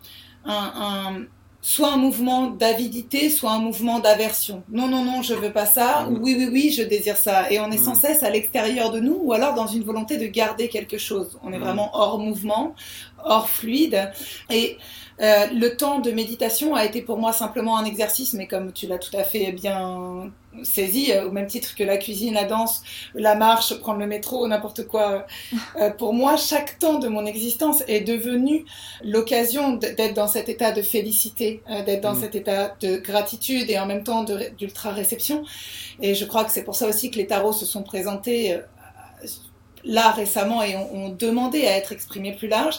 un, 0.45 1.25
soit 1.61 1.93
un 1.93 1.97
mouvement 1.97 2.47
d'avidité, 2.47 3.29
soit 3.29 3.51
un 3.51 3.59
mouvement 3.59 3.99
d'aversion. 3.99 4.63
Non, 4.69 4.87
non, 4.87 5.05
non, 5.05 5.21
je 5.21 5.35
veux 5.35 5.53
pas 5.53 5.67
ça. 5.67 6.07
Mmh. 6.09 6.19
Oui, 6.21 6.35
oui, 6.37 6.49
oui, 6.51 6.71
je 6.71 6.83
désire 6.83 7.17
ça. 7.17 7.49
Et 7.51 7.59
on 7.59 7.71
est 7.71 7.77
sans 7.77 7.93
mmh. 7.93 8.01
cesse 8.01 8.23
à 8.23 8.31
l'extérieur 8.31 8.91
de 8.91 8.99
nous, 8.99 9.17
ou 9.21 9.31
alors 9.31 9.53
dans 9.53 9.67
une 9.67 9.83
volonté 9.83 10.17
de 10.17 10.25
garder 10.25 10.67
quelque 10.69 10.97
chose. 10.97 11.39
On 11.43 11.53
est 11.53 11.59
mmh. 11.59 11.63
vraiment 11.63 11.91
hors 11.93 12.19
mouvement, 12.19 12.75
hors 13.23 13.47
fluide. 13.47 14.11
Et 14.49 14.77
euh, 15.21 15.47
le 15.53 15.75
temps 15.75 15.99
de 15.99 16.11
méditation 16.11 16.75
a 16.75 16.85
été 16.85 17.01
pour 17.01 17.17
moi 17.17 17.33
simplement 17.33 17.77
un 17.77 17.85
exercice, 17.85 18.33
mais 18.33 18.47
comme 18.47 18.73
tu 18.73 18.87
l'as 18.87 18.97
tout 18.97 19.15
à 19.15 19.23
fait 19.23 19.51
bien 19.51 20.31
saisi, 20.63 21.11
euh, 21.11 21.27
au 21.27 21.31
même 21.31 21.47
titre 21.47 21.75
que 21.75 21.83
la 21.83 21.97
cuisine, 21.97 22.33
la 22.33 22.43
danse, 22.43 22.83
la 23.15 23.35
marche, 23.35 23.79
prendre 23.79 23.99
le 23.99 24.07
métro, 24.07 24.47
n'importe 24.47 24.87
quoi. 24.87 25.25
Euh, 25.79 25.89
pour 25.89 26.13
moi, 26.13 26.37
chaque 26.37 26.79
temps 26.79 26.99
de 26.99 27.07
mon 27.07 27.25
existence 27.25 27.83
est 27.87 28.01
devenu 28.01 28.65
l'occasion 29.03 29.73
d'être 29.73 30.13
dans 30.13 30.27
cet 30.27 30.49
état 30.49 30.71
de 30.71 30.81
félicité, 30.81 31.61
d'être 31.85 32.01
dans 32.01 32.13
mm. 32.13 32.21
cet 32.21 32.35
état 32.35 32.75
de 32.81 32.97
gratitude 32.97 33.69
et 33.69 33.79
en 33.79 33.85
même 33.85 34.03
temps 34.03 34.23
d'ultra-réception. 34.23 35.43
Et 36.01 36.15
je 36.15 36.25
crois 36.25 36.43
que 36.43 36.51
c'est 36.51 36.63
pour 36.63 36.75
ça 36.75 36.87
aussi 36.87 37.09
que 37.11 37.17
les 37.17 37.27
tarots 37.27 37.53
se 37.53 37.65
sont 37.65 37.83
présentés 37.83 38.59
là 39.85 40.11
récemment 40.11 40.63
et 40.63 40.75
ont, 40.75 41.09
demandé 41.09 41.65
à 41.65 41.77
être 41.77 41.91
exprimés 41.91 42.33
plus 42.33 42.47
large. 42.47 42.75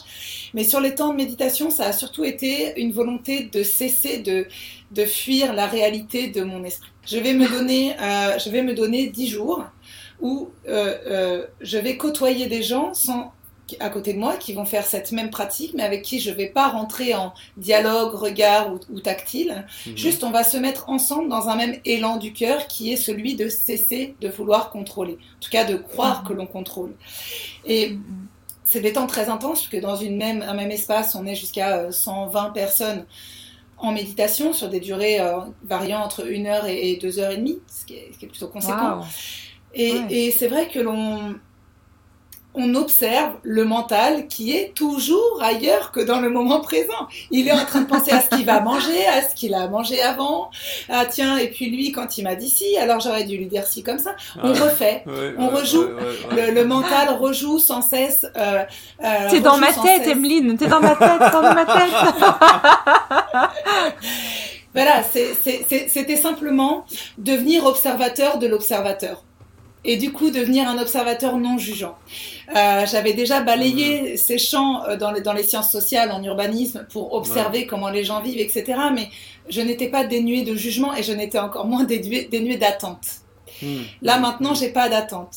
Mais 0.54 0.64
sur 0.64 0.80
les 0.80 0.94
temps 0.94 1.10
de 1.10 1.16
méditation, 1.16 1.70
ça 1.70 1.86
a 1.86 1.92
surtout 1.92 2.24
été 2.24 2.80
une 2.80 2.92
volonté 2.92 3.44
de 3.44 3.62
cesser 3.62 4.18
de, 4.18 4.46
de 4.92 5.04
fuir 5.04 5.52
la 5.52 5.66
réalité 5.66 6.28
de 6.28 6.42
mon 6.42 6.64
esprit. 6.64 6.90
Je 7.06 7.18
vais 7.18 7.34
me 7.34 7.48
donner, 7.48 7.94
euh, 8.00 8.38
je 8.38 8.50
vais 8.50 8.62
me 8.62 8.74
donner 8.74 9.08
dix 9.08 9.28
jours 9.28 9.64
où 10.20 10.50
euh, 10.68 10.96
euh, 11.06 11.46
je 11.60 11.78
vais 11.78 11.96
côtoyer 11.96 12.46
des 12.46 12.62
gens 12.62 12.94
sans 12.94 13.32
à 13.80 13.88
côté 13.88 14.12
de 14.12 14.18
moi 14.18 14.36
qui 14.36 14.52
vont 14.52 14.64
faire 14.64 14.84
cette 14.84 15.12
même 15.12 15.30
pratique, 15.30 15.72
mais 15.74 15.82
avec 15.82 16.02
qui 16.02 16.20
je 16.20 16.30
ne 16.30 16.34
vais 16.34 16.48
pas 16.48 16.68
rentrer 16.68 17.14
en 17.14 17.32
dialogue, 17.56 18.14
regard 18.14 18.72
ou, 18.72 19.00
tactile. 19.00 19.66
Mhm. 19.86 19.96
Juste, 19.96 20.24
on 20.24 20.30
va 20.30 20.44
se 20.44 20.56
mettre 20.56 20.88
ensemble 20.88 21.28
dans 21.28 21.48
un 21.48 21.56
même 21.56 21.76
élan 21.84 22.16
du 22.16 22.32
cœur 22.32 22.66
qui 22.66 22.92
est 22.92 22.96
celui 22.96 23.34
de 23.34 23.48
cesser 23.48 24.14
de 24.20 24.28
vouloir 24.28 24.70
contrôler. 24.70 25.14
En 25.14 25.40
tout 25.40 25.50
cas, 25.50 25.64
de 25.64 25.76
croire 25.76 26.22
mhm. 26.22 26.28
que 26.28 26.32
l'on 26.34 26.46
contrôle. 26.46 26.94
Et 27.64 27.96
c'est 28.64 28.80
des 28.80 28.92
temps 28.92 29.06
très 29.06 29.28
intenses, 29.28 29.60
parce 29.60 29.68
que 29.68 29.76
dans 29.78 29.96
une 29.96 30.16
même, 30.16 30.42
un 30.42 30.54
même 30.54 30.70
espace, 30.70 31.14
on 31.14 31.26
est 31.26 31.34
jusqu'à 31.34 31.90
120 31.90 32.46
euh, 32.46 32.50
personnes 32.50 33.06
en 33.78 33.92
méditation 33.92 34.52
sur 34.52 34.68
des 34.68 34.80
durées 34.80 35.20
euh, 35.20 35.38
variant 35.64 36.00
entre 36.00 36.26
une 36.28 36.46
heure 36.46 36.66
et, 36.66 36.96
deux 36.96 37.18
heures 37.18 37.32
et 37.32 37.36
demie, 37.36 37.58
ce 37.66 37.84
qui 37.86 37.94
est, 37.94 38.26
plutôt 38.26 38.48
conséquent. 38.48 39.00
Et, 39.74 39.92
et 40.08 40.30
c'est 40.30 40.46
vrai 40.46 40.68
que 40.68 40.78
l'on 40.78 41.34
on 42.54 42.74
observe 42.76 43.32
le 43.42 43.64
mental 43.64 44.28
qui 44.28 44.56
est 44.56 44.72
toujours 44.74 45.42
ailleurs 45.42 45.90
que 45.90 46.00
dans 46.00 46.20
le 46.20 46.30
moment 46.30 46.60
présent. 46.60 47.08
Il 47.30 47.48
est 47.48 47.52
en 47.52 47.64
train 47.64 47.80
de 47.80 47.86
penser 47.86 48.12
à 48.12 48.20
ce 48.20 48.28
qu'il 48.28 48.44
va 48.44 48.60
manger, 48.60 49.06
à 49.06 49.28
ce 49.28 49.34
qu'il 49.34 49.54
a 49.54 49.66
mangé 49.68 50.00
avant. 50.00 50.50
Ah 50.88 51.04
tiens, 51.04 51.36
et 51.36 51.48
puis 51.48 51.68
lui, 51.70 51.90
quand 51.90 52.16
il 52.16 52.22
m'a 52.22 52.36
dit 52.36 52.48
si, 52.48 52.76
alors 52.76 53.00
j'aurais 53.00 53.24
dû 53.24 53.36
lui 53.36 53.46
dire 53.46 53.66
si 53.66 53.82
comme 53.82 53.98
ça. 53.98 54.14
On 54.42 54.52
refait, 54.52 55.04
on 55.38 55.48
rejoue. 55.48 55.84
le, 56.30 56.64
mental 56.64 57.10
rejoue 57.10 57.58
sans 57.58 57.82
cesse. 57.82 58.26
Euh, 58.36 58.64
euh, 59.04 59.30
t'es 59.30 59.40
dans 59.40 59.58
ma 59.58 59.72
tête, 59.72 60.06
Emeline. 60.06 60.56
T'es 60.56 60.68
dans 60.68 60.80
ma 60.80 60.94
tête, 60.94 61.18
t'es 61.18 61.30
dans 61.30 61.42
ma 61.42 61.66
tête. 61.66 61.92
voilà, 64.74 65.02
c'était 65.02 66.16
simplement 66.16 66.86
devenir 67.18 67.66
observateur 67.66 68.38
de 68.38 68.46
l'observateur. 68.46 69.24
Et 69.84 69.96
du 69.96 70.12
coup 70.12 70.30
devenir 70.30 70.68
un 70.68 70.78
observateur 70.78 71.36
non 71.36 71.58
jugeant. 71.58 71.96
Euh, 72.54 72.86
J'avais 72.86 73.12
déjà 73.12 73.40
balayé 73.40 74.16
ces 74.16 74.38
champs 74.38 74.84
euh, 74.84 74.96
dans 74.96 75.10
les, 75.12 75.20
dans 75.20 75.32
les 75.32 75.42
sciences 75.42 75.70
sociales, 75.70 76.10
en 76.10 76.22
urbanisme, 76.22 76.86
pour 76.90 77.12
observer 77.12 77.60
ouais. 77.60 77.66
comment 77.66 77.90
les 77.90 78.04
gens 78.04 78.20
vivent, 78.20 78.40
etc. 78.40 78.64
Mais 78.94 79.08
je 79.48 79.60
n'étais 79.60 79.88
pas 79.88 80.04
dénuée 80.04 80.42
de 80.42 80.54
jugement 80.54 80.94
et 80.94 81.02
je 81.02 81.12
n'étais 81.12 81.38
encore 81.38 81.66
moins 81.66 81.84
dénuée, 81.84 82.28
dénuée 82.30 82.56
d'attente. 82.56 83.06
Mmh. 83.62 83.82
Là 84.02 84.18
maintenant, 84.18 84.54
j'ai 84.54 84.70
pas 84.70 84.88
d'attente. 84.88 85.36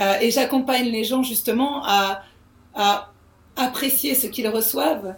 Euh, 0.00 0.20
et 0.20 0.30
j'accompagne 0.30 0.86
les 0.86 1.04
gens 1.04 1.22
justement 1.22 1.84
à, 1.84 2.22
à 2.74 3.12
apprécier 3.56 4.14
ce 4.14 4.26
qu'ils 4.26 4.48
reçoivent, 4.48 5.16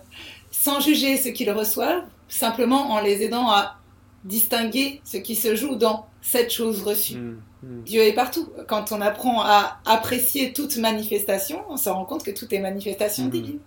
sans 0.51 0.81
juger 0.81 1.17
ce 1.17 1.29
qu'ils 1.29 1.51
reçoivent, 1.51 2.05
simplement 2.29 2.91
en 2.91 3.01
les 3.01 3.23
aidant 3.23 3.51
à 3.51 3.77
distinguer 4.25 5.01
ce 5.05 5.19
qui 5.19 5.37
se 5.37 5.55
joue 5.55 5.77
dans 5.77 6.07
cette 6.25 6.51
chose 6.51 6.83
reçue. 6.83 7.17
Mmh, 7.17 7.37
mmh. 7.63 7.83
Dieu 7.85 8.03
est 8.03 8.15
partout. 8.15 8.49
Quand 8.67 8.93
on 8.93 9.01
apprend 9.01 9.43
à 9.43 9.79
apprécier 9.85 10.53
toute 10.53 10.77
manifestation, 10.79 11.63
on 11.69 11.77
se 11.77 11.89
rend 11.89 12.05
compte 12.05 12.25
que 12.25 12.31
tout 12.31 12.53
est 12.53 12.61
manifestation 12.61 13.27
mmh. 13.27 13.31
divine. 13.31 13.59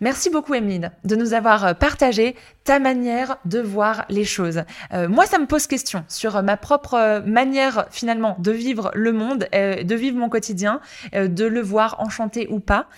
Merci 0.00 0.28
beaucoup, 0.28 0.52
Emeline, 0.52 0.92
de 1.04 1.16
nous 1.16 1.32
avoir 1.32 1.78
partagé 1.78 2.34
ta 2.64 2.78
manière 2.78 3.38
de 3.46 3.60
voir 3.60 4.04
les 4.10 4.24
choses. 4.24 4.62
Euh, 4.92 5.08
moi, 5.08 5.24
ça 5.24 5.38
me 5.38 5.46
pose 5.46 5.66
question 5.66 6.04
sur 6.06 6.42
ma 6.42 6.58
propre 6.58 7.22
manière, 7.24 7.86
finalement, 7.90 8.36
de 8.38 8.50
vivre 8.50 8.90
le 8.92 9.12
monde, 9.12 9.48
euh, 9.54 9.82
de 9.84 9.94
vivre 9.94 10.18
mon 10.18 10.28
quotidien, 10.28 10.82
euh, 11.14 11.28
de 11.28 11.46
le 11.46 11.62
voir 11.62 11.98
enchanté 11.98 12.46
ou 12.50 12.60
pas. 12.60 12.88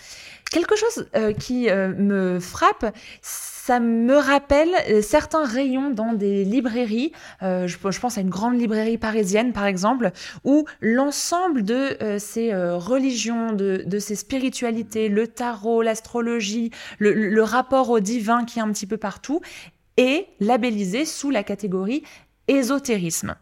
Quelque 0.50 0.76
chose 0.76 1.06
euh, 1.14 1.32
qui 1.32 1.68
euh, 1.68 1.92
me 1.94 2.40
frappe, 2.40 2.94
ça 3.20 3.80
me 3.80 4.16
rappelle 4.16 4.70
euh, 4.88 5.02
certains 5.02 5.44
rayons 5.44 5.90
dans 5.90 6.14
des 6.14 6.42
librairies. 6.44 7.12
Je, 7.42 7.98
pense 7.98 8.16
à 8.16 8.20
une 8.22 8.30
grande 8.30 8.58
librairie 8.58 8.98
parisienne, 8.98 9.52
par 9.52 9.66
exemple, 9.66 10.10
où 10.44 10.64
l'ensemble 10.80 11.64
de 11.64 11.96
ces 12.18 12.54
religions, 12.54 13.52
de, 13.52 13.82
de, 13.84 13.98
ces 13.98 14.14
spiritualités, 14.14 15.08
le 15.08 15.26
tarot, 15.26 15.82
l'astrologie, 15.82 16.70
le, 16.98 17.12
le 17.12 17.42
rapport 17.42 17.90
au 17.90 18.00
divin 18.00 18.44
qui 18.44 18.58
est 18.58 18.62
un 18.62 18.72
petit 18.72 18.86
peu 18.86 18.96
partout, 18.96 19.40
est 19.96 20.28
labellisé 20.40 21.04
sous 21.04 21.30
la 21.30 21.42
catégorie 21.42 22.02
ésotérisme. 22.46 23.36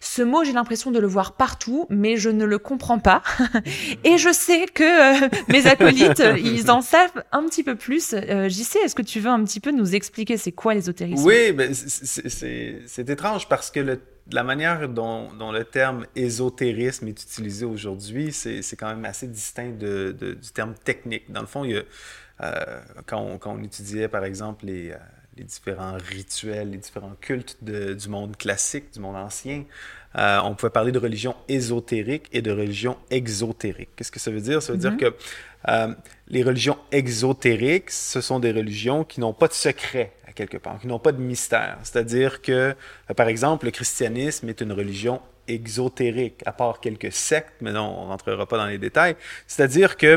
Ce 0.00 0.22
mot, 0.22 0.44
j'ai 0.44 0.52
l'impression 0.52 0.90
de 0.90 0.98
le 0.98 1.06
voir 1.06 1.32
partout, 1.32 1.86
mais 1.90 2.16
je 2.16 2.30
ne 2.30 2.44
le 2.44 2.58
comprends 2.58 2.98
pas. 2.98 3.22
Et 4.04 4.18
je 4.18 4.32
sais 4.32 4.66
que 4.66 5.24
euh, 5.24 5.28
mes 5.48 5.66
acolytes, 5.66 6.22
ils 6.38 6.70
en 6.70 6.80
savent 6.80 7.24
un 7.32 7.44
petit 7.44 7.62
peu 7.62 7.76
plus. 7.76 8.14
Euh, 8.14 8.48
J'y 8.48 8.64
sais, 8.64 8.78
est-ce 8.80 8.94
que 8.94 9.02
tu 9.02 9.20
veux 9.20 9.30
un 9.30 9.42
petit 9.44 9.60
peu 9.60 9.70
nous 9.70 9.94
expliquer 9.94 10.36
c'est 10.36 10.52
quoi 10.52 10.74
l'ésotérisme 10.74 11.24
Oui, 11.24 11.52
ben, 11.52 11.72
c'est 11.74 13.08
étrange 13.10 13.48
parce 13.48 13.70
que 13.70 13.80
le, 13.80 14.00
la 14.32 14.44
manière 14.44 14.88
dont, 14.88 15.32
dont, 15.32 15.52
le 15.52 15.64
terme 15.64 16.06
ésotérisme 16.16 17.08
est 17.08 17.22
utilisé 17.22 17.64
aujourd'hui, 17.64 18.32
c'est 18.32 18.76
quand 18.76 18.88
même 18.88 19.04
assez 19.04 19.26
distinct 19.26 19.78
de, 19.78 20.14
de, 20.18 20.34
du 20.34 20.50
terme 20.50 20.74
technique. 20.74 21.30
Dans 21.30 21.40
le 21.40 21.46
fond, 21.46 21.64
il 21.64 21.72
y 21.72 21.78
a, 21.78 21.82
euh, 22.42 22.80
quand, 23.06 23.20
on, 23.20 23.38
quand, 23.38 23.56
on, 23.58 23.62
étudiait, 23.62 24.08
par 24.08 24.24
exemple, 24.24 24.66
les 24.66 24.94
les 25.38 25.44
différents 25.44 25.96
rituels, 25.96 26.70
les 26.70 26.78
différents 26.78 27.16
cultes 27.20 27.56
de, 27.62 27.94
du 27.94 28.08
monde 28.08 28.36
classique, 28.36 28.92
du 28.92 29.00
monde 29.00 29.16
ancien. 29.16 29.64
Euh, 30.16 30.40
on 30.42 30.54
pouvait 30.54 30.70
parler 30.70 30.92
de 30.92 30.98
religion 30.98 31.34
ésotérique 31.48 32.28
et 32.32 32.42
de 32.42 32.50
religion 32.50 32.96
exotérique. 33.10 33.90
Qu'est-ce 33.96 34.12
que 34.12 34.20
ça 34.20 34.30
veut 34.30 34.40
dire? 34.40 34.62
Ça 34.62 34.72
veut 34.72 34.78
mm 34.78 34.82
-hmm. 34.82 34.96
dire 34.96 35.10
que 35.12 35.16
euh, 35.68 35.94
les 36.28 36.42
religions 36.42 36.78
exotériques, 36.92 37.90
ce 37.90 38.20
sont 38.20 38.40
des 38.40 38.52
religions 38.52 39.04
qui 39.04 39.20
n'ont 39.20 39.34
pas 39.34 39.48
de 39.48 39.52
secret 39.52 40.12
à 40.26 40.32
quelque 40.32 40.58
part, 40.58 40.78
qui 40.80 40.86
n'ont 40.86 40.98
pas 40.98 41.12
de 41.12 41.20
mystère. 41.20 41.78
C'est-à-dire 41.82 42.40
que, 42.40 42.74
euh, 42.74 43.14
par 43.16 43.28
exemple, 43.28 43.66
le 43.66 43.72
christianisme 43.72 44.48
est 44.48 44.60
une 44.60 44.72
religion 44.72 45.20
exotérique, 45.46 46.38
à 46.46 46.52
part 46.52 46.80
quelques 46.80 47.12
sectes, 47.12 47.56
mais 47.62 47.72
non, 47.72 47.88
on 48.00 48.06
n'entrera 48.08 48.44
pas 48.46 48.58
dans 48.62 48.70
les 48.74 48.78
détails. 48.78 49.16
C'est-à-dire 49.46 49.96
que 49.96 50.12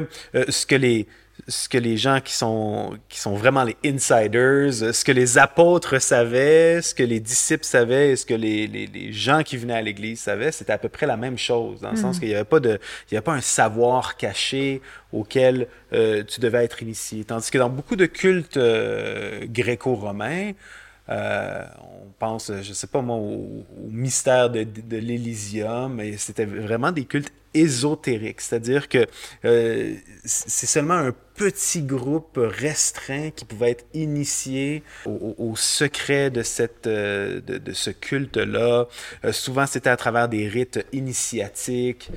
ce 0.58 0.66
que 0.66 0.76
les 0.76 1.08
ce 1.48 1.68
que 1.70 1.78
les 1.78 1.98
gens 1.98 2.20
qui 2.22 2.34
sont, 2.34 2.98
qui 3.10 3.20
sont 3.20 3.36
vraiment 3.36 3.64
les 3.64 3.76
insiders, 3.86 4.74
ce 4.74 5.04
que 5.04 5.12
les 5.12 5.38
apôtres 5.38 6.02
savaient, 6.02 6.82
ce 6.82 6.94
que 6.94 7.04
les 7.04 7.20
disciples 7.20 7.66
savaient, 7.66 8.16
ce 8.16 8.26
que 8.26 8.34
les, 8.34 8.68
les, 8.68 8.88
les 8.88 9.12
gens 9.12 9.44
qui 9.44 9.58
venaient 9.58 9.76
à 9.76 9.82
l'église 9.82 10.20
savaient, 10.20 10.52
c'était 10.52 10.74
à 10.74 10.78
peu 10.78 10.90
près 10.90 11.06
la 11.06 11.18
même 11.18 11.38
chose, 11.38 11.82
dans 11.82 11.92
le 11.92 11.98
mm. 11.98 12.02
sens 12.02 12.20
qu'il 12.20 12.30
n'y 12.30 12.36
avait 12.36 12.44
pas 12.44 12.60
de, 12.60 12.80
il 13.10 13.14
y 13.14 13.18
avait 13.18 13.24
pas 13.24 13.34
un 13.34 13.42
savoir 13.42 14.18
caché 14.18 14.82
auquel 15.12 15.68
euh, 15.94 16.24
tu 16.24 16.40
devais 16.40 16.64
être 16.64 16.82
initié. 16.82 17.24
Tandis 17.24 17.52
que 17.52 17.58
dans 17.58 17.70
beaucoup 17.70 17.96
de 17.96 18.06
cultes 18.06 18.58
euh, 18.58 19.46
gréco-romains, 19.48 20.52
euh, 21.10 21.66
on 21.82 22.12
pense, 22.20 22.52
je 22.62 22.74
sais 22.74 22.88
pas 22.88 23.02
moi, 23.02 23.18
au, 23.18 23.66
au 23.84 23.90
mystère 23.90 24.50
de, 24.50 24.64
de, 24.64 24.82
de 24.82 24.98
l'Élysium, 24.98 26.00
et 26.00 26.18
c'était 26.18 26.46
vraiment 26.46 26.92
des 26.92 27.06
cultes 27.06 27.34
ésotériques, 27.54 28.42
c'est-à-dire 28.42 28.88
que 28.88 29.06
euh, 29.46 29.96
c'est 30.24 30.68
seulement 30.68 30.96
un 30.96 31.14
petit 31.36 31.82
groupe 31.82 32.40
restreint 32.42 33.32
qui 33.32 33.46
pouvait 33.46 33.72
être 33.72 33.86
initié 33.94 34.84
au, 35.06 35.54
secret 35.56 36.30
de, 36.30 36.44
cette, 36.44 36.88
euh, 36.88 37.42
de, 37.42 37.74
ce 37.74 37.90
culte-là. 37.90 38.88
Euh, 39.26 39.32
souvent, 39.32 39.66
c'était 39.66 39.90
à 39.90 39.98
travers 39.98 40.30
des 40.30 40.48
rites 40.48 40.86
initiatiques. 40.94 42.10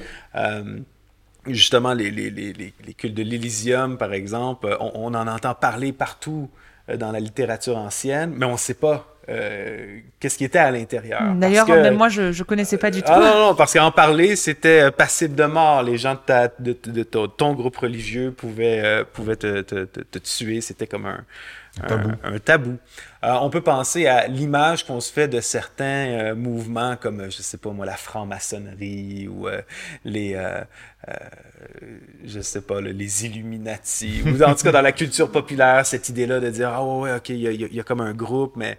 Justement, 1.47 1.93
les, 1.93 2.11
les, 2.11 2.31
les, 2.31 2.55
les, 2.55 2.95
cultes 2.95 3.15
de 3.15 3.23
l'Élysium, 3.23 3.99
par 3.99 4.15
exemple, 4.15 4.77
on, 4.81 5.13
en 5.13 5.27
entend 5.27 5.55
parler 5.55 5.93
partout 5.93 6.49
dans 6.89 7.13
la 7.13 7.21
littérature 7.21 7.77
ancienne, 7.77 8.33
mais 8.35 8.47
on 8.47 8.53
ne 8.53 8.57
sait 8.57 8.73
pas 8.73 9.14
euh, 9.29 10.01
qu'est-ce 10.21 10.37
qui 10.37 10.45
était 10.45 10.59
à 10.59 10.71
l'intérieur? 10.71 11.23
D'ailleurs, 11.35 11.67
même 11.69 11.97
moi, 11.97 12.09
je 12.09 12.23
ne 12.37 12.43
connaissais 12.43 12.79
pas 12.79 12.91
du 12.91 13.03
tout. 13.03 13.11
Ah 13.11 13.21
non, 13.21 13.49
non, 13.49 13.55
parce 13.55 13.73
qu'en 13.73 13.91
parler, 13.91 14.37
c'était 14.37 14.91
passible 14.91 15.35
de 15.35 15.45
mort. 15.45 15.83
Les 15.83 15.97
gens 15.97 16.15
de, 16.15 16.21
ta, 16.25 16.49
de, 16.49 16.77
de, 16.83 16.91
de 16.91 17.03
ton, 17.03 17.29
ton, 17.29 17.55
groupe 17.55 17.77
religieux 17.77 18.33
pouvaient, 18.33 18.83
euh, 18.85 19.05
pouvaient 19.11 19.37
te, 19.37 19.63
te, 19.63 19.85
te, 19.85 20.01
te 20.01 20.19
tuer. 20.19 20.61
C'était 20.61 20.87
comme 20.87 21.07
un, 21.07 21.25
un 21.83 21.87
tabou. 21.87 22.11
Un, 22.23 22.35
un 22.35 22.39
tabou. 22.39 22.79
Euh, 23.25 23.33
on 23.41 23.49
peut 23.49 23.63
penser 23.63 24.07
à 24.07 24.27
l'image 24.27 24.87
qu'on 24.87 25.01
se 25.01 25.11
fait 25.11 25.29
de 25.29 25.41
certains 25.41 25.85
euh, 25.85 26.35
mouvements 26.35 26.97
comme, 26.97 27.31
je 27.31 27.43
sais 27.43 27.57
pas 27.57 27.71
moi, 27.71 27.87
la 27.87 27.97
franc-maçonnerie 27.97 29.29
ou 29.29 29.49
euh, 29.49 29.63
les, 30.05 30.39
je 32.25 32.41
sais 32.41 32.61
pas, 32.61 32.81
là, 32.81 32.91
les 32.93 33.27
Illuminati, 33.27 34.23
ou 34.27 34.43
en 34.43 34.55
tout 34.55 34.65
cas 34.65 34.73
dans 34.73 34.83
la 34.83 34.93
culture 34.93 35.31
populaire, 35.31 35.87
cette 35.87 36.09
idée-là 36.09 36.41
de 36.41 36.51
dire, 36.51 36.69
ah 36.69 36.85
ouais, 36.85 37.15
ok, 37.15 37.31
il 37.31 37.37
y 37.39 37.49
a, 37.49 37.53
y 37.53 37.81
a, 37.81 37.83
comme 37.83 38.01
un 38.01 38.13
groupe, 38.13 38.57
mais 38.57 38.79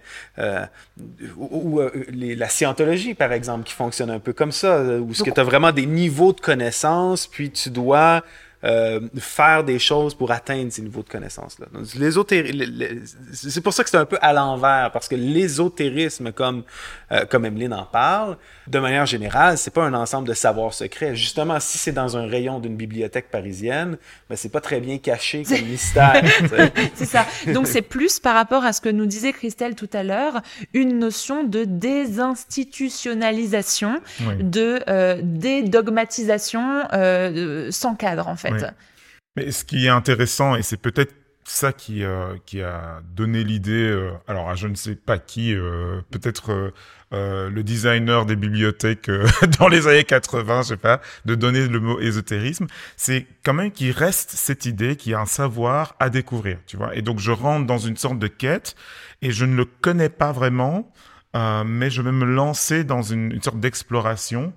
ou, 1.36 1.80
ou 1.80 1.90
les, 2.08 2.36
la 2.36 2.48
scientologie, 2.48 3.14
par 3.14 3.32
exemple, 3.32 3.64
qui 3.64 3.74
fonctionne 3.74 4.10
un 4.10 4.20
peu 4.20 4.32
comme 4.32 4.52
ça, 4.52 4.80
où 4.82 5.12
ce 5.12 5.22
que 5.22 5.30
tu 5.30 5.40
as 5.40 5.44
vraiment 5.44 5.72
des 5.72 5.86
niveaux 5.86 6.32
de 6.32 6.40
connaissances, 6.40 7.26
puis 7.26 7.50
tu 7.50 7.70
dois 7.70 8.22
euh, 8.64 9.00
faire 9.18 9.64
des 9.64 9.78
choses 9.78 10.14
pour 10.14 10.32
atteindre 10.32 10.72
ces 10.72 10.82
niveaux 10.82 11.02
de 11.02 11.08
connaissances-là. 11.08 11.66
C'est 13.32 13.60
pour 13.60 13.72
ça 13.72 13.84
que 13.84 13.90
c'est 13.90 13.96
un 13.96 14.04
peu 14.04 14.18
à 14.20 14.32
l'envers, 14.32 14.90
parce 14.92 15.08
que 15.08 15.14
l'ésotérisme, 15.14 16.32
comme, 16.32 16.64
euh, 17.12 17.24
comme 17.26 17.44
Emeline 17.44 17.74
en 17.74 17.84
parle, 17.84 18.36
de 18.66 18.78
manière 18.78 19.06
générale, 19.06 19.58
c'est 19.58 19.72
pas 19.72 19.84
un 19.84 19.94
ensemble 19.94 20.28
de 20.28 20.34
savoirs 20.34 20.74
secrets. 20.74 21.14
Justement, 21.14 21.60
si 21.60 21.78
c'est 21.78 21.92
dans 21.92 22.16
un 22.16 22.26
rayon 22.26 22.58
d'une 22.58 22.76
bibliothèque 22.76 23.30
parisienne, 23.30 23.98
ben, 24.28 24.36
c'est 24.36 24.48
pas 24.48 24.60
très 24.60 24.80
bien 24.80 24.98
caché 24.98 25.44
comme 25.44 25.62
mystère. 25.62 26.22
c'est 26.94 27.04
ça. 27.04 27.26
Donc 27.52 27.66
c'est 27.66 27.82
plus 27.82 28.18
par 28.18 28.34
rapport 28.34 28.64
à 28.64 28.72
ce 28.72 28.80
que 28.80 28.88
nous 28.88 29.06
disait 29.06 29.32
Christelle 29.32 29.74
tout 29.74 29.90
à 29.92 30.02
l'heure, 30.02 30.40
une 30.74 30.98
notion 30.98 31.44
de 31.44 31.64
désinstitutionnalisation, 31.64 34.00
oui. 34.20 34.34
de 34.40 34.80
euh, 34.88 35.20
dédogmatisation 35.22 36.82
euh, 36.92 37.70
sans 37.70 37.94
cadre 37.94 38.28
en 38.28 38.36
fait. 38.36 38.45
Mais 39.36 39.50
ce 39.50 39.64
qui 39.64 39.86
est 39.86 39.90
intéressant, 39.90 40.56
et 40.56 40.62
c'est 40.62 40.80
peut-être 40.80 41.12
ça 41.48 41.72
qui, 41.72 42.04
euh, 42.04 42.36
qui 42.44 42.60
a 42.60 43.00
donné 43.14 43.44
l'idée, 43.44 43.88
euh, 43.88 44.10
alors 44.26 44.50
à 44.50 44.54
je 44.54 44.66
ne 44.66 44.74
sais 44.74 44.96
pas 44.96 45.18
qui, 45.18 45.54
euh, 45.54 46.00
peut-être 46.10 46.72
le 47.12 47.62
designer 47.62 48.26
des 48.26 48.36
bibliothèques 48.36 49.10
dans 49.58 49.68
les 49.68 49.86
années 49.86 50.04
80, 50.04 50.62
je 50.62 50.68
sais 50.68 50.76
pas, 50.76 51.00
de 51.24 51.34
donner 51.34 51.66
le 51.66 51.80
mot 51.80 52.00
ésotérisme, 52.00 52.66
c'est 52.96 53.26
quand 53.44 53.54
même 53.54 53.70
qu'il 53.70 53.92
reste 53.92 54.30
cette 54.30 54.66
idée 54.66 54.96
qu'il 54.96 55.12
y 55.12 55.14
a 55.14 55.20
un 55.20 55.26
savoir 55.26 55.94
à 55.98 56.10
découvrir, 56.10 56.58
tu 56.66 56.76
vois. 56.76 56.94
Et 56.94 57.02
donc 57.02 57.18
je 57.20 57.30
rentre 57.30 57.64
dans 57.66 57.78
une 57.78 57.96
sorte 57.96 58.18
de 58.18 58.26
quête 58.26 58.74
et 59.22 59.30
je 59.30 59.44
ne 59.44 59.56
le 59.56 59.64
connais 59.64 60.10
pas 60.10 60.32
vraiment, 60.32 60.92
mais 61.34 61.90
je 61.90 62.02
vais 62.02 62.12
me 62.12 62.24
lancer 62.24 62.84
dans 62.84 63.02
une, 63.02 63.40
sorte 63.40 63.60
d'exploration. 63.60 64.52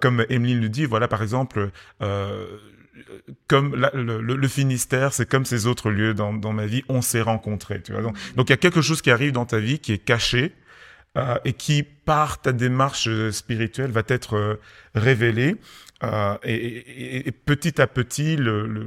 comme 0.00 0.26
Emeline 0.28 0.60
le 0.60 0.68
dit, 0.68 0.86
voilà 0.86 1.08
par 1.08 1.22
exemple, 1.22 1.70
comme 3.46 3.74
la, 3.74 3.90
le, 3.94 4.20
le, 4.20 4.48
Finistère, 4.48 5.12
c'est 5.12 5.28
comme 5.28 5.44
ces 5.44 5.66
autres 5.66 5.90
lieux 5.90 6.14
dans, 6.14 6.32
dans 6.32 6.52
ma 6.52 6.66
vie, 6.66 6.82
on 6.88 7.02
s'est 7.02 7.20
rencontrés. 7.20 7.82
Tu 7.82 7.92
vois 7.92 8.02
donc, 8.02 8.16
donc 8.36 8.48
il 8.48 8.52
y 8.52 8.54
a 8.54 8.58
quelque 8.58 8.82
chose 8.82 9.02
qui 9.02 9.10
arrive 9.10 9.32
dans 9.32 9.46
ta 9.46 9.58
vie 9.58 9.78
qui 9.78 9.92
est 9.92 9.98
caché 9.98 10.52
euh, 11.16 11.36
et 11.44 11.52
qui, 11.52 11.82
par 11.82 12.40
ta 12.40 12.52
démarche 12.52 13.08
spirituelle, 13.30 13.90
va 13.90 14.02
être 14.08 14.34
euh, 14.34 14.60
révélé. 14.94 15.56
Euh, 16.02 16.36
et, 16.42 16.54
et, 16.54 17.28
et, 17.28 17.32
petit 17.32 17.80
à 17.80 17.86
petit, 17.86 18.36
le, 18.36 18.66
le, 18.66 18.86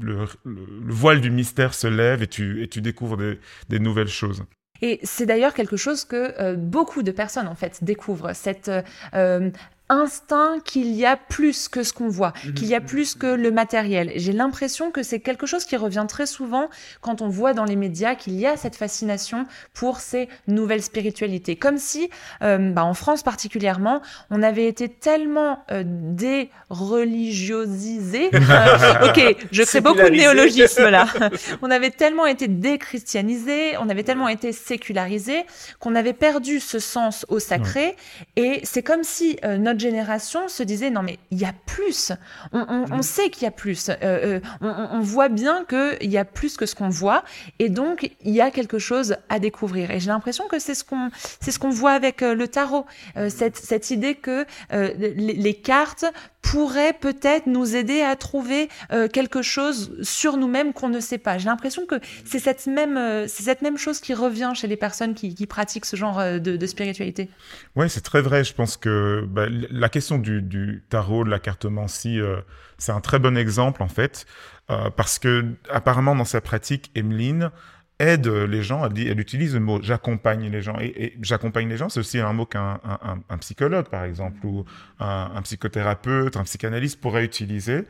le, 0.00 0.26
le, 0.44 0.66
voile 0.92 1.20
du 1.20 1.30
mystère 1.30 1.74
se 1.74 1.86
lève 1.86 2.22
et 2.22 2.26
tu, 2.26 2.62
et 2.62 2.68
tu 2.68 2.80
découvres 2.80 3.16
des, 3.16 3.38
des 3.68 3.78
nouvelles 3.78 4.08
choses. 4.08 4.44
Et 4.82 4.98
c'est 5.02 5.26
d'ailleurs 5.26 5.54
quelque 5.54 5.76
chose 5.76 6.04
que 6.04 6.40
euh, 6.40 6.56
beaucoup 6.56 7.02
de 7.02 7.10
personnes 7.10 7.48
en 7.48 7.54
fait 7.54 7.84
découvrent 7.84 8.32
cette 8.34 8.70
euh, 9.14 9.50
instinct 9.90 10.60
qu'il 10.64 10.92
y 10.92 11.04
a 11.04 11.16
plus 11.16 11.68
que 11.68 11.82
ce 11.82 11.92
qu'on 11.92 12.08
voit, 12.08 12.32
mhm. 12.44 12.54
qu'il 12.54 12.68
y 12.68 12.74
a 12.74 12.80
plus 12.80 13.14
que 13.14 13.26
le 13.26 13.50
matériel. 13.50 14.12
J'ai 14.16 14.32
l'impression 14.32 14.90
que 14.90 15.02
c'est 15.02 15.20
quelque 15.20 15.44
chose 15.46 15.66
qui 15.66 15.76
revient 15.76 16.06
très 16.08 16.24
souvent 16.26 16.70
quand 17.00 17.20
on 17.20 17.28
voit 17.28 17.52
dans 17.52 17.64
les 17.64 17.76
médias 17.76 18.14
qu'il 18.14 18.32
y 18.34 18.46
a 18.46 18.56
cette 18.56 18.76
fascination 18.76 19.46
pour 19.74 20.00
ces 20.00 20.30
nouvelles 20.46 20.82
spiritualités. 20.82 21.56
Comme 21.56 21.78
si, 21.78 22.08
euh, 22.42 22.70
bah 22.70 22.84
en 22.84 22.94
France 22.94 23.22
particulièrement, 23.22 24.00
on 24.30 24.42
avait 24.42 24.66
été 24.66 24.88
tellement 24.88 25.64
euh, 25.70 25.82
déreligiosisé. 25.84 28.30
Euh, 28.50 29.08
ok, 29.08 29.36
je 29.52 29.62
crée 29.62 29.80
beaucoup 29.80 30.02
de 30.02 30.08
néologismes 30.08 30.88
là. 30.88 31.06
on 31.62 31.70
avait 31.70 31.90
tellement 31.90 32.26
été 32.26 32.48
déchristianisé, 32.48 33.76
on 33.78 33.88
avait 33.88 34.02
tellement 34.02 34.26
été 34.28 34.52
sécularisé 34.52 35.44
qu'on 35.78 35.94
avait 35.94 36.12
perdu 36.12 36.60
ce 36.60 36.78
sens 36.78 37.24
au 37.28 37.38
sacré. 37.38 37.96
Et 38.36 38.60
c'est 38.64 38.82
comme 38.82 39.04
si 39.04 39.38
euh, 39.44 39.58
notre 39.80 39.96
génération 39.96 40.48
se 40.48 40.62
disait 40.62 40.90
non 40.90 41.02
mais 41.02 41.18
il 41.30 41.38
y 41.38 41.44
a 41.44 41.54
plus. 41.66 42.12
On, 42.52 42.86
mm. 42.86 43.02
sait 43.02 43.30
qu'il 43.30 43.44
y 43.44 43.46
a 43.46 43.50
plus. 43.50 43.88
Euh, 43.88 43.94
euh, 44.02 44.40
on, 44.60 45.00
voit 45.00 45.28
bien 45.28 45.64
qu'il 45.64 46.10
y 46.10 46.18
a 46.18 46.24
plus 46.24 46.56
que 46.56 46.66
ce 46.66 46.74
qu'on 46.74 46.88
voit 46.88 47.24
et 47.58 47.68
donc 47.68 48.10
il 48.22 48.32
y 48.32 48.40
a 48.40 48.50
quelque 48.50 48.78
chose 48.78 49.16
à 49.28 49.38
découvrir. 49.38 49.90
Et 49.90 50.00
j'ai 50.00 50.08
l'impression 50.08 50.46
que 50.48 50.58
c'est 50.58 50.74
ce 50.74 50.84
qu'on 50.84 51.10
c'est 51.40 51.50
ce 51.50 51.58
qu'on 51.58 51.70
voit 51.70 51.92
avec 51.92 52.22
euh, 52.22 52.34
le 52.34 52.48
tarot. 52.48 52.86
cette, 53.28 53.56
cette 53.56 53.90
idée 53.90 54.14
que 54.14 54.44
les, 54.70 55.14
les, 55.14 55.54
cartes 55.54 56.04
pourraient 56.42 56.94
peut-être 56.94 57.46
nous 57.46 57.76
aider 57.76 58.00
à 58.00 58.16
trouver 58.16 58.68
quelque 59.12 59.42
chose 59.42 59.92
sur 60.02 60.36
nous-mêmes 60.36 60.72
qu'on 60.72 60.88
ne 60.88 61.00
sait 61.00 61.18
pas. 61.18 61.38
J'ai 61.38 61.46
l'impression 61.46 61.86
que 61.86 61.96
c'est 62.24 62.38
cette 62.38 62.66
même 62.66 63.26
c'est 63.28 63.42
cette 63.42 63.62
même 63.62 63.76
chose 63.76 64.00
qui 64.00 64.14
revient 64.14 64.52
chez 64.54 64.66
les 64.66 64.76
personnes 64.76 65.14
qui, 65.14 65.34
qui 65.34 65.46
pratiquent 65.46 65.84
ce 65.84 65.96
genre 65.96 66.18
de, 66.18 66.56
de 66.56 66.66
spiritualité. 66.66 67.28
Oui, 67.76 67.88
c'est 67.90 68.00
très 68.00 68.22
vrai. 68.22 68.44
Je 68.44 68.54
pense 68.54 68.76
que 68.76 69.24
bah, 69.28 69.46
la 69.70 69.88
question 69.88 70.18
du, 70.18 70.84
tarot, 70.88 71.24
de 71.24 71.30
la 71.30 71.38
cartomancie, 71.38 72.20
euh, 72.20 72.40
c'est 72.78 72.92
un 72.92 73.00
très 73.00 73.18
bon 73.18 73.36
exemple 73.36 73.82
en 73.82 73.88
fait, 73.88 74.26
euh, 74.70 74.90
parce 74.90 75.18
que 75.18 75.44
apparemment 75.70 76.14
dans 76.14 76.24
sa 76.24 76.40
pratique, 76.40 76.90
Emeline 76.94 77.50
aide 77.98 78.28
les 78.28 78.62
gens, 78.62 78.86
elle, 78.86 79.20
utilise 79.20 79.52
le 79.54 79.60
mot 79.60 79.78
j'accompagne 79.82 80.50
les 80.50 80.62
gens. 80.62 80.78
Et, 80.80 81.16
j'accompagne 81.20 81.68
les 81.68 81.76
gens, 81.76 81.90
c'est 81.90 82.00
aussi 82.00 82.18
un 82.18 82.32
mot 82.32 82.46
qu'un 82.46 82.80
un, 83.28 83.38
psychologue, 83.38 83.88
par 83.88 84.04
exemple, 84.04 84.44
ou 84.46 84.64
un, 84.98 85.42
psychothérapeute, 85.42 86.36
un 86.36 86.44
psychanalyste 86.44 86.98
pourrait 86.98 87.24
utiliser. 87.24 87.84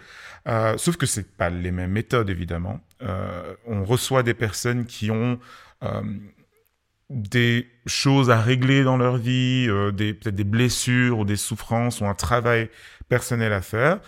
Euh, 0.48 0.76
sauf 0.78 0.96
que 0.96 1.06
c'est 1.06 1.36
pas 1.36 1.48
les 1.48 1.70
mêmes 1.70 1.92
méthodes, 1.92 2.28
évidemment. 2.28 2.80
on 3.66 3.84
reçoit 3.84 4.24
des 4.24 4.34
personnes 4.34 4.84
qui 4.84 5.12
ont 5.12 5.38
des 7.10 7.68
choses 7.86 8.30
à 8.30 8.40
régler 8.40 8.84
dans 8.84 8.96
leur 8.96 9.16
vie, 9.16 9.66
euh, 9.68 9.90
des, 9.90 10.14
peut-être 10.14 10.34
des 10.34 10.44
blessures 10.44 11.18
ou 11.18 11.24
des 11.24 11.36
souffrances 11.36 12.00
ou 12.00 12.06
un 12.06 12.14
travail 12.14 12.70
personnel 13.08 13.52
à 13.52 13.60
faire, 13.60 14.00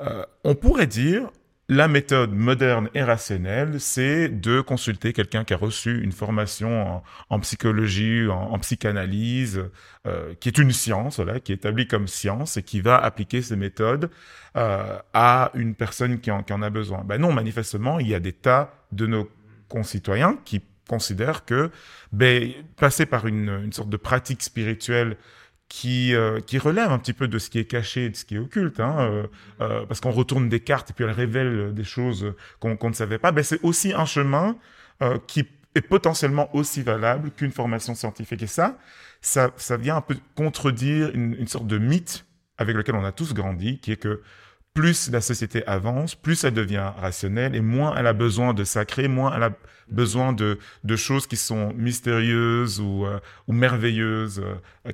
euh, 0.00 0.24
on 0.44 0.54
pourrait 0.54 0.86
dire 0.86 1.30
la 1.70 1.86
méthode 1.86 2.32
moderne 2.32 2.90
et 2.94 3.02
rationnelle, 3.04 3.78
c'est 3.78 4.28
de 4.28 4.60
consulter 4.60 5.12
quelqu'un 5.12 5.44
qui 5.44 5.54
a 5.54 5.56
reçu 5.56 6.02
une 6.02 6.10
formation 6.10 7.00
en, 7.28 7.38
psychologie, 7.38 8.26
en, 8.28 8.58
psychanalyse, 8.58 9.70
euh, 10.04 10.34
qui 10.40 10.48
est 10.48 10.58
une 10.58 10.72
science, 10.72 11.20
voilà, 11.20 11.38
qui 11.38 11.52
est 11.52 11.54
établie 11.54 11.86
comme 11.86 12.08
science 12.08 12.56
et 12.56 12.64
qui 12.64 12.80
va 12.80 12.98
appliquer 12.98 13.40
ces 13.40 13.54
méthodes 13.54 14.10
euh, 14.56 14.98
à 15.14 15.52
une 15.54 15.76
personne 15.76 16.18
qui 16.18 16.32
en, 16.32 16.42
qui 16.42 16.52
en 16.52 16.60
a 16.60 16.70
besoin. 16.70 17.04
Ben 17.04 17.18
non, 17.20 17.32
manifestement, 17.32 18.00
il 18.00 18.08
y 18.08 18.16
a 18.16 18.20
des 18.20 18.32
tas 18.32 18.74
de 18.90 19.06
nos 19.06 19.30
concitoyens 19.68 20.38
qui 20.44 20.60
considère 20.90 21.44
que 21.44 21.70
ben, 22.10 22.52
passer 22.76 23.06
par 23.06 23.28
une, 23.28 23.72
sorte 23.72 23.90
de 23.90 23.96
pratique 23.96 24.42
spirituelle 24.42 25.16
qui, 25.68 26.16
euh, 26.16 26.40
qui 26.40 26.58
relève 26.58 26.90
un 26.90 26.98
petit 26.98 27.12
peu 27.12 27.28
de 27.28 27.38
ce 27.38 27.48
qui 27.48 27.60
est 27.60 27.64
caché, 27.64 28.10
de 28.10 28.16
ce 28.16 28.24
qui 28.24 28.34
est 28.34 28.38
occulte, 28.38 28.80
hein, 28.80 28.96
euh, 28.98 29.26
euh, 29.60 29.86
parce 29.86 30.00
qu'on 30.00 30.10
retourne 30.10 30.48
des 30.48 30.58
cartes 30.58 30.90
et 30.90 30.92
puis 30.92 31.04
elles 31.04 31.12
révèlent 31.12 31.72
des 31.72 31.84
choses 31.84 32.34
qu'on 32.58 32.76
ne 32.82 32.92
savait 32.92 33.18
pas, 33.18 33.30
ben, 33.30 33.44
c'est 33.44 33.62
aussi 33.62 33.92
un 33.92 34.04
chemin 34.04 34.56
qui 35.26 35.46
est 35.74 35.80
potentiellement 35.80 36.54
aussi 36.54 36.82
valable 36.82 37.30
qu'une 37.30 37.52
formation 37.52 37.94
scientifique. 37.94 38.42
Et 38.42 38.46
ça, 38.46 38.76
ça, 39.22 39.76
vient 39.78 39.96
un 39.96 40.02
peu 40.02 40.16
contredire 40.34 41.10
une 41.14 41.46
sorte 41.46 41.66
de 41.66 41.78
mythe 41.78 42.26
avec 42.58 42.76
lequel 42.76 42.96
on 42.96 43.04
a 43.04 43.12
tous 43.12 43.32
grandi, 43.32 43.78
qui 43.78 43.92
est 43.92 43.96
que 43.96 44.20
plus 44.74 45.10
la 45.10 45.20
société 45.20 45.66
avance, 45.66 46.14
plus 46.14 46.44
elle 46.44 46.54
devient 46.54 46.92
rationnelle 46.96 47.54
et 47.54 47.60
moins 47.60 47.94
elle 47.96 48.06
a 48.06 48.12
besoin 48.12 48.54
de 48.54 48.64
sacré, 48.64 49.08
moins 49.08 49.34
elle 49.34 49.42
a 49.42 49.52
besoin 49.88 50.32
de, 50.32 50.58
de 50.84 50.96
choses 50.96 51.26
qui 51.26 51.36
sont 51.36 51.72
mystérieuses 51.74 52.80
ou, 52.80 53.04
euh, 53.04 53.18
ou 53.48 53.52
merveilleuses. 53.52 54.40
Euh, 54.40 54.92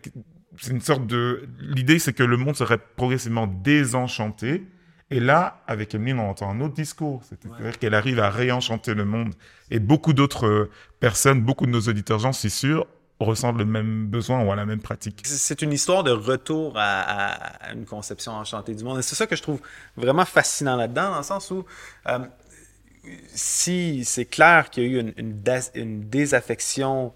c'est 0.58 0.70
une 0.70 0.80
sorte 0.80 1.06
de... 1.06 1.46
L'idée, 1.60 1.98
c'est 1.98 2.14
que 2.14 2.22
le 2.22 2.36
monde 2.36 2.56
serait 2.56 2.78
progressivement 2.96 3.46
désenchanté. 3.46 4.64
Et 5.10 5.20
là, 5.20 5.62
avec 5.66 5.94
Emeline, 5.94 6.18
on 6.18 6.30
entend 6.30 6.50
un 6.50 6.60
autre 6.60 6.74
discours. 6.74 7.22
C'est-à-dire 7.24 7.78
qu'elle 7.78 7.94
arrive 7.94 8.18
à 8.18 8.30
réenchanter 8.30 8.94
le 8.94 9.04
monde. 9.04 9.34
Et 9.70 9.78
beaucoup 9.78 10.14
d'autres 10.14 10.70
personnes, 10.98 11.42
beaucoup 11.42 11.66
de 11.66 11.70
nos 11.70 11.82
auditeurs, 11.82 12.18
j'en 12.18 12.32
suis 12.32 12.50
sûr, 12.50 12.86
ressentent 13.20 13.58
le 13.58 13.64
même 13.64 14.06
besoin 14.06 14.44
ou 14.44 14.52
à 14.52 14.56
la 14.56 14.66
même 14.66 14.80
pratique. 14.80 15.22
C'est 15.24 15.62
une 15.62 15.72
histoire 15.72 16.04
de 16.04 16.10
retour 16.10 16.74
à, 16.76 17.72
une 17.72 17.86
conception 17.86 18.32
enchantée 18.32 18.74
du 18.74 18.84
monde. 18.84 18.98
Et 18.98 19.02
c'est 19.02 19.14
ça 19.14 19.26
que 19.26 19.36
je 19.36 19.42
trouve 19.42 19.60
vraiment 19.96 20.24
fascinant 20.24 20.76
là-dedans, 20.76 21.12
dans 21.12 21.18
le 21.18 21.22
sens 21.24 21.50
où 21.50 21.64
euh, 22.08 22.18
si 23.28 24.04
c'est 24.04 24.26
clair 24.26 24.70
qu'il 24.70 24.82
y 24.82 24.86
a 24.86 24.88
eu 24.90 25.12
une, 25.16 25.40
une 25.74 26.08
désaffection 26.08 27.12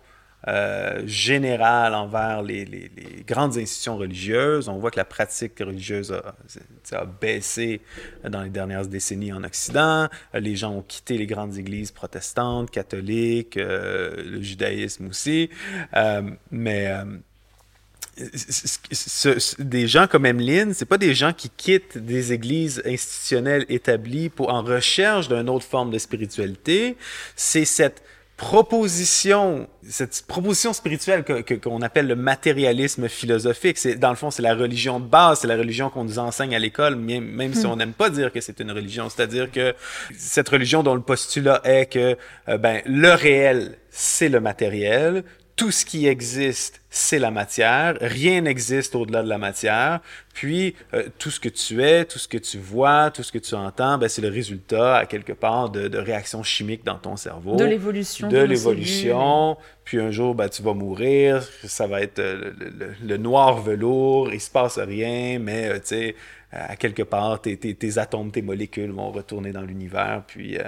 euh, 0.48 1.03
générale 1.07 1.94
envers 1.94 2.42
les, 2.42 2.90
grandes 3.26 3.59
institutions 3.59 3.98
religieuses. 3.98 4.68
On 4.68 4.79
voit 4.79 4.90
que 4.90 4.96
la 4.96 5.05
pratique 5.05 5.59
religieuse 5.59 6.12
a, 6.12 7.05
baissé 7.20 7.83
dans 8.26 8.42
les 8.42 8.48
dernières 8.48 8.87
décennies 8.87 9.33
en 9.33 9.44
Occident. 9.44 10.09
Les 10.33 10.57
gens 10.57 10.72
ont 10.72 10.83
quitté 10.83 11.18
les 11.18 11.26
grandes 11.26 11.59
églises 11.59 11.90
protestantes, 11.90 12.70
catholiques, 12.70 13.59
euh, 13.59 14.16
le 14.16 14.40
judaïsme 14.40 15.09
aussi. 15.09 15.50
Euh, 15.94 16.22
mais 16.50 16.90
des 19.59 19.88
gens 19.88 20.07
comme 20.07 20.26
Emeline, 20.26 20.74
c'est 20.74 20.85
pas 20.85 20.98
des 20.98 21.14
gens 21.14 21.33
qui 21.33 21.50
quittent 21.50 21.98
des 21.98 22.33
églises 22.33 22.83
institutionnelles 22.85 23.66
établies 23.68 24.29
pour 24.29 24.53
en 24.53 24.62
recherche 24.62 25.29
d'une 25.29 25.48
autre 25.48 25.66
forme 25.66 25.90
de 25.90 25.98
spiritualité. 25.98 26.96
C'est 27.37 27.64
cette 27.64 28.03
proposition, 28.40 29.68
cette 29.87 30.24
proposition 30.26 30.72
spirituelle 30.72 31.24
qu'on 31.24 31.42
que, 31.42 31.85
appelle 31.85 32.07
le 32.07 32.16
matérialisme 32.16 33.07
philosophique, 33.07 33.76
c'est 33.76 33.96
dans 33.96 34.09
le 34.09 34.16
fond 34.16 34.31
c'est 34.31 34.40
la 34.40 34.55
religion 34.55 34.98
de 34.98 35.05
base, 35.05 35.40
c'est 35.40 35.46
la 35.46 35.59
religion 35.59 35.90
qu'on 35.90 36.05
nous 36.05 36.18
enseigne 36.18 36.55
à 36.55 36.59
l'école, 36.59 36.96
même, 36.96 37.26
même 37.26 37.53
si 37.53 37.66
hmm. 37.66 37.70
on 37.70 37.76
n'aime 37.76 37.92
pas 37.92 38.09
dire 38.09 38.33
que 38.33 38.40
c'est 38.40 38.59
une 38.61 38.72
religion. 38.72 39.11
C'est-à-dire 39.11 39.53
que 39.53 39.74
cette 40.16 40.48
religion 40.48 40.83
dont 40.83 40.94
le 40.94 41.03
postulat 41.03 41.61
est 41.64 41.92
que 41.92 42.16
euh, 42.48 42.57
ben 42.57 42.81
le 42.87 43.12
réel 43.12 43.76
c'est 43.90 44.29
le 44.29 44.40
matériel, 44.40 45.24
tout 45.61 45.70
ce 45.70 45.85
qui 45.85 46.07
existe, 46.07 46.81
c'est 46.88 47.18
la 47.18 47.31
matière. 47.31 47.99
Rien 48.01 48.40
n'existe 48.40 48.94
au-delà 48.94 49.23
de 49.23 49.29
la 49.29 49.37
matière. 49.37 50.01
Puis, 50.33 50.75
euh, 50.94 51.05
tout 51.18 51.31
ce 51.31 51.38
que 51.38 51.51
tu 51.51 51.83
es, 51.85 52.07
tout 52.07 52.18
ce 52.18 52.27
que 52.27 52.38
tu 52.38 52.57
vois, 52.57 53.11
tout 53.11 53.23
ce 53.23 53.31
que 53.31 53.37
tu 53.37 53.55
entends, 53.55 53.99
ben, 53.99 54.09
c'est 54.09 54.23
le 54.23 54.31
résultat, 54.31 54.96
à 54.96 55.05
quelque 55.05 55.35
part, 55.35 55.68
de, 55.68 55.87
de, 55.88 55.99
réactions 55.99 56.42
chimiques 56.42 56.83
dans 56.83 56.96
ton 56.96 57.14
cerveau. 57.16 57.57
De 57.57 57.66
l'évolution. 57.66 58.29
De 58.29 58.38
l'évolution. 58.38 59.59
Puis 59.85 60.01
un 60.01 60.11
jour, 60.11 60.35
ben, 60.35 60.49
tu 60.49 60.62
vas 60.62 60.73
mourir. 60.73 61.42
Ça 61.64 61.87
va 61.87 62.01
être 62.01 62.20
euh, 62.20 62.53
le, 63.05 63.16
noir 63.18 63.61
velours. 63.61 64.33
Il 64.33 64.40
se 64.40 64.51
passe 64.51 64.79
rien, 64.79 65.38
mais, 65.38 65.68
euh, 65.68 65.75
tu 65.75 65.88
sais, 65.88 66.16
à 66.52 66.74
quelque 66.74 67.04
part, 67.04 67.40
tes, 67.40 67.56
tes, 67.56 67.98
atomes, 67.98 68.32
tes 68.32 68.42
molécules 68.42 68.90
vont 68.90 69.12
retourner 69.12 69.52
dans 69.52 69.62
l'univers, 69.62 70.24
puis 70.26 70.58
euh, 70.58 70.64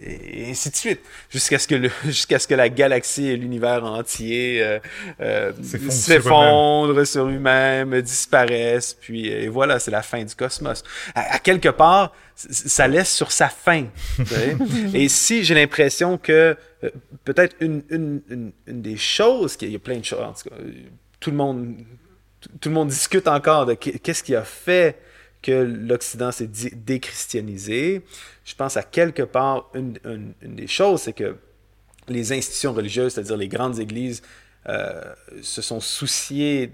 et, 0.00 0.48
ainsi 0.48 0.70
de 0.70 0.76
suite, 0.76 1.00
jusqu'à 1.30 1.58
ce 1.58 1.66
que 1.66 1.88
jusqu'à 2.04 2.38
ce 2.38 2.46
que 2.46 2.54
la 2.54 2.68
galaxie 2.68 3.26
et 3.26 3.36
l'univers 3.36 3.84
entier 3.84 4.62
euh, 4.62 4.78
euh 5.20 5.52
s'effondrent 5.90 7.04
sur 7.04 7.26
eux-mêmes, 7.26 8.00
disparaissent, 8.02 8.94
puis 8.94 9.26
et 9.26 9.48
voilà, 9.48 9.80
c'est 9.80 9.90
la 9.90 10.02
fin 10.02 10.22
du 10.22 10.34
cosmos. 10.34 10.84
À, 11.16 11.40
quelque 11.40 11.70
part, 11.70 12.12
ça 12.36 12.86
laisse 12.86 13.12
sur 13.12 13.32
sa 13.32 13.48
fin. 13.48 13.86
et 14.94 15.08
si 15.08 15.42
j'ai 15.42 15.56
l'impression 15.56 16.18
que 16.18 16.56
euh, 16.84 16.90
peut-être 17.24 17.56
une, 17.58 17.82
une, 17.90 18.22
une, 18.30 18.52
une, 18.68 18.82
des 18.82 18.96
choses, 18.96 19.56
qu'il 19.56 19.72
y 19.72 19.76
a 19.76 19.80
plein 19.80 19.98
de 19.98 20.04
choses, 20.04 20.20
en 20.20 20.32
tout, 20.32 20.50
cas, 20.50 20.56
tout 21.18 21.30
le 21.32 21.36
monde 21.36 21.74
tout 22.60 22.68
le 22.68 22.74
monde 22.76 22.88
discute 22.88 23.26
encore 23.26 23.66
de 23.66 23.74
qu'est-ce 23.74 24.22
qui 24.22 24.36
a 24.36 24.44
fait 24.44 24.96
que 25.46 25.62
l'Occident 25.62 26.32
s'est 26.32 26.50
déchristianisé. 26.74 28.02
Je 28.44 28.54
pense 28.56 28.76
à 28.76 28.82
quelque 28.82 29.22
part, 29.22 29.70
une, 29.74 29.96
des 30.42 30.66
choses, 30.66 31.02
c'est 31.02 31.12
que 31.12 31.36
les 32.08 32.32
institutions 32.32 32.72
religieuses, 32.72 33.14
c'est-à-dire 33.14 33.36
les 33.36 33.46
grandes 33.46 33.78
églises, 33.78 34.22
euh, 34.68 35.00
se 35.42 35.62
sont 35.62 35.78
souciées 35.78 36.72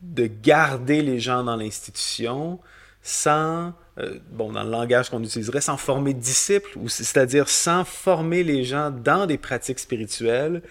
de 0.00 0.26
garder 0.26 1.02
les 1.02 1.20
gens 1.20 1.44
dans 1.44 1.56
l'institution 1.56 2.58
sans, 3.02 3.74
euh, 3.98 4.18
bon, 4.30 4.52
dans 4.52 4.62
le 4.62 4.70
langage 4.70 5.10
qu'on 5.10 5.22
utiliserait, 5.22 5.60
sans 5.60 5.76
former 5.76 6.14
disciples, 6.14 6.78
c'est-à-dire 6.86 7.46
sans 7.50 7.84
former 7.84 8.42
les 8.42 8.64
gens 8.64 8.90
dans 8.90 9.26
des 9.26 9.36
pratiques 9.36 9.80
spirituelles 9.80 10.62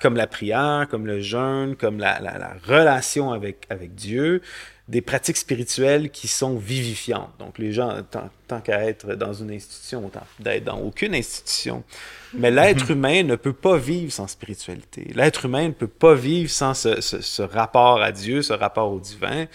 comme 0.00 0.14
la 0.14 0.28
prière, 0.28 0.86
comme 0.88 1.08
le 1.08 1.20
jeûne, 1.20 1.74
comme 1.74 1.98
la, 1.98 2.20
la, 2.20 2.38
la 2.38 2.54
relation 2.64 3.32
avec 3.32 3.96
Dieu, 3.96 4.42
des 4.88 5.02
pratiques 5.02 5.36
spirituelles 5.36 6.10
qui 6.10 6.28
sont 6.28 6.56
vivifiantes. 6.56 7.30
Donc, 7.38 7.58
les 7.58 7.72
gens, 7.72 8.02
tant, 8.10 8.30
tant 8.46 8.60
qu'à 8.60 8.84
être 8.84 9.14
dans 9.14 9.34
une 9.34 9.50
institution, 9.50 10.06
autant 10.06 10.26
d'être 10.40 10.64
dans 10.64 10.78
aucune 10.78 11.14
institution. 11.14 11.84
Mais 12.32 12.50
l'être 12.50 12.90
humain 12.90 13.22
ne 13.22 13.36
peut 13.36 13.52
pas 13.52 13.76
vivre 13.76 14.10
sans 14.10 14.26
spiritualité. 14.26 15.10
L'être 15.14 15.44
humain 15.44 15.68
ne 15.68 15.72
peut 15.72 15.86
pas 15.86 16.14
vivre 16.14 16.50
sans 16.50 16.72
ce, 16.72 17.02
ce, 17.02 17.20
ce, 17.20 17.42
rapport 17.42 18.00
à 18.00 18.12
Dieu, 18.12 18.40
ce 18.40 18.54
rapport 18.54 18.90
au 18.90 18.98
divin. 18.98 19.46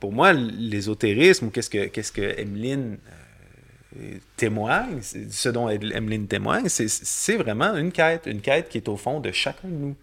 Pour 0.00 0.12
moi, 0.12 0.34
l'ésotérisme, 0.34 1.46
ou 1.46 1.50
qu'est-ce 1.50 1.70
que, 1.70 1.86
qu'est-ce 1.86 2.12
que 2.12 2.38
Emeline 2.38 2.98
euh, 3.98 4.18
témoigne, 4.36 5.00
ce 5.02 5.48
dont 5.48 5.70
Emeline 5.70 6.26
témoigne, 6.26 6.68
c'est 6.68 7.36
vraiment 7.36 7.74
une 7.74 7.90
quête, 7.90 8.26
une 8.26 8.42
quête 8.42 8.68
qui 8.68 8.76
est 8.78 8.88
au 8.88 8.98
fond 8.98 9.20
de 9.20 9.32
chacun 9.32 9.68
de 9.68 9.74
nous. 9.74 9.96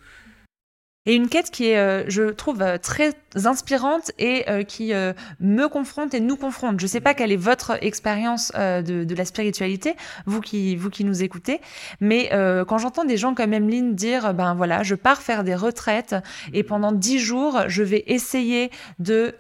Et 1.08 1.16
une 1.16 1.30
quête 1.30 1.50
qui 1.50 1.66
est, 1.66 1.80
euh, 1.80 2.04
je 2.10 2.30
trouve, 2.30 2.62
euh, 2.62 2.78
très 2.78 3.14
inspirante 3.34 4.12
et 4.20 4.48
euh, 4.50 4.62
qui 4.62 4.94
me 5.40 5.68
confronte 5.68 6.14
et 6.14 6.20
nous 6.20 6.36
confronte. 6.36 6.80
Je 6.80 6.86
sais 6.86 7.00
pas 7.00 7.14
quelle 7.14 7.32
est 7.32 7.38
votre 7.38 7.82
expérience 7.82 8.52
de, 8.52 9.16
la 9.16 9.26
spiritualité, 9.26 9.96
vous 10.26 10.42
qui, 10.42 10.76
vous 10.76 10.90
qui 10.90 11.06
nous 11.06 11.24
écoutez, 11.24 11.62
mais 12.02 12.30
quand 12.68 12.78
j'entends 12.78 13.06
des 13.06 13.16
gens 13.16 13.34
comme 13.34 13.54
Emeline 13.54 13.96
dire, 13.96 14.34
ben 14.34 14.54
voilà, 14.54 14.84
je 14.84 14.96
pars 14.96 15.22
faire 15.22 15.46
des 15.46 15.56
retraites 15.56 16.16
et 16.52 16.64
pendant 16.64 16.92
dix 16.92 17.20
jours, 17.20 17.62
je 17.68 17.84
vais 17.84 18.04
essayer 18.08 18.70
de 19.00 19.34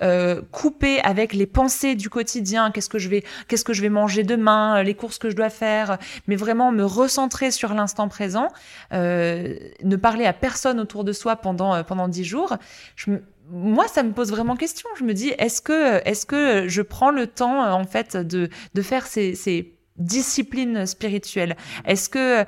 couper 0.51 1.01
avec 1.01 1.33
les 1.33 1.45
pensées 1.45 1.95
du 1.95 2.09
quotidien, 2.09 2.71
qu'est-ce 2.71 2.89
que 2.89 2.99
je 2.99 3.09
vais, 3.09 3.23
qu'est-ce 3.49 3.65
que 3.65 3.73
je 3.73 3.81
vais 3.81 3.89
manger 3.89 4.23
demain, 4.23 4.83
les 4.83 4.93
courses 4.93 5.17
que 5.17 5.29
je 5.29 5.35
dois 5.35 5.49
faire, 5.49 5.97
mais 6.27 6.37
vraiment 6.37 6.71
me 6.71 6.85
recentrer 6.85 7.51
sur 7.51 7.73
l'instant 7.73 8.07
présent, 8.07 8.47
ne 8.91 9.95
parler 9.97 10.25
à 10.25 10.33
personne 10.33 10.79
autour 10.79 11.03
de 11.03 11.11
soi 11.11 11.35
pendant 11.35 11.50
pendant 11.55 12.07
dix 12.07 12.23
jours. 12.23 12.57
Je 12.95 13.11
me, 13.11 13.23
moi, 13.51 13.87
ça 13.87 14.03
me 14.03 14.11
pose 14.11 14.31
vraiment 14.31 14.55
question. 14.55 14.89
Je 14.97 15.03
me 15.03 15.13
dis, 15.13 15.33
est-ce 15.37 15.61
que, 15.61 16.07
est-ce 16.07 16.25
que 16.25 16.67
je 16.67 16.81
prends 16.81 17.11
le 17.11 17.27
temps, 17.27 17.73
en 17.73 17.83
fait, 17.85 18.15
de, 18.15 18.49
de 18.73 18.81
faire 18.81 19.05
ces, 19.05 19.35
ces 19.35 19.75
disciplines 19.97 20.85
spirituelles? 20.85 21.57
Est-ce 21.85 22.09
que, 22.09 22.45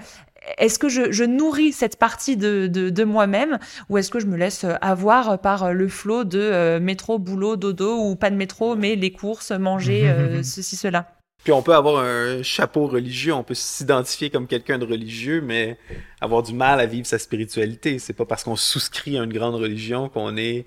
est-ce 0.58 0.80
que 0.80 0.90
je, 0.90 1.12
je, 1.12 1.24
nourris 1.24 1.74
cette 1.74 1.98
partie 1.98 2.38
de, 2.38 2.68
de, 2.68 2.90
de 2.90 3.04
moi-même 3.04 3.60
ou 3.90 3.98
est-ce 3.98 4.10
que 4.10 4.20
je 4.20 4.28
me 4.28 4.38
laisse 4.38 4.66
avoir 4.82 5.40
par 5.40 5.74
le 5.74 5.88
flot 5.88 6.24
de 6.24 6.40
euh, 6.40 6.80
métro, 6.80 7.20
boulot, 7.20 7.56
dodo 7.56 7.98
ou 7.98 8.16
pas 8.16 8.30
de 8.30 8.36
métro, 8.36 8.76
mais 8.76 8.96
les 8.96 9.12
courses, 9.12 9.52
manger, 9.52 10.10
euh, 10.10 10.44
ceci, 10.44 10.76
cela? 10.76 11.23
Puis 11.44 11.52
on 11.52 11.62
peut 11.62 11.76
avoir 11.76 12.04
un 12.04 12.42
chapeau 12.42 12.88
religieux, 12.88 13.34
on 13.34 13.44
peut 13.44 13.54
s'identifier 13.54 14.30
comme 14.30 14.48
quelqu'un 14.48 14.78
de 14.78 14.86
religieux, 14.86 15.42
mais 15.42 15.78
avoir 16.22 16.42
du 16.42 16.54
mal 16.54 16.80
à 16.80 16.86
vivre 16.86 17.06
sa 17.06 17.20
spiritualité. 17.20 18.00
C'est 18.00 18.14
pas 18.14 18.26
parce 18.26 18.44
qu'on 18.44 18.56
souscrit 18.56 19.18
à 19.18 19.24
une 19.24 19.34
grande 19.34 19.56
religion 19.56 20.08
qu'on 20.08 20.38
est 20.38 20.66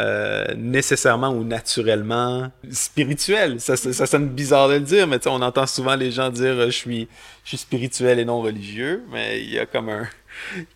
euh, 0.00 0.46
nécessairement 0.56 1.30
ou 1.30 1.44
naturellement 1.44 2.50
spirituel. 2.70 3.60
Ça, 3.60 3.76
ça, 3.76 4.06
sonne 4.06 4.28
bizarre 4.28 4.68
de 4.68 4.74
le 4.74 4.80
dire, 4.80 5.06
mais 5.06 5.26
on 5.26 5.40
entend 5.40 5.66
souvent 5.66 5.96
les 5.96 6.10
gens 6.10 6.30
dire 6.30 6.52
euh, 6.52 6.66
je 6.66 6.76
suis, 6.76 7.08
je 7.44 7.48
suis 7.50 7.58
spirituel 7.58 8.18
et 8.18 8.24
non 8.24 8.42
religieux, 8.42 9.02
mais 9.10 9.42
il 9.42 9.50
y 9.50 9.58
a 9.58 9.64
comme 9.64 9.88
un 9.88 10.06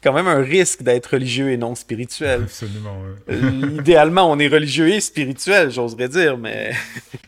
quand 0.03 0.13
même 0.13 0.27
un 0.27 0.43
risque 0.43 0.83
d'être 0.83 1.07
religieux 1.15 1.51
et 1.51 1.57
non 1.57 1.75
spirituel. 1.75 2.43
Absolument. 2.43 3.01
Ouais. 3.01 3.35
Euh, 3.35 3.79
idéalement, 3.79 4.31
on 4.31 4.39
est 4.39 4.49
religieux 4.49 4.89
et 4.89 5.01
spirituel, 5.01 5.71
j'oserais 5.71 6.09
dire, 6.09 6.39
mais. 6.39 6.73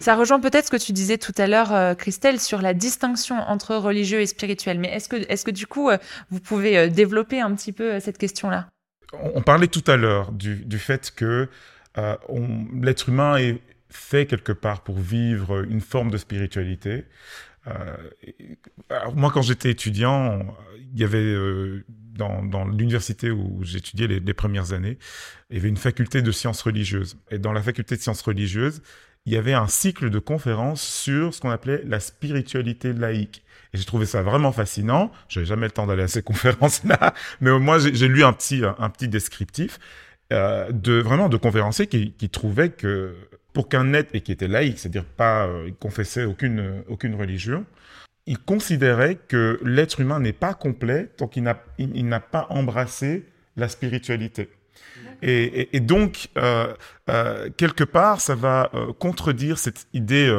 Ça 0.01 0.15
rejoint 0.17 0.41
peut-être 0.41 0.67
ce 0.67 0.71
que 0.71 0.77
tu 0.77 0.93
disais 0.93 1.19
tout 1.19 1.35
à 1.39 1.47
l'heure, 1.47 1.73
euh, 1.73 1.95
Christelle, 1.95 2.41
sur 2.41 2.63
la 2.63 2.75
distinction 2.75 3.37
entre 3.37 3.77
religieux 3.77 4.21
et 4.21 4.27
spirituel. 4.27 4.79
Mais 4.79 4.89
est-ce 4.89 5.09
que, 5.09 5.17
est-ce 5.29 5.45
que 5.45 5.51
du 5.51 5.67
coup, 5.67 5.91
euh, 5.91 5.99
vous 6.31 6.41
pouvez 6.41 6.89
développer 6.89 7.41
un 7.41 7.55
petit 7.55 7.73
peu 7.73 8.01
cette 8.01 8.19
question-là? 8.19 8.69
On 9.13 9.43
parlait 9.43 9.67
tout 9.67 9.85
à 9.87 9.97
l'heure 9.97 10.33
du, 10.33 10.57
du 10.57 10.79
fait 10.79 11.13
que 11.15 11.49
euh, 11.99 12.17
l'être 12.81 13.09
humain 13.09 13.37
est 13.37 13.61
fait 13.91 14.27
quelque 14.27 14.53
part 14.53 14.83
pour 14.83 14.99
vivre 14.99 15.65
une 15.65 15.81
forme 15.81 16.11
de 16.11 16.17
spiritualité. 16.17 17.05
Euh, 17.67 17.97
alors 18.89 19.15
moi, 19.15 19.31
quand 19.33 19.43
j'étais 19.43 19.71
étudiant, 19.71 20.41
il 20.95 21.01
y 21.01 21.05
avait 21.05 21.19
euh, 21.19 21.85
dans, 22.17 22.43
dans 22.43 22.67
l'université 22.67 23.31
où 23.31 23.61
j'étudiais 23.63 24.07
les, 24.07 24.21
les, 24.21 24.35
premières 24.35 24.73
années, 24.73 24.99
il 25.51 25.57
y 25.57 25.59
avait 25.61 25.69
une 25.69 25.77
faculté 25.77 26.23
de 26.23 26.33
sciences 26.33 26.63
religieuses. 26.63 27.17
Et 27.31 27.39
dans 27.39 27.53
la 27.53 27.63
faculté 27.63 27.97
de 27.97 28.01
sciences 28.01 28.23
religieuses, 28.23 28.83
il 29.27 29.33
y 29.33 29.37
avait 29.37 29.53
un 29.53 29.69
cycle 29.69 30.11
de 30.11 30.19
conférences 30.19 30.83
sur 30.83 31.33
ce 31.33 31.41
qu'on 31.41 31.51
appelait 31.51 31.83
la 31.87 32.01
spiritualité 32.01 32.93
laïque. 32.93 33.45
Et 33.73 33.79
j'ai 33.79 33.85
trouvé 33.85 34.05
ça 34.05 34.23
vraiment 34.23 34.53
fascinant. 34.53 35.13
Je 35.29 35.39
n'avais 35.39 35.47
jamais 35.47 35.67
le 35.67 35.73
temps 35.73 35.87
d'aller 35.87 36.03
à 36.03 36.09
ces 36.09 36.23
conférences-là, 36.23 37.15
mais 37.41 37.51
au 37.51 37.61
moins 37.61 37.79
j'ai 37.79 38.09
lu 38.09 38.25
un 38.25 38.33
petit, 38.33 38.63
un 38.65 38.91
petit 38.91 39.09
descriptif 39.09 39.79
euh, 40.33 40.71
de 40.73 40.95
vraiment 40.95 41.29
de 41.29 41.37
conférenciers 41.37 41.87
qui, 41.87 42.13
qui 42.13 42.29
trouvaient 42.29 42.71
que 42.71 43.15
pour 43.53 43.69
qu'un 43.69 43.93
être 43.93 44.15
et 44.15 44.23
qui 44.23 44.33
était 44.33 44.49
laïque, 44.49 44.79
c'est-à-dire 44.79 45.05
pas 45.05 45.47
euh, 45.47 45.71
confessait 45.79 46.25
aucune 46.25 46.83
aucune 46.89 47.15
religion, 47.15 47.65
il 48.27 48.39
considérait 48.39 49.17
que 49.17 49.59
l'être 49.65 50.01
humain 50.01 50.21
n'est 50.21 50.33
pas 50.33 50.55
complet 50.55 51.11
tant 51.17 51.27
qu'il 51.27 51.43
n'a 51.43 51.63
il, 51.79 52.07
n'a 52.07 52.21
pas 52.21 52.47
embrassé 52.51 53.27
la 53.57 53.69
spiritualité. 53.69 54.49
Et, 55.23 55.45
et, 55.45 55.77
et, 55.77 55.81
donc, 55.81 56.29
euh, 56.37 56.73
euh, 57.09 57.49
quelque 57.57 57.85
part, 57.85 58.21
ça 58.21 58.35
va 58.35 58.71
euh, 58.75 58.93
contredire 58.93 59.59
cette 59.59 59.87
idée 59.93 60.31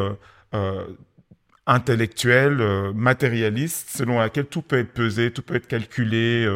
intellectuelle, 1.66 2.92
matérialiste, 2.94 3.90
selon 3.90 4.20
laquelle 4.20 4.46
tout 4.46 4.62
peut 4.62 4.78
être 4.78 4.92
pesé, 4.94 5.32
tout 5.32 5.42
peut 5.42 5.56
être 5.56 5.68
calculé. 5.68 6.48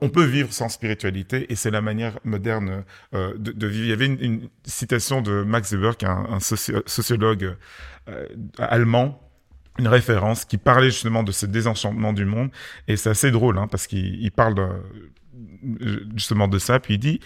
On 0.00 0.08
peut 0.08 0.24
vivre 0.24 0.52
sans 0.52 0.68
spiritualité, 0.68 1.50
et 1.50 1.56
c'est 1.56 1.70
la 1.70 1.80
manière 1.80 2.18
moderne 2.24 2.84
de, 3.12 3.36
de, 3.36 3.66
vivre. 3.66 3.84
Il 3.84 3.90
y 3.90 3.92
avait 3.92 4.06
une, 4.06 4.20
une 4.20 4.48
citation 4.64 5.22
de 5.22 5.42
Max 5.42 5.72
Weber, 5.72 5.96
qui 5.96 6.04
est 6.04 6.08
un, 6.08 6.26
un 6.28 6.40
socio 6.40 6.82
sociologue 6.86 7.56
allemand, 8.58 9.29
une 9.80 9.88
référence 9.88 10.44
qui 10.44 10.56
parlait 10.56 10.90
justement 10.90 11.22
de 11.22 11.32
ce 11.32 11.46
désenchantement 11.46 12.12
du 12.12 12.24
monde, 12.24 12.50
et 12.86 12.96
c'est 12.96 13.10
assez 13.10 13.30
drôle, 13.30 13.58
hein, 13.58 13.66
parce 13.68 13.86
qu'il 13.86 14.30
parle 14.30 14.82
justement 16.14 16.48
de 16.48 16.58
ça, 16.58 16.78
puis 16.78 16.94
il 16.94 16.98
dit, 16.98 17.20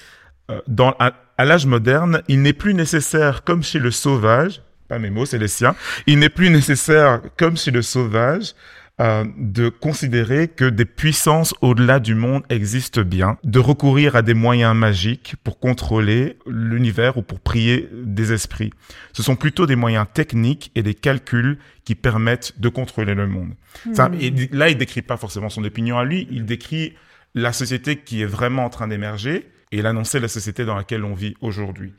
euh, 0.50 0.60
dans, 0.66 0.94
à, 0.98 1.12
à 1.38 1.44
l'âge 1.44 1.66
moderne, 1.66 2.22
il 2.28 2.42
n'est 2.42 2.52
plus 2.52 2.74
nécessaire, 2.74 3.44
comme 3.44 3.62
chez 3.62 3.78
le 3.78 3.90
sauvage, 3.90 4.62
pas 4.88 4.98
mes 4.98 5.10
mots, 5.10 5.26
c'est 5.26 5.38
les 5.38 5.48
siens. 5.48 5.74
Il 6.06 6.18
n'est 6.18 6.28
plus 6.28 6.50
nécessaire, 6.50 7.20
comme 7.38 7.56
chez 7.56 7.70
le 7.70 7.82
sauvage, 7.82 8.54
euh, 9.00 9.24
de 9.36 9.68
considérer 9.70 10.46
que 10.46 10.64
des 10.64 10.84
puissances 10.84 11.52
au-delà 11.62 11.98
du 11.98 12.14
monde 12.14 12.44
existent 12.48 13.02
bien, 13.02 13.38
de 13.42 13.58
recourir 13.58 14.14
à 14.14 14.22
des 14.22 14.34
moyens 14.34 14.76
magiques 14.76 15.34
pour 15.42 15.58
contrôler 15.58 16.38
l'univers 16.46 17.16
ou 17.16 17.22
pour 17.22 17.40
prier 17.40 17.88
des 17.92 18.32
esprits. 18.32 18.70
Ce 19.12 19.22
sont 19.22 19.34
plutôt 19.34 19.66
des 19.66 19.74
moyens 19.74 20.06
techniques 20.14 20.70
et 20.76 20.84
des 20.84 20.94
calculs 20.94 21.58
qui 21.84 21.96
permettent 21.96 22.60
de 22.60 22.68
contrôler 22.68 23.14
le 23.14 23.26
monde. 23.26 23.54
Mmh. 23.84 23.94
Ça, 23.94 24.10
et 24.20 24.32
là, 24.52 24.68
il 24.68 24.78
décrit 24.78 25.02
pas 25.02 25.16
forcément 25.16 25.48
son 25.48 25.64
opinion 25.64 25.98
à 25.98 26.04
lui, 26.04 26.28
il 26.30 26.44
décrit 26.44 26.94
la 27.34 27.52
société 27.52 27.96
qui 27.96 28.22
est 28.22 28.26
vraiment 28.26 28.64
en 28.64 28.70
train 28.70 28.86
d'émerger 28.86 29.50
et 29.72 29.78
il 29.78 29.86
annonçait 29.86 30.20
la 30.20 30.28
société 30.28 30.64
dans 30.64 30.76
laquelle 30.76 31.04
on 31.04 31.14
vit 31.14 31.34
aujourd'hui. 31.40 31.94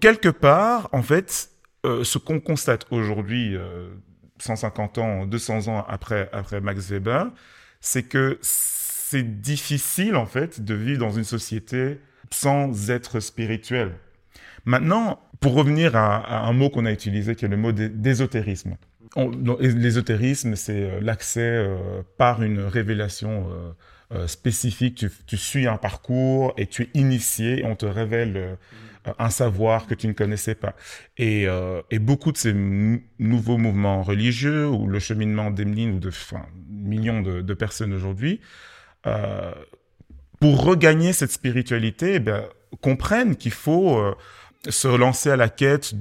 Quelque 0.00 0.28
part, 0.28 0.88
en 0.92 1.02
fait, 1.02 1.50
euh, 1.84 2.04
ce 2.04 2.18
qu'on 2.18 2.38
constate 2.38 2.86
aujourd'hui, 2.92 3.56
euh, 3.56 3.88
150 4.42 4.98
ans, 4.98 5.26
200 5.26 5.68
ans 5.68 5.84
après, 5.88 6.28
après 6.32 6.60
Max 6.60 6.90
Weber, 6.90 7.30
c'est 7.80 8.02
que 8.02 8.38
c'est 8.42 9.40
difficile, 9.40 10.16
en 10.16 10.26
fait, 10.26 10.62
de 10.64 10.74
vivre 10.74 11.00
dans 11.00 11.12
une 11.12 11.24
société 11.24 12.00
sans 12.30 12.90
être 12.90 13.20
spirituel. 13.20 13.92
Maintenant, 14.64 15.20
pour 15.40 15.54
revenir 15.54 15.96
à, 15.96 16.46
un 16.46 16.52
mot 16.52 16.70
qu'on 16.70 16.86
a 16.86 16.92
utilisé, 16.92 17.34
qui 17.34 17.44
est 17.44 17.48
le 17.48 17.56
mot 17.56 17.72
d'ésotérisme. 17.72 18.76
L'ésotérisme, 19.60 20.56
c'est 20.56 20.82
euh, 20.82 21.00
l'accès 21.02 21.40
euh, 21.42 22.02
par 22.16 22.42
une 22.42 22.60
révélation 22.60 23.46
euh, 24.14 24.26
spécifique. 24.26 25.04
Tu, 25.26 25.36
suis 25.36 25.66
un 25.66 25.76
parcours 25.76 26.54
et 26.56 26.66
tu 26.66 26.84
es 26.84 26.88
initié 26.94 27.64
on 27.66 27.76
te 27.76 27.86
révèle 27.86 28.56
un 29.18 29.30
savoir 29.30 29.86
que 29.86 29.94
tu 29.94 30.06
ne 30.06 30.12
connaissais 30.12 30.54
pas. 30.54 30.74
Et, 31.16 31.46
euh, 31.48 31.82
et 31.90 31.98
beaucoup 31.98 32.32
de 32.32 32.36
ces 32.36 32.52
nouveaux 32.52 33.58
mouvements 33.58 34.02
religieux 34.02 34.68
ou 34.68 34.86
le 34.86 34.98
cheminement 34.98 35.50
d'Emeline 35.50 35.96
ou 35.96 35.98
de 35.98 36.08
enfin, 36.08 36.46
millions 36.68 37.20
de, 37.22 37.54
personnes 37.54 37.92
aujourd'hui, 37.92 38.40
euh, 39.06 39.52
pour 40.40 40.64
regagner 40.64 41.12
cette 41.12 41.32
spiritualité, 41.32 42.14
eh 42.14 42.20
bien, 42.20 42.44
comprennent 42.80 43.36
qu'il 43.36 43.52
faut 43.52 43.98
euh, 43.98 44.14
se 44.68 44.88
relancer 44.88 45.30
à 45.30 45.36
la 45.36 45.48
quête 45.48 45.94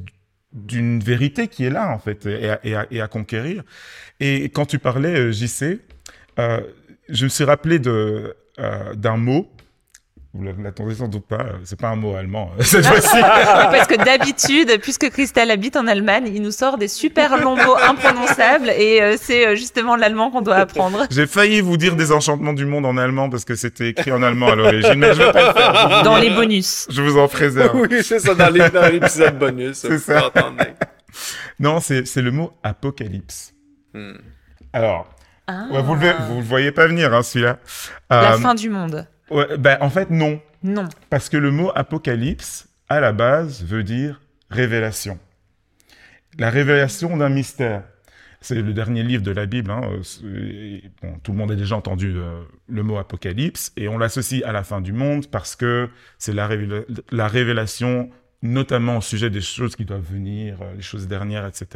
d'une 0.53 0.99
vérité 0.99 1.47
qui 1.47 1.63
est 1.63 1.69
là, 1.69 1.89
en 1.89 1.99
fait, 1.99 2.25
et 2.25 2.49
à, 2.49 2.59
et 2.63 2.75
à, 2.75 2.87
et 2.91 3.01
à 3.01 3.07
conquérir. 3.07 3.63
Et 4.19 4.49
quand 4.49 4.65
tu 4.65 4.79
parlais, 4.79 5.31
JC, 5.31 5.79
euh, 6.39 6.61
je 7.09 7.25
me 7.25 7.29
suis 7.29 7.43
rappelé 7.43 7.79
de, 7.79 8.35
euh, 8.59 8.95
d'un 8.95 9.17
mot 9.17 9.49
Vous 10.33 10.43
l'attendez 10.43 10.95
sans 10.95 11.09
doute 11.09 11.25
pas. 11.27 11.45
C'est 11.65 11.77
pas 11.77 11.89
un 11.89 11.97
mot 11.97 12.15
allemand 12.15 12.51
euh, 12.57 12.63
cette 12.63 12.85
fois-ci. 12.85 13.19
parce 13.21 13.87
que 13.87 14.01
d'habitude, 14.01 14.79
puisque 14.81 15.09
Christelle 15.09 15.51
habite 15.51 15.75
en 15.75 15.87
Allemagne, 15.87 16.31
il 16.33 16.41
nous 16.41 16.51
sort 16.51 16.77
des 16.77 16.87
super 16.87 17.37
longs 17.37 17.57
mots 17.57 17.75
imprononçables 17.75 18.69
et 18.69 19.01
euh, 19.01 19.17
c'est 19.19 19.45
euh, 19.45 19.55
justement 19.55 19.97
l'allemand 19.97 20.31
qu'on 20.31 20.41
doit 20.41 20.55
apprendre. 20.55 21.05
J'ai 21.09 21.27
failli 21.27 21.59
vous 21.59 21.75
dire 21.75 21.97
des 21.97 22.13
enchantements 22.13 22.53
du 22.53 22.65
monde 22.65 22.85
en 22.85 22.95
allemand 22.95 23.29
parce 23.29 23.43
que 23.43 23.55
c'était 23.55 23.89
écrit 23.89 24.13
en 24.13 24.23
allemand 24.23 24.47
à 24.47 24.55
l'origine, 24.55 24.95
mais 24.95 25.13
je 25.13 25.21
vais 25.21 25.33
pas 25.33 25.47
le 25.47 25.53
faire. 25.53 26.03
Dans 26.03 26.17
les 26.17 26.29
bonus. 26.29 26.87
Je 26.89 27.01
vous 27.01 27.19
en 27.19 27.27
préserve. 27.27 27.75
oui, 27.75 28.01
c'est 28.01 28.19
ça, 28.19 28.33
dans 28.33 28.49
l'épisode 28.49 29.37
bonus. 29.37 29.79
C'est 29.79 29.99
ça. 29.99 30.31
non, 31.59 31.81
c'est 31.81 32.15
le 32.15 32.31
mot 32.31 32.53
apocalypse. 32.63 33.53
Hmm. 33.93 34.13
Alors, 34.71 35.09
ah. 35.47 35.65
vous, 35.69 35.95
le, 35.95 36.13
vous 36.29 36.37
le 36.37 36.45
voyez 36.45 36.71
pas 36.71 36.87
venir, 36.87 37.13
hein, 37.13 37.21
celui-là. 37.21 37.59
La 38.09 38.37
fin 38.37 38.55
du 38.55 38.69
monde. 38.69 39.05
Ouais, 39.31 39.57
ben, 39.57 39.77
en 39.81 39.89
fait, 39.89 40.09
non. 40.09 40.39
Non. 40.63 40.87
Parce 41.09 41.29
que 41.29 41.37
le 41.37 41.51
mot 41.51 41.71
apocalypse, 41.73 42.67
à 42.89 42.99
la 42.99 43.13
base, 43.13 43.63
veut 43.63 43.83
dire 43.83 44.21
révélation. 44.49 45.17
La 46.37 46.49
révélation 46.49 47.17
d'un 47.17 47.29
mystère. 47.29 47.83
C'est 48.43 48.55
le 48.55 48.73
dernier 48.73 49.03
livre 49.03 49.23
de 49.23 49.31
la 49.31 49.45
Bible. 49.45 49.69
Hein. 49.69 49.81
Bon, 51.01 51.13
tout 51.23 51.31
le 51.31 51.37
monde 51.37 51.51
a 51.51 51.55
déjà 51.55 51.75
entendu 51.75 52.13
euh, 52.15 52.41
le 52.67 52.81
mot 52.81 52.97
apocalypse 52.97 53.71
et 53.77 53.87
on 53.87 53.99
l'associe 53.99 54.43
à 54.43 54.51
la 54.51 54.63
fin 54.63 54.81
du 54.81 54.93
monde 54.93 55.27
parce 55.27 55.55
que 55.55 55.89
c'est 56.17 56.33
la, 56.33 56.49
la, 57.11 57.27
révélation, 57.27 58.09
notamment 58.41 58.97
au 58.97 59.01
sujet 59.01 59.29
des 59.29 59.41
choses 59.41 59.75
qui 59.75 59.85
doivent 59.85 60.11
venir, 60.11 60.57
euh, 60.61 60.73
les 60.75 60.81
choses 60.81 61.07
dernières, 61.07 61.45
etc. 61.45 61.67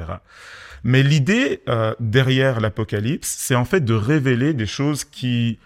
Mais 0.84 1.03
l'idée 1.03 1.62
euh, 1.70 1.93
derrière 1.99 2.60
l'apocalypse, 2.60 3.28
c'est 3.28 3.56
en 3.56 3.66
fait 3.66 3.86
de 3.86 3.93
révéler 3.93 4.56
des 4.56 4.66
choses 4.66 5.03
qui 5.03 5.60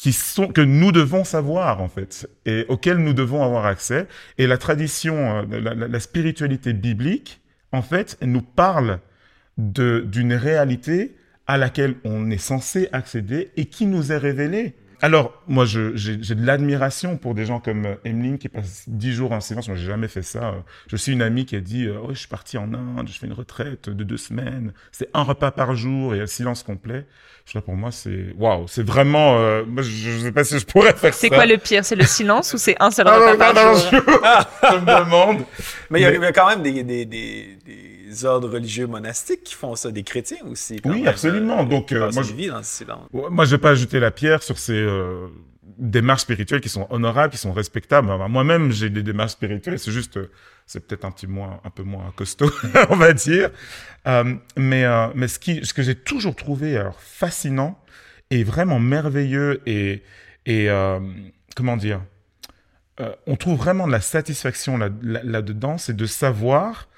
qui 0.00 0.12
sont 0.12 0.48
que 0.48 0.60
nous 0.60 0.92
devons 0.92 1.24
savoir 1.24 1.82
en 1.82 1.88
fait 1.88 2.30
et 2.46 2.66
auxquels 2.68 2.98
nous 2.98 3.14
devons 3.14 3.42
avoir 3.42 3.66
accès. 3.66 4.06
Et 4.38 4.46
la 4.46 4.56
tradition 4.56 5.42
euh, 5.52 5.60
la, 5.60 5.74
la, 5.74 6.00
spiritualité 6.00 6.72
biblique 6.72 7.40
en 7.72 7.82
fait 7.82 8.16
nous 8.22 8.42
parle 8.42 9.00
de 9.56 10.04
d'une 10.06 10.34
réalité 10.34 11.16
à 11.48 11.56
laquelle 11.58 11.96
on 12.04 12.30
est 12.30 12.38
censé 12.38 12.88
accéder 12.92 13.50
et 13.56 13.66
qui 13.66 13.86
nous 13.86 14.12
est 14.12 14.18
révélée 14.18 14.74
alors, 15.00 15.32
moi, 15.46 15.64
j'ai 15.64 15.92
de 15.92 16.46
l'admiration 16.46 17.16
pour 17.16 17.34
des 17.34 17.46
gens 17.46 17.60
comme 17.60 17.86
euh, 17.86 17.94
Emeline 18.04 18.38
qui 18.38 18.48
passe 18.48 18.84
dix 18.88 19.12
jours 19.12 19.32
en 19.32 19.40
silence. 19.40 19.68
Moi, 19.68 19.76
j'ai 19.76 19.86
jamais 19.86 20.08
fait 20.08 20.22
ça. 20.22 20.54
Je 20.88 20.96
suis 20.96 21.12
une 21.12 21.22
amie 21.22 21.46
qui 21.46 21.56
a 21.56 21.60
dit, 21.60 21.88
oh, 21.88 22.08
je 22.10 22.18
suis 22.18 22.28
partie 22.28 22.58
en 22.58 22.72
Inde, 22.74 23.08
je 23.08 23.18
fais 23.18 23.26
une 23.26 23.32
retraite 23.32 23.88
de 23.88 24.04
deux 24.04 24.16
semaines. 24.16 24.72
C'est 24.90 25.08
un 25.14 25.22
repas 25.22 25.50
par 25.50 25.74
jour 25.74 26.14
et 26.14 26.20
un 26.20 26.26
silence 26.26 26.62
complet. 26.62 27.06
Je 27.48 27.52
sais 27.52 27.60
pour 27.62 27.76
moi, 27.76 27.90
c'est 27.90 28.34
waouh, 28.36 28.68
c'est 28.68 28.86
vraiment. 28.86 29.38
Euh, 29.38 29.64
moi, 29.66 29.82
je, 29.82 30.10
ne 30.10 30.18
sais 30.24 30.32
pas 30.32 30.44
si 30.44 30.58
je 30.58 30.66
pourrais 30.66 30.92
faire 30.92 31.14
ça. 31.14 31.20
C'est 31.20 31.30
quoi 31.30 31.46
le 31.46 31.56
pire? 31.56 31.82
C'est 31.82 31.96
le 31.96 32.04
silence 32.04 32.52
ou 32.52 32.58
c'est 32.58 32.76
un 32.78 32.90
seul 32.90 33.06
ah, 33.08 33.14
repas 33.14 33.54
par 33.54 33.74
jour? 33.74 33.90
Je 33.90 34.76
me 34.76 35.04
demande. 35.04 35.44
Mais 35.88 36.02
il 36.02 36.02
y, 36.02 36.24
a 36.24 36.32
quand 36.32 36.46
même 36.46 36.62
des, 36.62 36.82
des, 36.82 37.06
des, 37.06 37.58
des 37.64 37.97
ordres 38.24 38.48
religieux 38.48 38.86
monastiques 38.86 39.44
qui 39.44 39.54
font 39.54 39.74
ça, 39.74 39.90
des 39.90 40.02
chrétiens 40.02 40.44
aussi. 40.46 40.80
oui, 40.84 41.06
absolument. 41.06 41.60
Euh, 41.60 41.64
Donc, 41.64 41.92
euh, 41.92 42.10
moi, 42.12 42.22
je... 42.22 43.28
moi, 43.30 43.44
je 43.44 43.50
vais 43.50 43.58
pas 43.60 43.70
ajouter 43.70 44.00
la 44.00 44.10
pierre 44.10 44.42
sur 44.42 44.58
ces 44.58 44.74
euh, 44.74 45.28
démarches 45.78 46.22
spirituelles 46.22 46.60
qui 46.60 46.68
sont 46.68 46.86
honorables, 46.90 47.32
qui 47.32 47.38
sont 47.38 47.52
respectables. 47.52 48.08
Moi-même, 48.28 48.72
j'ai 48.72 48.90
des 48.90 49.02
démarches 49.02 49.32
spirituelles. 49.32 49.78
C'est 49.78 49.92
juste, 49.92 50.18
c'est 50.66 50.86
peut-être 50.86 51.04
un 51.04 51.10
petit 51.10 51.26
moins, 51.26 51.60
un 51.64 51.70
peu 51.70 51.82
moins 51.82 52.12
costaud, 52.16 52.50
on 52.90 52.96
va 52.96 53.12
dire. 53.12 53.50
mais, 54.56 54.84
mais 55.14 55.28
ce 55.28 55.38
qui, 55.38 55.64
ce 55.64 55.72
que 55.72 55.82
j'ai 55.82 55.94
toujours 55.94 56.36
trouvé 56.36 56.76
alors 56.76 57.00
fascinant 57.00 57.78
et 58.30 58.44
vraiment 58.44 58.78
merveilleux 58.78 59.62
et, 59.66 60.02
et 60.46 60.68
comment 61.56 61.76
dire. 61.76 62.00
on 63.26 63.36
trouve 63.36 63.58
vraiment 63.58 63.86
de 63.86 63.92
la 63.92 64.00
satisfaction 64.00 64.78
là-dedans, 64.78 65.72
là, 65.72 65.78
c'est 65.78 65.96
de 65.96 66.06
savoir 66.06 66.88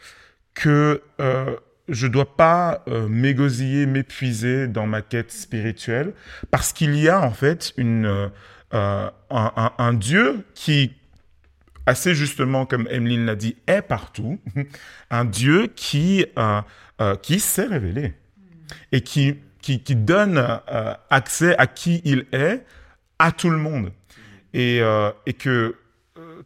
que 0.54 1.02
euh, 1.20 1.56
je 1.88 2.06
ne 2.06 2.12
dois 2.12 2.36
pas 2.36 2.84
euh, 2.88 3.08
m'égosiller, 3.08 3.86
m'épuiser 3.86 4.68
dans 4.68 4.86
ma 4.86 5.02
quête 5.02 5.32
spirituelle, 5.32 6.12
parce 6.50 6.72
qu'il 6.72 6.94
y 6.96 7.08
a 7.08 7.20
en 7.20 7.32
fait 7.32 7.72
une, 7.76 8.30
euh, 8.74 9.10
un, 9.30 9.92
Dieu 9.94 10.44
qui, 10.54 10.92
assez 11.86 12.14
justement, 12.14 12.66
comme 12.66 12.86
Emeline 12.90 13.26
l'a 13.26 13.36
dit, 13.36 13.56
est 13.66 13.82
partout, 13.82 14.38
un 15.10 15.24
Dieu 15.24 15.68
qui, 15.74 16.26
qui 17.22 17.40
s'est 17.40 17.66
révélé 17.66 18.14
et 18.92 19.00
qui, 19.00 19.36
qui, 19.60 19.82
qui 19.82 19.96
donne 19.96 20.60
accès 21.10 21.56
à 21.56 21.66
qui 21.66 22.00
il 22.04 22.26
est 22.32 22.64
à 23.18 23.32
tout 23.32 23.50
le 23.50 23.58
monde. 23.58 23.92
Et, 24.52 24.80
et 25.26 25.32
que 25.32 25.76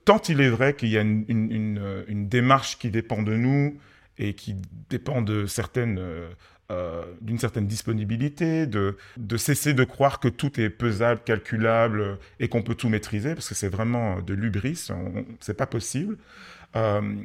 tant 0.05 0.21
il 0.29 0.41
est 0.41 0.49
vrai 0.49 0.75
qu'il 0.75 0.89
y 0.89 0.99
a 0.99 1.01
une, 1.01 1.25
une, 1.29 2.29
démarche 2.29 2.79
qui 2.79 2.91
dépend 2.91 3.23
de 3.23 3.35
nous, 3.35 3.79
et 4.19 4.35
qui 4.35 4.57
dépend 4.91 5.23
de 5.23 5.47
certaines 5.47 5.99
euh, 5.99 6.29
euh, 6.71 7.05
d'une 7.21 7.39
certaine 7.39 7.67
disponibilité, 7.67 8.67
de, 8.67 8.97
de 9.19 9.37
cesser 9.37 9.75
de 9.75 9.85
croire 9.85 10.19
que 10.19 10.29
tout 10.29 10.59
est 10.59 10.71
pesable, 10.71 11.21
calculable 11.23 12.19
et 12.41 12.49
qu'on 12.49 12.63
peut 12.63 12.75
tout 12.75 12.89
maîtriser, 12.89 13.35
parce 13.35 13.51
que 13.51 13.55
c'est 13.55 13.69
vraiment 13.69 14.23
de 14.23 14.33
l'ubris, 14.33 14.91
c'est 15.41 15.55
pas 15.55 15.67
possible. 15.67 16.17
Euh, 16.75 17.17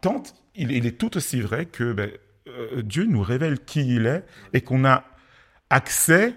tant 0.00 0.22
il, 0.56 0.84
est 0.84 0.98
tout 0.98 1.16
aussi 1.16 1.40
vrai 1.40 1.66
que 1.66 1.92
ben, 1.92 2.10
Dieu 2.82 3.04
nous 3.04 3.22
révèle 3.22 3.60
qui 3.60 3.94
il 3.94 4.06
est 4.06 4.24
et 4.52 4.62
qu'on 4.62 4.84
a 4.84 5.04
accès 5.70 6.34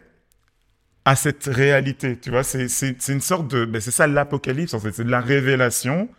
à 1.05 1.15
cette 1.15 1.45
réalité. 1.45 2.17
Tu 2.17 2.29
vois, 2.29 2.43
c'est 2.43 3.07
une 3.09 3.21
sorte 3.21 3.47
de, 3.47 3.65
ben, 3.65 3.81
c'est 3.81 3.91
ça 3.91 4.05
l'apocalypse 4.05 4.75
c'est 4.91 5.03
la 5.03 5.19
révélation 5.19 6.09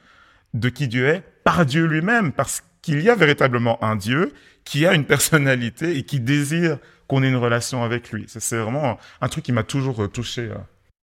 de 0.54 0.68
qui 0.68 0.88
Dieu 0.88 1.06
est 1.06 1.22
par 1.44 1.66
Dieu 1.66 1.84
lui-même, 1.86 2.32
parce 2.32 2.64
qu'il 2.84 3.00
y 3.00 3.08
a 3.08 3.14
véritablement 3.14 3.82
un 3.82 3.96
Dieu 3.96 4.32
qui 4.64 4.86
a 4.86 4.94
une 4.94 5.04
personnalité 5.06 5.96
et 5.96 6.02
qui 6.04 6.20
désire 6.20 6.78
qu'on 7.08 7.22
ait 7.22 7.28
une 7.28 7.36
relation 7.36 7.82
avec 7.82 8.12
lui. 8.12 8.26
C'est 8.28 8.56
vraiment 8.56 8.98
un 9.20 9.28
truc 9.28 9.44
qui 9.44 9.52
m'a 9.52 9.62
toujours 9.62 10.10
touché. 10.10 10.50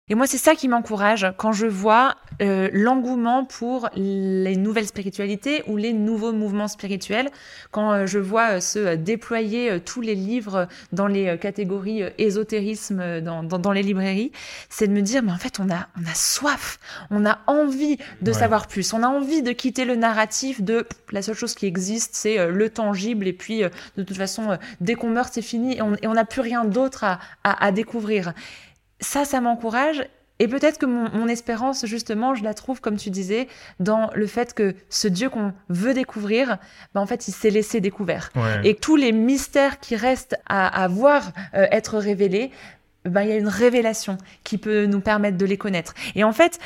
Et 0.07 0.13
moi, 0.13 0.27
c'est 0.27 0.37
ça 0.37 0.53
qui 0.53 0.67
m'encourage 0.67 1.25
quand 1.35 1.51
je 1.51 1.65
vois 1.65 2.13
euh, 2.39 2.69
l'engouement 2.71 3.43
pour 3.43 3.89
les 3.95 4.55
nouvelles 4.55 4.85
spiritualités 4.85 5.63
ou 5.65 5.77
les 5.77 5.93
nouveaux 5.93 6.31
mouvements 6.31 6.67
spirituels, 6.67 7.31
quand 7.71 7.91
euh, 7.91 8.05
je 8.05 8.19
vois 8.19 8.57
euh, 8.57 8.59
se 8.59 8.93
déployer 8.93 9.79
tous 9.79 10.01
les 10.01 10.13
livres 10.13 10.67
dans 10.91 11.07
les 11.07 11.39
catégories 11.39 12.03
ésotérisme 12.19 13.19
dans, 13.21 13.41
dans, 13.41 13.57
dans, 13.57 13.71
les 13.71 13.81
librairies, 13.81 14.31
c'est 14.69 14.87
de 14.87 14.93
me 14.93 15.01
dire, 15.01 15.23
mais 15.23 15.31
en 15.31 15.39
fait, 15.39 15.59
on 15.59 15.71
a, 15.71 15.87
on 15.99 16.05
a 16.05 16.13
soif, 16.13 16.77
on 17.09 17.25
a 17.25 17.39
envie 17.47 17.97
de 18.21 18.31
savoir 18.31 18.67
plus, 18.67 18.93
on 18.93 19.01
a 19.01 19.07
envie 19.07 19.41
de 19.41 19.53
quitter 19.53 19.85
le 19.85 19.95
narratif 19.95 20.61
de 20.61 20.85
la 21.13 21.23
seule 21.23 21.33
chose 21.35 21.55
qui 21.55 21.65
existe, 21.65 22.13
c'est 22.13 22.47
le 22.47 22.69
tangible, 22.69 23.25
et 23.25 23.33
puis 23.33 23.63
de 23.97 24.03
toute 24.03 24.17
façon, 24.17 24.59
dès 24.81 24.93
qu'on 24.93 25.09
meurt, 25.09 25.33
c'est 25.33 25.41
fini, 25.41 25.77
et 25.77 25.81
on 25.81 26.13
n'a 26.13 26.25
plus 26.25 26.41
rien 26.41 26.63
d'autre 26.63 27.05
à, 27.05 27.19
à, 27.43 27.65
à 27.65 27.71
découvrir 27.71 28.33
ça, 28.99 29.25
ça 29.25 29.41
m'encourage. 29.41 30.07
Et 30.39 30.49
peut-être 30.49 30.77
que 30.77 30.85
mon, 30.85 31.27
espérance, 31.27 31.85
justement, 31.85 32.35
je 32.35 32.43
la 32.43 32.53
trouve, 32.53 32.81
comme 32.81 32.97
tu 32.97 33.09
disais, 33.09 33.47
dans 33.79 34.09
le 34.13 34.27
fait 34.27 34.53
que 34.53 34.75
ce 34.89 35.07
Dieu 35.07 35.29
qu'on 35.29 35.53
veut 35.69 35.93
découvrir, 35.93 36.57
ben, 36.93 37.01
en 37.01 37.05
fait, 37.05 37.29
il 37.29 37.31
s'est 37.31 37.49
laissé 37.49 37.79
découvert. 37.79 38.31
Et 38.63 38.75
tous 38.75 38.97
les 38.97 39.13
mystères 39.13 39.79
qui 39.79 39.95
restent 39.95 40.35
à, 40.45 40.87
voir 40.89 41.31
euh, 41.53 41.67
être 41.71 41.97
révélés, 41.97 42.51
ben, 43.05 43.21
il 43.21 43.29
y 43.29 43.31
a 43.31 43.37
une 43.37 43.47
révélation 43.47 44.17
qui 44.43 44.57
peut 44.57 44.87
nous 44.87 44.99
permettre 44.99 45.37
de 45.37 45.45
les 45.45 45.57
connaître. 45.57 45.93
Et 46.15 46.25
en 46.25 46.33
fait, 46.33 46.59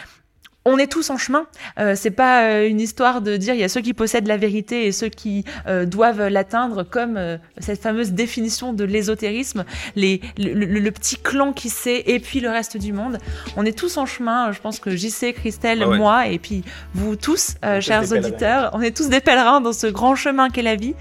on 0.66 0.78
est 0.78 0.92
tous 0.92 1.10
en 1.10 1.18
chemin. 1.18 1.46
Euh, 1.80 1.94
c'est 1.96 2.12
pas 2.12 2.44
euh, 2.44 2.68
une 2.68 2.82
histoire 2.82 3.22
de 3.22 3.38
dire 3.38 3.54
il 3.54 3.60
y 3.60 3.64
a 3.64 3.70
ceux 3.70 3.82
qui 3.82 3.94
possèdent 3.94 4.28
la 4.28 4.38
vérité 4.38 4.86
et 4.86 4.92
ceux 4.92 5.08
qui 5.08 5.46
euh, 5.68 5.86
doivent 5.86 6.28
l'atteindre, 6.28 6.84
comme 6.84 7.18
euh, 7.18 7.38
cette 7.60 7.82
fameuse 7.82 8.12
définition 8.12 8.74
de 8.74 8.84
l'ésotérisme, 8.84 9.64
les, 9.96 10.22
le, 10.38 10.90
petit 10.90 11.18
clan 11.18 11.54
qui 11.54 11.70
sait 11.70 12.04
et 12.08 12.20
puis 12.20 12.40
le 12.40 12.50
reste 12.50 12.78
du 12.78 12.94
monde. 12.94 13.20
On 13.56 13.66
est 13.66 13.78
tous 13.78 13.98
en 13.98 14.06
chemin. 14.06 14.52
Je 14.52 14.60
pense 14.60 14.80
que 14.80 14.96
sais, 14.98 15.34
Christelle, 15.34 15.84
ah 15.84 15.98
moi 15.98 16.28
et 16.28 16.40
puis 16.40 16.64
vous 16.94 17.16
tous, 17.16 17.56
chers 17.80 18.12
auditeurs, 18.12 18.70
on 18.74 18.82
est 18.82 18.96
tous 18.96 19.10
des 19.10 19.22
pèlerins 19.22 19.62
dans 19.62 19.74
ce 19.74 19.88
grand 19.88 20.16
chemin 20.16 20.50
qu'est 20.50 20.62
la 20.62 20.76
vie. 20.76 20.94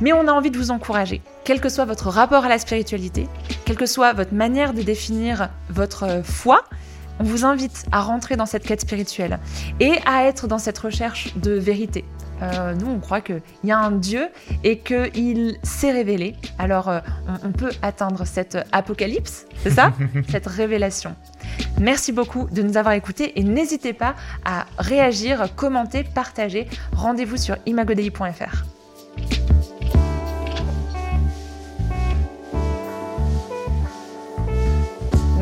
Mais 0.00 0.12
on 0.12 0.28
a 0.28 0.32
envie 0.32 0.50
de 0.50 0.58
vous 0.58 0.70
encourager. 0.70 1.22
Quel 1.44 1.60
que 1.60 1.70
soit 1.70 1.86
votre 1.86 2.08
rapport 2.08 2.44
à 2.44 2.48
la 2.48 2.58
spiritualité, 2.58 3.28
quelle 3.64 3.76
que 3.76 3.86
soit 3.86 4.12
votre 4.12 4.34
manière 4.34 4.74
de 4.74 4.82
définir 4.82 5.48
votre 5.70 6.22
foi, 6.22 6.64
on 7.18 7.24
vous 7.24 7.44
invite 7.44 7.86
à 7.92 8.00
rentrer 8.00 8.36
dans 8.36 8.46
cette 8.46 8.64
quête 8.64 8.80
spirituelle 8.80 9.38
et 9.80 9.94
à 10.06 10.24
être 10.24 10.46
dans 10.46 10.58
cette 10.58 10.78
recherche 10.78 11.36
de 11.36 11.52
vérité. 11.52 12.04
Euh, 12.42 12.74
nous, 12.74 12.90
on 12.90 13.00
croit 13.00 13.20
qu'il 13.20 13.40
y 13.64 13.72
a 13.72 13.78
un 13.78 13.92
Dieu 13.92 14.28
et 14.62 14.78
qu'il 14.78 15.56
s'est 15.62 15.92
révélé. 15.92 16.36
Alors, 16.58 16.88
euh, 16.88 17.00
on, 17.44 17.52
peut 17.52 17.70
atteindre 17.82 18.26
cette 18.26 18.58
apocalypse, 18.72 19.46
c'est 19.62 19.70
ça 19.70 19.92
Cette 20.28 20.46
révélation. 20.46 21.16
Merci 21.80 22.12
beaucoup 22.12 22.46
de 22.50 22.62
nous 22.62 22.76
avoir 22.76 22.94
écoutés 22.94 23.38
et 23.38 23.42
n'hésitez 23.42 23.94
pas 23.94 24.14
à 24.44 24.66
réagir, 24.78 25.48
commenter, 25.56 26.04
partager. 26.04 26.68
Rendez-vous 26.92 27.38
sur 27.38 27.56
imagodei.fr. 27.64 28.75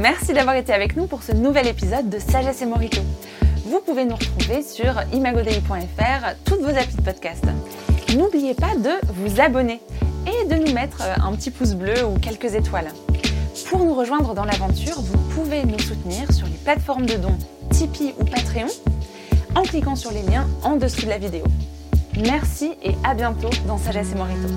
Merci 0.05 0.35
d'avoir 0.35 0.57
été 0.57 0.75
avec 0.75 0.97
nous 0.97 1.07
pour 1.07 1.23
ce 1.23 1.33
nouvel 1.33 1.67
épisode 1.67 2.11
de 2.11 2.19
Sagesse 2.19 2.61
et 2.61 2.67
Morito. 2.67 3.01
Vous 3.65 3.81
pouvez 3.81 4.05
nous 4.05 4.17
retrouver 4.17 4.63
sur 4.63 4.93
imagodei.fr, 5.15 6.35
toutes 6.45 6.61
vos 6.61 6.77
applis 6.77 6.97
de 6.97 7.01
podcast. 7.01 7.43
N'oubliez 8.15 8.53
pas 8.53 8.77
de 8.77 8.91
vous 9.15 9.41
abonner 9.41 9.81
et 10.27 10.47
de 10.47 10.57
nous 10.57 10.75
mettre 10.75 11.01
un 11.01 11.33
petit 11.33 11.51
pouce 11.51 11.73
bleu 11.73 12.05
ou 12.05 12.19
quelques 12.19 12.55
étoiles. 12.55 12.89
Pour 13.71 13.83
nous 13.83 13.95
rejoindre 13.95 14.35
dans 14.35 14.45
l'aventure, 14.45 15.01
vous 15.01 15.17
pouvez 15.35 15.65
nous 15.65 15.79
soutenir 15.79 16.31
sur 16.35 16.49
les 16.49 16.59
plateformes 16.63 17.07
de 17.07 17.15
dons 17.15 17.39
Tipeee 17.71 18.13
ou 18.21 18.27
Patreon 18.27 18.69
en 19.55 19.63
cliquant 19.63 19.97
sur 19.97 20.13
les 20.13 20.21
liens 20.21 20.47
en 20.65 20.77
dessous 20.77 21.07
de 21.07 21.09
la 21.09 21.19
vidéo. 21.19 21.45
Merci 22.27 22.75
et 22.83 22.95
à 23.05 23.15
bientôt 23.15 23.49
dans 23.67 23.79
Sagesse 23.79 24.13
et 24.13 24.17
Morito. 24.17 24.49